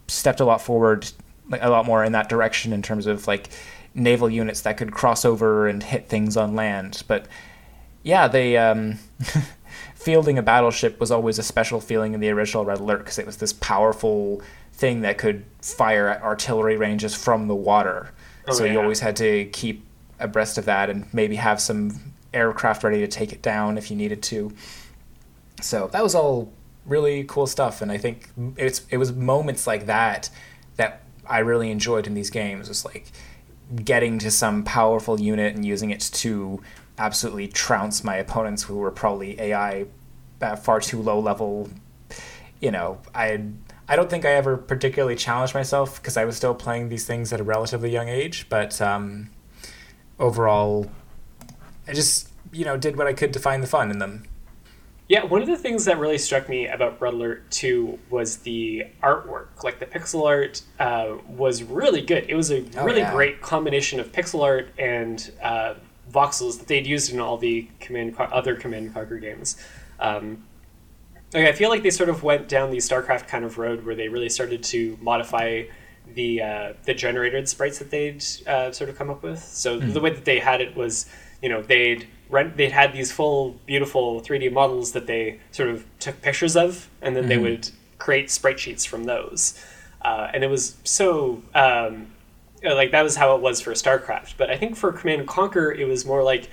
stepped 0.07 0.39
a 0.39 0.45
lot 0.45 0.61
forward, 0.61 1.09
like 1.49 1.63
a 1.63 1.69
lot 1.69 1.85
more 1.85 2.03
in 2.03 2.11
that 2.11 2.29
direction 2.29 2.73
in 2.73 2.81
terms 2.81 3.07
of 3.07 3.27
like 3.27 3.49
naval 3.93 4.29
units 4.29 4.61
that 4.61 4.77
could 4.77 4.91
cross 4.91 5.23
over 5.25 5.67
and 5.67 5.83
hit 5.83 6.09
things 6.09 6.35
on 6.35 6.55
land. 6.55 7.03
But 7.07 7.27
yeah, 8.03 8.27
they 8.27 8.57
um, 8.57 8.99
fielding 9.95 10.37
a 10.37 10.43
battleship 10.43 10.99
was 10.99 11.11
always 11.11 11.39
a 11.39 11.43
special 11.43 11.79
feeling 11.79 12.13
in 12.13 12.19
the 12.19 12.29
original 12.29 12.65
Red 12.65 12.79
Alert 12.79 12.99
because 12.99 13.19
it 13.19 13.25
was 13.25 13.37
this 13.37 13.53
powerful 13.53 14.41
thing 14.79 15.01
that 15.01 15.17
could 15.17 15.43
fire 15.61 16.07
at 16.07 16.23
artillery 16.23 16.77
ranges 16.77 17.13
from 17.13 17.47
the 17.47 17.55
water. 17.55 18.13
Oh, 18.47 18.53
so 18.53 18.63
you 18.63 18.79
always 18.79 19.01
had 19.01 19.17
to 19.17 19.45
keep 19.45 19.85
abreast 20.19 20.57
of 20.57 20.65
that 20.65 20.89
and 20.89 21.13
maybe 21.13 21.35
have 21.35 21.59
some 21.59 22.13
aircraft 22.33 22.83
ready 22.83 22.99
to 22.99 23.07
take 23.07 23.33
it 23.33 23.41
down 23.41 23.77
if 23.77 23.91
you 23.91 23.97
needed 23.97 24.23
to. 24.23 24.53
So 25.61 25.89
that 25.91 26.01
was 26.01 26.15
all 26.15 26.51
really 26.85 27.25
cool 27.25 27.45
stuff, 27.45 27.81
and 27.81 27.91
I 27.91 27.97
think 27.97 28.29
it's 28.55 28.85
it 28.89 28.97
was 28.97 29.11
moments 29.11 29.67
like 29.67 29.85
that 29.87 30.29
that 30.77 31.01
I 31.27 31.39
really 31.39 31.69
enjoyed 31.71 32.07
in 32.07 32.13
these 32.13 32.29
games. 32.29 32.69
Was 32.69 32.85
like 32.85 33.07
getting 33.83 34.17
to 34.19 34.31
some 34.31 34.63
powerful 34.63 35.19
unit 35.19 35.55
and 35.55 35.65
using 35.65 35.89
it 35.91 35.99
to 35.99 36.61
absolutely 36.97 37.49
trounce 37.49 38.03
my 38.03 38.15
opponents 38.15 38.63
who 38.63 38.77
were 38.77 38.91
probably 38.91 39.39
AI 39.39 39.85
far 40.61 40.79
too 40.79 41.01
low 41.01 41.19
level. 41.19 41.69
You 42.61 42.71
know, 42.71 42.99
I 43.13 43.43
I 43.89 43.95
don't 43.95 44.09
think 44.09 44.23
I 44.23 44.29
ever 44.33 44.55
particularly 44.55 45.15
challenged 45.15 45.53
myself 45.55 45.99
because 46.01 46.15
I 46.15 46.23
was 46.23 46.37
still 46.37 46.53
playing 46.53 46.89
these 46.89 47.05
things 47.05 47.33
at 47.33 47.41
a 47.41 47.43
relatively 47.43 47.89
young 47.91 48.07
age. 48.07 48.45
But 48.47 48.79
um, 48.81 49.31
overall, 50.19 50.89
I 51.87 51.93
just 51.93 52.29
you 52.51 52.65
know 52.65 52.77
did 52.77 52.95
what 52.97 53.07
I 53.07 53.13
could 53.13 53.33
to 53.33 53.39
find 53.39 53.61
the 53.63 53.67
fun 53.67 53.91
in 53.91 53.97
them. 53.99 54.23
Yeah, 55.07 55.23
one 55.23 55.41
of 55.41 55.47
the 55.47 55.57
things 55.57 55.85
that 55.85 55.97
really 55.97 56.19
struck 56.19 56.47
me 56.47 56.67
about 56.67 57.01
Red 57.01 57.15
Alert 57.15 57.49
2 57.49 57.97
was 58.11 58.37
the 58.37 58.83
artwork. 59.01 59.63
Like 59.63 59.79
the 59.79 59.87
pixel 59.87 60.27
art 60.27 60.61
uh, 60.79 61.15
was 61.27 61.63
really 61.63 62.01
good. 62.03 62.25
It 62.29 62.35
was 62.35 62.51
a 62.51 62.63
Oh, 62.77 62.85
really 62.85 62.99
yeah. 62.99 63.11
great 63.11 63.41
combination 63.41 63.99
of 63.99 64.11
pixel 64.11 64.43
art 64.43 64.69
and 64.77 65.31
uh, 65.41 65.73
voxels 66.11 66.59
that 66.59 66.67
they'd 66.67 66.85
used 66.85 67.11
in 67.11 67.19
all 67.19 67.37
the 67.37 67.67
command 67.79 68.17
Co- 68.17 68.25
other 68.25 68.55
Command 68.55 68.85
and 68.85 68.93
Conquer 68.93 69.17
games. 69.17 69.57
Um, 69.99 70.43
like, 71.33 71.45
I 71.45 71.51
feel 71.51 71.69
like 71.69 71.83
they 71.83 71.89
sort 71.89 72.09
of 72.09 72.23
went 72.23 72.47
down 72.47 72.71
the 72.71 72.77
StarCraft 72.77 73.27
kind 73.27 73.45
of 73.45 73.57
road 73.57 73.85
where 73.85 73.95
they 73.95 74.07
really 74.07 74.29
started 74.29 74.63
to 74.65 74.97
modify 75.01 75.63
the 76.15 76.41
uh, 76.41 76.73
the 76.85 76.93
generated 76.93 77.47
sprites 77.47 77.77
that 77.79 77.91
they'd 77.91 78.23
uh, 78.47 78.71
sort 78.71 78.89
of 78.89 78.97
come 78.97 79.09
up 79.09 79.21
with. 79.21 79.39
So 79.39 79.77
the 79.79 79.99
way 79.99 80.09
that 80.09 80.25
they 80.25 80.39
had 80.39 80.59
it 80.59 80.75
was, 80.75 81.05
you 81.41 81.49
know, 81.49 81.61
they'd 81.61 82.07
rent, 82.29 82.57
they'd 82.57 82.71
had 82.71 82.93
these 82.93 83.11
full 83.11 83.59
beautiful 83.65 84.21
3D 84.21 84.51
models 84.51 84.93
that 84.93 85.05
they 85.07 85.39
sort 85.51 85.69
of 85.69 85.85
took 85.99 86.21
pictures 86.21 86.55
of, 86.55 86.89
and 87.01 87.15
then 87.15 87.27
they 87.27 87.37
would 87.37 87.69
create 87.99 88.31
sprite 88.31 88.59
sheets 88.59 88.85
from 88.85 89.03
those. 89.03 89.61
Uh, 90.01 90.31
and 90.33 90.43
it 90.43 90.47
was 90.47 90.77
so 90.83 91.43
um, 91.53 92.07
like 92.63 92.91
that 92.91 93.03
was 93.03 93.15
how 93.15 93.35
it 93.35 93.41
was 93.41 93.61
for 93.61 93.71
StarCraft. 93.71 94.33
But 94.37 94.49
I 94.49 94.57
think 94.57 94.75
for 94.75 94.91
Command 94.91 95.21
and 95.21 95.29
Conquer, 95.29 95.71
it 95.71 95.87
was 95.87 96.05
more 96.05 96.23
like 96.23 96.49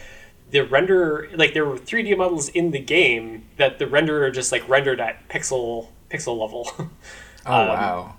the 0.57 0.65
render 0.65 1.29
like 1.35 1.55
there 1.55 1.65
were 1.67 1.79
3D 1.79 2.15
models 2.17 2.49
in 2.51 2.71
the 2.71 2.81
game 2.81 3.45
that 3.57 3.79
the 3.79 3.87
renderer 3.87 4.33
just 4.33 4.53
like 4.53 4.69
rendered 4.69 5.01
at 5.01 5.29
pixel 5.29 5.89
pixel 6.11 6.39
level. 6.39 6.71
Oh 7.49 7.61
Um, 7.63 7.69
wow. 7.69 8.17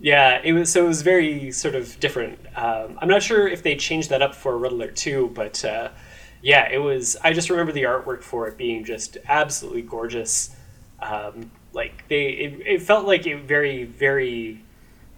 yeah, 0.00 0.40
it 0.44 0.52
was 0.52 0.70
so 0.72 0.84
it 0.84 0.88
was 0.88 1.02
very 1.02 1.50
sort 1.52 1.74
of 1.74 1.98
different. 2.00 2.38
Um, 2.56 2.98
I'm 3.00 3.08
not 3.08 3.22
sure 3.22 3.48
if 3.48 3.62
they 3.62 3.76
changed 3.76 4.10
that 4.10 4.22
up 4.22 4.34
for 4.34 4.56
Red 4.58 4.72
Alert 4.72 4.96
2, 4.96 5.32
but 5.34 5.64
uh, 5.64 5.90
yeah, 6.42 6.68
it 6.70 6.78
was. 6.78 7.16
I 7.24 7.32
just 7.32 7.50
remember 7.50 7.72
the 7.72 7.82
artwork 7.84 8.22
for 8.22 8.46
it 8.48 8.56
being 8.56 8.84
just 8.84 9.18
absolutely 9.28 9.82
gorgeous. 9.82 10.54
Um, 11.00 11.50
like 11.72 12.06
they, 12.08 12.28
it, 12.30 12.66
it 12.66 12.82
felt 12.82 13.06
like 13.06 13.26
it 13.26 13.42
very, 13.44 13.84
very. 13.84 14.62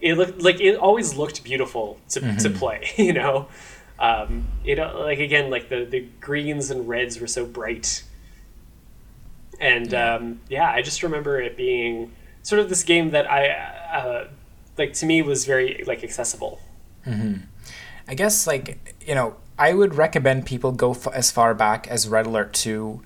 It 0.00 0.14
looked 0.16 0.42
like 0.42 0.60
it 0.60 0.76
always 0.76 1.14
looked 1.16 1.44
beautiful 1.44 2.00
to, 2.10 2.36
to 2.36 2.50
play. 2.50 2.90
You 2.96 3.12
know, 3.12 3.48
um, 4.02 4.48
it 4.64 4.80
uh, 4.80 4.98
like 4.98 5.20
again 5.20 5.48
like 5.48 5.68
the 5.68 5.84
the 5.84 6.00
greens 6.20 6.70
and 6.70 6.88
reds 6.88 7.20
were 7.20 7.28
so 7.28 7.46
bright. 7.46 8.02
And 9.60 9.94
um, 9.94 10.40
yeah, 10.48 10.68
I 10.68 10.82
just 10.82 11.04
remember 11.04 11.40
it 11.40 11.56
being 11.56 12.10
sort 12.42 12.60
of 12.60 12.68
this 12.68 12.82
game 12.82 13.10
that 13.10 13.30
I 13.30 13.50
uh, 13.50 14.28
like 14.76 14.92
to 14.94 15.06
me 15.06 15.22
was 15.22 15.44
very 15.44 15.84
like 15.86 16.02
accessible. 16.02 16.60
I 18.08 18.14
guess 18.14 18.46
like 18.46 18.96
you 19.06 19.14
know 19.14 19.36
I 19.56 19.72
would 19.72 19.94
recommend 19.94 20.46
people 20.46 20.72
go 20.72 20.90
f- 20.90 21.06
as 21.06 21.30
far 21.30 21.54
back 21.54 21.86
as 21.86 22.08
Red 22.08 22.26
Alert 22.26 22.52
2 22.54 23.00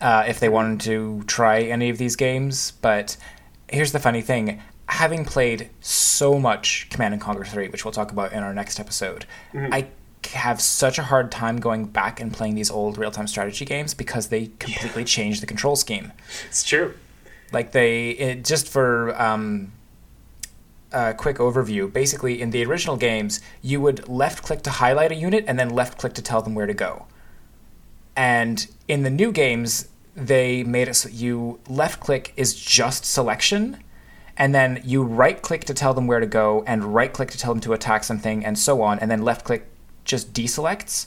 uh, 0.00 0.24
if 0.26 0.40
they 0.40 0.48
wanted 0.48 0.80
to 0.80 1.24
try 1.26 1.60
any 1.60 1.90
of 1.90 1.98
these 1.98 2.16
games. 2.16 2.70
But 2.80 3.18
here's 3.68 3.92
the 3.92 3.98
funny 3.98 4.22
thing: 4.22 4.62
having 4.86 5.26
played 5.26 5.68
so 5.82 6.38
much 6.38 6.88
Command 6.88 7.12
and 7.12 7.22
Conquer 7.22 7.44
3, 7.44 7.68
which 7.68 7.84
we'll 7.84 7.92
talk 7.92 8.12
about 8.12 8.32
in 8.32 8.42
our 8.42 8.54
next 8.54 8.80
episode, 8.80 9.26
I 9.54 9.88
have 10.26 10.60
such 10.60 10.98
a 10.98 11.02
hard 11.04 11.30
time 11.30 11.58
going 11.58 11.86
back 11.86 12.20
and 12.20 12.32
playing 12.32 12.54
these 12.54 12.70
old 12.70 12.98
real-time 12.98 13.26
strategy 13.26 13.64
games 13.64 13.94
because 13.94 14.28
they 14.28 14.50
completely 14.58 15.04
changed 15.04 15.42
the 15.42 15.46
control 15.46 15.76
scheme. 15.76 16.12
It's 16.48 16.64
true. 16.64 16.94
like 17.52 17.72
they 17.72 18.10
it, 18.10 18.44
just 18.44 18.68
for 18.68 19.20
um, 19.20 19.72
a 20.92 21.14
quick 21.14 21.36
overview 21.36 21.92
basically 21.92 22.40
in 22.40 22.50
the 22.50 22.64
original 22.64 22.96
games 22.96 23.40
you 23.62 23.80
would 23.80 24.08
left 24.08 24.42
click 24.42 24.62
to 24.62 24.70
highlight 24.70 25.12
a 25.12 25.14
unit 25.14 25.44
and 25.46 25.58
then 25.58 25.68
left 25.70 25.98
click 25.98 26.14
to 26.14 26.22
tell 26.22 26.42
them 26.42 26.54
where 26.54 26.66
to 26.66 26.74
go 26.74 27.06
and 28.16 28.68
in 28.86 29.02
the 29.02 29.10
new 29.10 29.30
games 29.30 29.88
they 30.16 30.64
made 30.64 30.88
it 30.88 30.94
so 30.94 31.08
you 31.08 31.60
left 31.68 32.00
click 32.00 32.32
is 32.36 32.54
just 32.54 33.04
selection 33.04 33.76
and 34.36 34.54
then 34.54 34.80
you 34.84 35.02
right 35.02 35.42
click 35.42 35.64
to 35.64 35.74
tell 35.74 35.92
them 35.92 36.06
where 36.06 36.20
to 36.20 36.26
go 36.26 36.64
and 36.66 36.94
right 36.94 37.12
click 37.12 37.30
to 37.30 37.38
tell 37.38 37.52
them 37.52 37.60
to 37.60 37.72
attack 37.72 38.02
something 38.02 38.44
and 38.44 38.58
so 38.58 38.80
on 38.82 38.98
and 38.98 39.10
then 39.10 39.22
left 39.22 39.44
click 39.44 39.66
just 40.08 40.32
deselects 40.32 41.06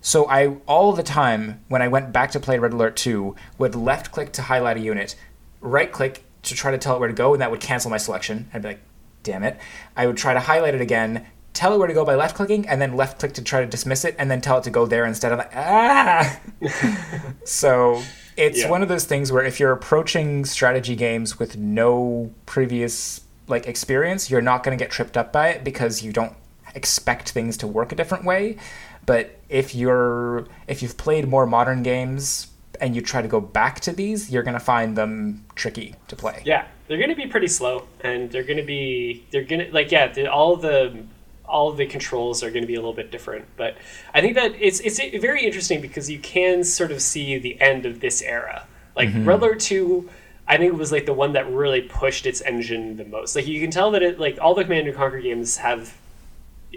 so 0.00 0.26
I 0.28 0.56
all 0.66 0.92
the 0.92 1.02
time 1.02 1.64
when 1.66 1.82
I 1.82 1.88
went 1.88 2.12
back 2.12 2.30
to 2.30 2.38
play 2.40 2.60
Red 2.60 2.72
Alert 2.72 2.94
2 2.96 3.34
would 3.58 3.74
left 3.74 4.12
click 4.12 4.30
to 4.34 4.42
highlight 4.42 4.76
a 4.76 4.80
unit, 4.80 5.16
right 5.60 5.90
click 5.90 6.22
to 6.42 6.54
try 6.54 6.70
to 6.70 6.78
tell 6.78 6.94
it 6.94 7.00
where 7.00 7.08
to 7.08 7.14
go, 7.14 7.32
and 7.32 7.40
that 7.42 7.50
would 7.50 7.58
cancel 7.60 7.90
my 7.90 7.96
selection. 7.96 8.48
I'd 8.54 8.62
be 8.62 8.68
like, 8.68 8.80
damn 9.24 9.42
it. 9.42 9.58
I 9.96 10.06
would 10.06 10.16
try 10.16 10.32
to 10.32 10.38
highlight 10.38 10.76
it 10.76 10.80
again, 10.80 11.26
tell 11.54 11.74
it 11.74 11.78
where 11.78 11.88
to 11.88 11.92
go 11.94 12.04
by 12.04 12.14
left 12.14 12.36
clicking, 12.36 12.68
and 12.68 12.80
then 12.80 12.94
left 12.94 13.18
click 13.18 13.32
to 13.32 13.42
try 13.42 13.62
to 13.62 13.66
dismiss 13.66 14.04
it, 14.04 14.14
and 14.16 14.30
then 14.30 14.40
tell 14.40 14.58
it 14.58 14.62
to 14.64 14.70
go 14.70 14.86
there 14.86 15.06
instead 15.06 15.32
of 15.32 15.38
like, 15.38 15.50
ah. 15.56 16.38
so 17.44 18.00
it's 18.36 18.60
Yeah. 18.60 18.70
one 18.70 18.82
of 18.82 18.88
those 18.88 19.06
things 19.06 19.32
where 19.32 19.42
if 19.44 19.58
you're 19.58 19.72
approaching 19.72 20.44
strategy 20.44 20.94
games 20.94 21.38
with 21.40 21.56
no 21.56 22.30
previous 22.46 23.22
like 23.48 23.66
experience, 23.66 24.30
you're 24.30 24.40
not 24.42 24.62
going 24.62 24.76
to 24.76 24.82
get 24.84 24.92
tripped 24.92 25.16
up 25.16 25.32
by 25.32 25.48
it 25.48 25.64
because 25.64 26.02
you 26.02 26.12
don't 26.12 26.34
expect 26.76 27.30
things 27.30 27.56
to 27.58 27.66
work 27.66 27.90
a 27.90 27.96
different 27.96 28.24
way. 28.24 28.58
But 29.04 29.40
if 29.48 29.74
you're 29.74 30.46
if 30.68 30.82
you've 30.82 30.96
played 30.96 31.26
more 31.28 31.46
modern 31.46 31.82
games 31.82 32.48
and 32.80 32.94
you 32.94 33.00
try 33.00 33.22
to 33.22 33.28
go 33.28 33.40
back 33.40 33.80
to 33.80 33.92
these, 33.92 34.30
you're 34.30 34.42
going 34.42 34.54
to 34.54 34.60
find 34.60 34.96
them 34.96 35.44
tricky 35.54 35.94
to 36.08 36.16
play. 36.16 36.42
Yeah, 36.44 36.66
they're 36.86 36.98
going 36.98 37.10
to 37.10 37.16
be 37.16 37.26
pretty 37.26 37.48
slow, 37.48 37.88
and 38.00 38.30
they're 38.30 38.44
going 38.44 38.58
to 38.58 38.64
be 38.64 39.24
they're 39.30 39.44
going 39.44 39.66
to 39.66 39.72
like 39.72 39.90
yeah, 39.90 40.08
the, 40.08 40.30
all 40.30 40.56
the 40.56 41.04
all 41.44 41.68
of 41.68 41.76
the 41.76 41.86
controls 41.86 42.42
are 42.42 42.50
going 42.50 42.62
to 42.62 42.66
be 42.66 42.74
a 42.74 42.78
little 42.78 42.92
bit 42.92 43.10
different. 43.10 43.46
But 43.56 43.76
I 44.12 44.20
think 44.20 44.34
that 44.34 44.52
it's 44.58 44.80
it's 44.80 44.98
very 44.98 45.44
interesting 45.44 45.80
because 45.80 46.10
you 46.10 46.18
can 46.18 46.64
sort 46.64 46.92
of 46.92 47.00
see 47.00 47.38
the 47.38 47.60
end 47.60 47.86
of 47.86 48.00
this 48.00 48.22
era. 48.22 48.66
Like 48.94 49.08
mm-hmm. 49.08 49.28
Red 49.28 49.40
Alert 49.40 49.60
Two, 49.60 50.10
I 50.48 50.56
think 50.56 50.76
was 50.76 50.92
like 50.92 51.06
the 51.06 51.14
one 51.14 51.32
that 51.32 51.50
really 51.50 51.82
pushed 51.82 52.26
its 52.26 52.40
engine 52.40 52.96
the 52.96 53.04
most. 53.04 53.36
Like 53.36 53.46
you 53.46 53.60
can 53.60 53.70
tell 53.70 53.90
that 53.92 54.02
it 54.02 54.18
like 54.18 54.38
all 54.40 54.54
the 54.54 54.64
Command 54.64 54.88
and 54.88 54.96
Conquer 54.96 55.20
games 55.20 55.56
have 55.58 55.96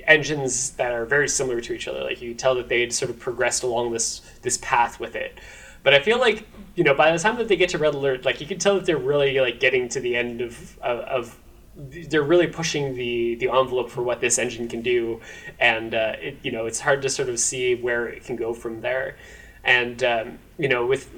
engines 0.05 0.71
that 0.71 0.91
are 0.91 1.05
very 1.05 1.27
similar 1.27 1.61
to 1.61 1.73
each 1.73 1.87
other. 1.87 2.03
Like 2.03 2.21
you 2.21 2.33
tell 2.33 2.55
that 2.55 2.69
they 2.69 2.81
had 2.81 2.93
sort 2.93 3.11
of 3.11 3.19
progressed 3.19 3.63
along 3.63 3.91
this 3.91 4.21
this 4.41 4.57
path 4.61 4.99
with 4.99 5.15
it. 5.15 5.39
But 5.83 5.93
I 5.93 5.99
feel 5.99 6.19
like 6.19 6.47
you 6.75 6.83
know 6.83 6.93
by 6.93 7.11
the 7.11 7.19
time 7.19 7.37
that 7.37 7.47
they 7.47 7.55
get 7.55 7.69
to 7.69 7.77
Red 7.77 7.93
Alert, 7.93 8.25
like 8.25 8.41
you 8.41 8.47
can 8.47 8.59
tell 8.59 8.75
that 8.75 8.85
they're 8.85 8.97
really 8.97 9.39
like 9.39 9.59
getting 9.59 9.89
to 9.89 9.99
the 9.99 10.15
end 10.15 10.41
of 10.41 10.77
of. 10.79 10.99
of 10.99 11.39
they're 11.81 12.23
really 12.23 12.47
pushing 12.47 12.93
the 12.95 13.35
the 13.35 13.47
envelope 13.49 13.89
for 13.89 14.03
what 14.03 14.19
this 14.19 14.37
engine 14.37 14.67
can 14.67 14.81
do, 14.81 15.21
and 15.59 15.95
uh, 15.95 16.13
it 16.19 16.37
you 16.43 16.51
know 16.51 16.65
it's 16.65 16.81
hard 16.81 17.01
to 17.03 17.09
sort 17.09 17.29
of 17.29 17.39
see 17.39 17.75
where 17.75 18.05
it 18.07 18.25
can 18.25 18.35
go 18.35 18.53
from 18.53 18.81
there, 18.81 19.15
and 19.63 20.03
um, 20.03 20.39
you 20.57 20.67
know 20.67 20.85
with 20.85 21.09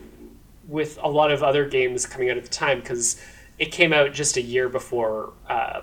with 0.68 1.00
a 1.02 1.10
lot 1.10 1.32
of 1.32 1.42
other 1.42 1.66
games 1.66 2.06
coming 2.06 2.30
out 2.30 2.38
at 2.38 2.44
the 2.44 2.50
time 2.50 2.80
because 2.80 3.20
it 3.58 3.72
came 3.72 3.92
out 3.92 4.14
just 4.14 4.38
a 4.38 4.42
year 4.42 4.70
before. 4.70 5.34
Uh, 5.48 5.82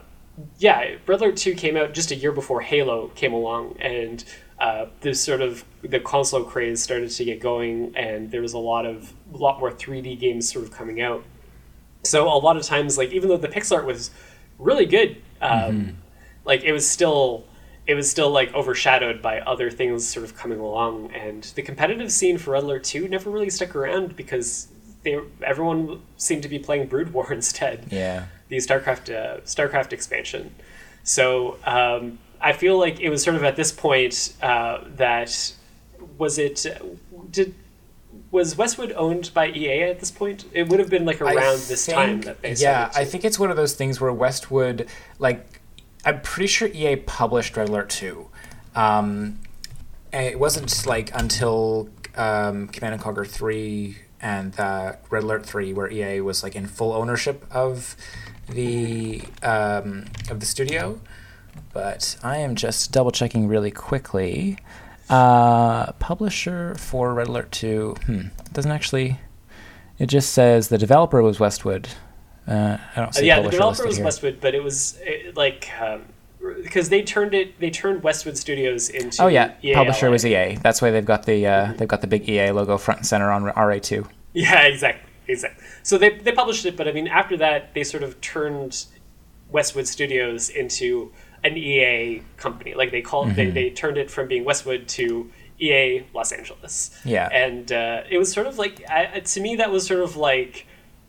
yeah, 0.59 0.97
Red 1.07 1.21
Alert 1.21 1.37
Two 1.37 1.55
came 1.55 1.77
out 1.77 1.95
just 1.95 2.11
a 2.11 2.15
year 2.15 2.33
before 2.33 2.61
Halo 2.61 3.09
came 3.15 3.33
along, 3.33 3.77
and 3.81 4.25
uh, 4.61 4.87
this 5.01 5.23
sort 5.23 5.41
of 5.41 5.65
the 5.83 6.01
console 6.01 6.45
craze 6.45 6.83
started 6.83 7.11
to 7.11 7.25
get 7.25 7.41
going, 7.41 7.93
and 7.97 8.31
there 8.31 8.43
was 8.43 8.53
a 8.53 8.59
lot 8.59 8.87
of 8.87 9.13
a 9.33 9.37
lot 9.37 9.61
more 9.61 9.71
3D 9.71 10.19
games 10.19 10.51
sort 10.51 10.65
of 10.65 10.71
coming 10.71 11.01
out. 11.01 11.25
So 12.05 12.29
a 12.29 12.39
lot 12.39 12.57
of 12.57 12.63
times, 12.63 12.99
like 12.99 13.11
even 13.11 13.29
though 13.29 13.37
the 13.37 13.49
pixel 13.49 13.77
art 13.77 13.87
was 13.87 14.11
really 14.59 14.87
good, 14.87 15.21
um, 15.41 15.99
like 16.45 16.63
it 16.63 16.73
was 16.73 16.89
still 16.89 17.45
it 17.87 17.95
was 17.95 18.11
still 18.11 18.31
like 18.31 18.53
overshadowed 18.55 19.23
by 19.23 19.41
other 19.41 19.71
things 19.71 20.07
sort 20.07 20.25
of 20.25 20.37
coming 20.37 20.61
along, 20.61 21.13
and 21.13 21.45
the 21.55 21.63
competitive 21.63 22.13
scene 22.13 22.39
for 22.39 22.53
Red 22.53 22.65
Alert 22.65 22.85
Two 22.85 23.09
never 23.09 23.31
really 23.31 23.51
stuck 23.51 23.75
around 23.75 24.17
because 24.17 24.69
they 25.03 25.19
everyone 25.43 26.03
seemed 26.17 26.43
to 26.43 26.49
be 26.49 26.59
playing 26.59 26.89
Brood 26.89 27.13
War 27.13 27.33
instead 27.33 27.87
Yeah. 27.91 28.27
The 28.49 28.57
StarCraft 28.57 29.15
uh, 29.15 29.41
StarCraft 29.41 29.93
expansion. 29.93 30.55
So 31.03 31.59
um, 31.65 32.19
I 32.41 32.53
feel 32.53 32.79
like 32.79 33.01
it 33.01 33.11
was 33.11 33.23
sort 33.23 33.37
of 33.37 33.45
at 33.45 33.57
this 33.57 33.73
point 33.73 34.35
uh, 34.43 34.85
that 34.97 35.53
was 36.19 36.39
it 36.39 36.67
did 37.31 37.55
was 38.31 38.57
Westwood 38.57 38.93
owned 38.93 39.31
by 39.33 39.49
EA 39.49 39.85
at 39.85 40.01
this 40.01 40.11
point? 40.11 40.45
It 40.53 40.69
would 40.69 40.81
have 40.81 40.91
been 40.91 41.05
like 41.05 41.21
around 41.21 41.61
this 41.61 41.87
time 41.87 42.21
that 42.23 42.43
they 42.43 42.55
yeah. 42.55 42.91
I 42.95 43.05
think 43.05 43.25
it's 43.25 43.39
one 43.39 43.51
of 43.51 43.57
those 43.57 43.75
things 43.75 44.01
where 44.01 44.13
Westwood, 44.13 44.89
like, 45.19 45.61
I'm 46.05 46.21
pretty 46.21 46.49
sure 46.49 46.69
EA 46.69 46.97
published 46.97 47.57
Red 47.57 47.69
Alert 47.69 47.89
2. 47.91 48.29
Um, 48.75 49.41
it 50.13 50.39
wasn't 50.39 50.87
like 50.87 51.11
until 51.15 51.89
um, 52.17 52.69
Command 52.69 52.95
and 52.95 53.03
Conquer 53.03 53.25
3 53.25 53.97
and 54.21 54.59
uh, 54.59 54.95
Red 55.11 55.23
Alert 55.25 55.47
3 55.47 55.73
where 55.73 55.91
EA 55.91 56.21
was 56.21 56.43
like 56.43 56.55
in 56.57 56.67
full 56.67 56.93
ownership 56.93 57.45
of 57.51 57.97
the 58.49 59.23
um, 59.43 60.07
of 60.31 60.41
the 60.41 60.47
studio. 60.47 61.01
But 61.73 62.17
I 62.23 62.39
am 62.39 62.55
just 62.55 62.93
double 62.93 63.11
checking 63.11 63.49
really 63.49 63.71
quickly. 63.71 64.59
Uh, 65.11 65.93
publisher 65.93 66.75
for 66.77 67.15
Red 67.15 67.29
Alert 67.29 67.51
2. 67.53 67.97
Hmm. 68.07 68.21
Doesn't 68.53 68.71
actually. 68.71 69.21
It 69.99 70.07
just 70.07 70.33
says 70.33 70.69
the 70.69 70.79
developer 70.79 71.23
was 71.23 71.41
Westwood. 71.41 71.89
Uh, 72.47 72.79
I 72.95 73.01
don't 73.01 73.09
Uh, 73.09 73.13
see 73.13 73.27
yeah, 73.27 73.41
the 73.41 73.51
developer 73.51 73.87
was 73.87 73.97
here. 73.97 74.05
Westwood, 74.05 74.41
but 74.41 74.55
it 74.55 74.63
was 74.63 74.99
uh, 75.07 75.33
like 75.35 75.69
um, 75.81 76.05
because 76.63 76.89
they 76.89 77.03
turned 77.03 77.35
it 77.35 77.59
they 77.61 77.71
turned 77.71 78.03
Westwood 78.03 78.37
Studios 78.37 78.89
into 78.89 79.23
Oh 79.23 79.27
yeah, 79.27 79.55
EA 79.63 79.75
publisher 79.75 80.07
LA. 80.07 80.13
was 80.13 80.27
EA. 80.27 80.57
That's 80.57 80.81
why 80.81 80.91
they've 80.91 81.05
got 81.05 81.27
the 81.27 81.47
uh, 81.47 81.73
they've 81.77 81.89
got 81.89 82.01
the 82.01 82.07
big 82.07 82.29
EA 82.29 82.51
logo 82.53 82.79
front 82.79 83.01
and 83.01 83.07
center 83.07 83.31
on 83.31 83.43
RA2. 83.45 84.07
Yeah, 84.35 84.63
exactly, 84.63 85.11
exactly. 85.27 85.65
So 85.83 85.99
they 85.99 86.19
they 86.19 86.33
published 86.33 86.65
it, 86.67 86.77
but 86.77 86.87
I 86.89 86.93
mean 86.93 87.09
after 87.09 87.37
that 87.39 87.75
they 87.75 87.85
sort 87.85 88.03
of 88.03 88.21
turned 88.21 88.87
Westwood 89.51 89.89
Studios 89.89 90.49
into 90.49 91.13
an 91.45 91.57
EA 91.57 92.23
company. 92.37 92.75
Like 92.75 92.91
they 92.91 93.03
called 93.03 93.35
they, 93.35 93.51
they 93.51 93.71
turned 93.71 93.99
it 93.99 94.11
from 94.11 94.29
being 94.29 94.45
Westwood 94.45 94.87
to 94.89 95.31
EA 95.61 96.05
Los 96.15 96.31
Angeles. 96.31 96.97
Yeah. 97.05 97.29
and 97.33 97.73
uh, 97.73 98.03
it 98.09 98.19
was 98.19 98.33
sort 98.33 98.47
of 98.47 98.59
like 98.59 98.83
I, 98.89 99.21
to 99.21 99.41
me 99.41 99.57
that 99.57 99.71
was 99.73 99.87
sort 99.87 100.01
of 100.01 100.17
like 100.17 100.67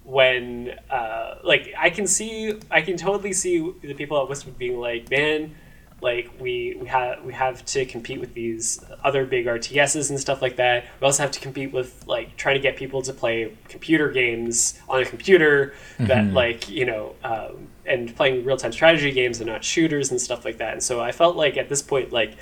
when 0.09 0.73
uh, 0.89 1.35
like 1.43 1.71
I 1.77 1.91
can 1.91 2.07
see 2.07 2.59
I 2.71 2.81
can 2.81 2.97
totally 2.97 3.31
see 3.31 3.59
the 3.81 3.93
people 3.93 4.19
at 4.19 4.27
Westwood 4.27 4.57
being 4.57 4.79
like, 4.79 5.09
man, 5.11 5.55
like 6.01 6.31
we 6.39 6.75
we 6.81 6.87
have 6.87 7.23
we 7.23 7.31
have 7.33 7.63
to 7.65 7.85
compete 7.85 8.19
with 8.19 8.33
these 8.33 8.83
other 9.03 9.25
big 9.25 9.45
RTSs 9.45 10.09
and 10.09 10.19
stuff 10.19 10.41
like 10.41 10.55
that. 10.55 10.85
We 10.99 11.05
also 11.05 11.21
have 11.21 11.31
to 11.31 11.39
compete 11.39 11.71
with 11.71 12.07
like 12.07 12.35
trying 12.37 12.55
to 12.55 12.61
get 12.61 12.75
people 12.75 13.03
to 13.03 13.13
play 13.13 13.55
computer 13.67 14.09
games 14.09 14.79
on 14.89 14.99
a 14.99 15.05
computer 15.05 15.75
that 15.99 16.33
like 16.33 16.67
you 16.69 16.85
know 16.85 17.15
um, 17.23 17.67
and 17.85 18.15
playing 18.15 18.43
real 18.43 18.57
time 18.57 18.71
strategy 18.71 19.11
games 19.11 19.39
and 19.39 19.47
not 19.47 19.63
shooters 19.63 20.09
and 20.09 20.19
stuff 20.19 20.43
like 20.43 20.57
that. 20.57 20.73
And 20.73 20.81
so 20.81 20.99
I 20.99 21.11
felt 21.11 21.35
like 21.35 21.55
at 21.55 21.69
this 21.69 21.83
point 21.83 22.11
like 22.11 22.35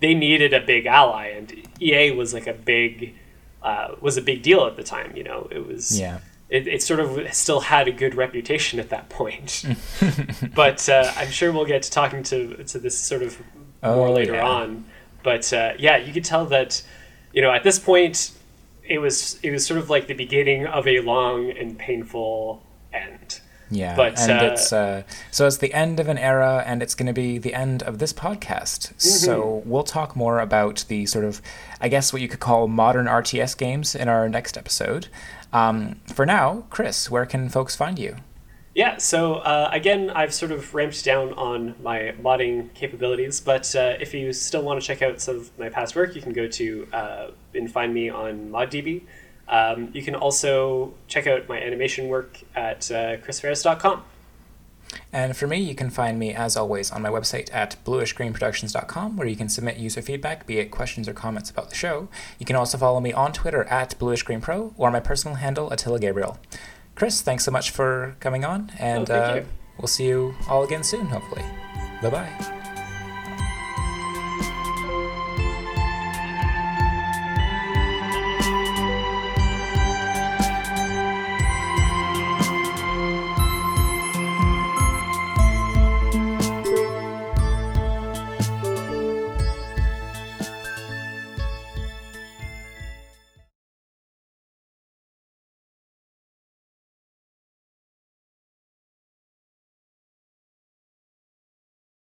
they 0.00 0.12
needed 0.12 0.52
a 0.52 0.60
big 0.60 0.84
ally, 0.84 1.28
and 1.28 1.54
EA 1.80 2.10
was 2.10 2.34
like 2.34 2.46
a 2.46 2.52
big 2.52 3.14
uh, 3.62 3.94
was 4.02 4.18
a 4.18 4.22
big 4.22 4.42
deal 4.42 4.66
at 4.66 4.76
the 4.76 4.82
time. 4.82 5.16
You 5.16 5.24
know, 5.24 5.48
it 5.50 5.66
was 5.66 5.98
Yeah. 5.98 6.18
It, 6.48 6.66
it 6.66 6.82
sort 6.82 7.00
of 7.00 7.34
still 7.34 7.60
had 7.60 7.88
a 7.88 7.92
good 7.92 8.14
reputation 8.14 8.78
at 8.78 8.90
that 8.90 9.08
point. 9.08 9.64
but 10.54 10.88
uh, 10.88 11.10
I'm 11.16 11.30
sure 11.30 11.52
we'll 11.52 11.64
get 11.64 11.82
to 11.84 11.90
talking 11.90 12.22
to 12.24 12.62
to 12.64 12.78
this 12.78 12.98
sort 12.98 13.22
of 13.22 13.38
more 13.82 14.08
Oh, 14.08 14.12
later 14.12 14.34
yeah. 14.34 14.46
on. 14.46 14.84
But 15.22 15.52
uh, 15.52 15.72
yeah, 15.78 15.96
you 15.96 16.12
could 16.12 16.24
tell 16.24 16.46
that 16.46 16.82
you 17.32 17.42
know 17.42 17.50
at 17.50 17.64
this 17.64 17.78
point 17.78 18.32
it 18.86 18.98
was 18.98 19.38
it 19.42 19.50
was 19.50 19.66
sort 19.66 19.78
of 19.78 19.88
like 19.90 20.06
the 20.06 20.14
beginning 20.14 20.66
of 20.66 20.86
a 20.86 21.00
long 21.00 21.50
and 21.50 21.78
painful 21.78 22.62
end. 22.92 23.40
Yeah, 23.74 23.96
But, 23.96 24.18
and 24.18 24.30
uh, 24.30 24.44
it's 24.44 24.72
uh, 24.72 25.02
so 25.30 25.46
it's 25.46 25.56
the 25.56 25.72
end 25.74 25.98
of 25.98 26.08
an 26.08 26.18
era, 26.18 26.62
and 26.66 26.82
it's 26.82 26.94
going 26.94 27.06
to 27.06 27.12
be 27.12 27.38
the 27.38 27.54
end 27.54 27.82
of 27.82 27.98
this 27.98 28.12
podcast. 28.12 28.92
Mm-hmm. 28.94 28.98
So 28.98 29.62
we'll 29.64 29.82
talk 29.82 30.14
more 30.14 30.40
about 30.40 30.84
the 30.88 31.06
sort 31.06 31.24
of, 31.24 31.42
I 31.80 31.88
guess, 31.88 32.12
what 32.12 32.22
you 32.22 32.28
could 32.28 32.40
call 32.40 32.68
modern 32.68 33.06
RTS 33.06 33.56
games 33.58 33.94
in 33.94 34.08
our 34.08 34.28
next 34.28 34.56
episode. 34.56 35.08
Um, 35.52 36.00
for 36.12 36.24
now, 36.24 36.64
Chris, 36.70 37.10
where 37.10 37.26
can 37.26 37.48
folks 37.48 37.74
find 37.74 37.98
you? 37.98 38.16
Yeah, 38.74 38.96
so 38.96 39.34
uh, 39.36 39.70
again, 39.72 40.10
I've 40.10 40.34
sort 40.34 40.50
of 40.50 40.74
ramped 40.74 41.04
down 41.04 41.32
on 41.34 41.76
my 41.80 42.12
modding 42.20 42.74
capabilities, 42.74 43.40
but 43.40 43.74
uh, 43.76 43.94
if 44.00 44.12
you 44.12 44.32
still 44.32 44.62
want 44.62 44.80
to 44.80 44.86
check 44.86 45.00
out 45.00 45.20
some 45.20 45.36
of 45.36 45.56
my 45.58 45.68
past 45.68 45.94
work, 45.94 46.16
you 46.16 46.22
can 46.22 46.32
go 46.32 46.48
to 46.48 46.88
uh, 46.92 47.30
and 47.54 47.70
find 47.70 47.94
me 47.94 48.08
on 48.08 48.50
ModDB. 48.50 49.02
Um, 49.48 49.90
you 49.92 50.02
can 50.02 50.14
also 50.14 50.94
check 51.08 51.26
out 51.26 51.48
my 51.48 51.60
animation 51.60 52.08
work 52.08 52.38
at 52.54 52.90
uh, 52.90 53.16
chrisferes.com. 53.18 54.02
And 55.12 55.36
for 55.36 55.46
me, 55.46 55.58
you 55.58 55.74
can 55.74 55.90
find 55.90 56.18
me, 56.18 56.34
as 56.34 56.56
always, 56.56 56.90
on 56.90 57.02
my 57.02 57.08
website 57.08 57.52
at 57.52 57.76
bluishgreenproductions.com, 57.84 59.16
where 59.16 59.26
you 59.26 59.36
can 59.36 59.48
submit 59.48 59.76
user 59.76 60.02
feedback, 60.02 60.46
be 60.46 60.58
it 60.58 60.70
questions 60.70 61.08
or 61.08 61.12
comments 61.12 61.50
about 61.50 61.68
the 61.70 61.74
show. 61.74 62.08
You 62.38 62.46
can 62.46 62.56
also 62.56 62.78
follow 62.78 63.00
me 63.00 63.12
on 63.12 63.32
Twitter 63.32 63.64
at 63.64 63.98
bluishgreenpro, 63.98 64.72
or 64.76 64.90
my 64.90 65.00
personal 65.00 65.36
handle, 65.36 65.70
Attila 65.72 65.98
Gabriel. 66.00 66.38
Chris, 66.94 67.22
thanks 67.22 67.44
so 67.44 67.50
much 67.50 67.70
for 67.70 68.16
coming 68.20 68.44
on, 68.44 68.70
and 68.78 69.10
Oh, 69.10 69.14
uh, 69.14 69.44
we'll 69.78 69.88
see 69.88 70.06
you 70.06 70.34
all 70.48 70.62
again 70.62 70.84
soon, 70.84 71.06
hopefully. 71.06 71.44
Bye 72.02 72.10
bye. 72.10 72.60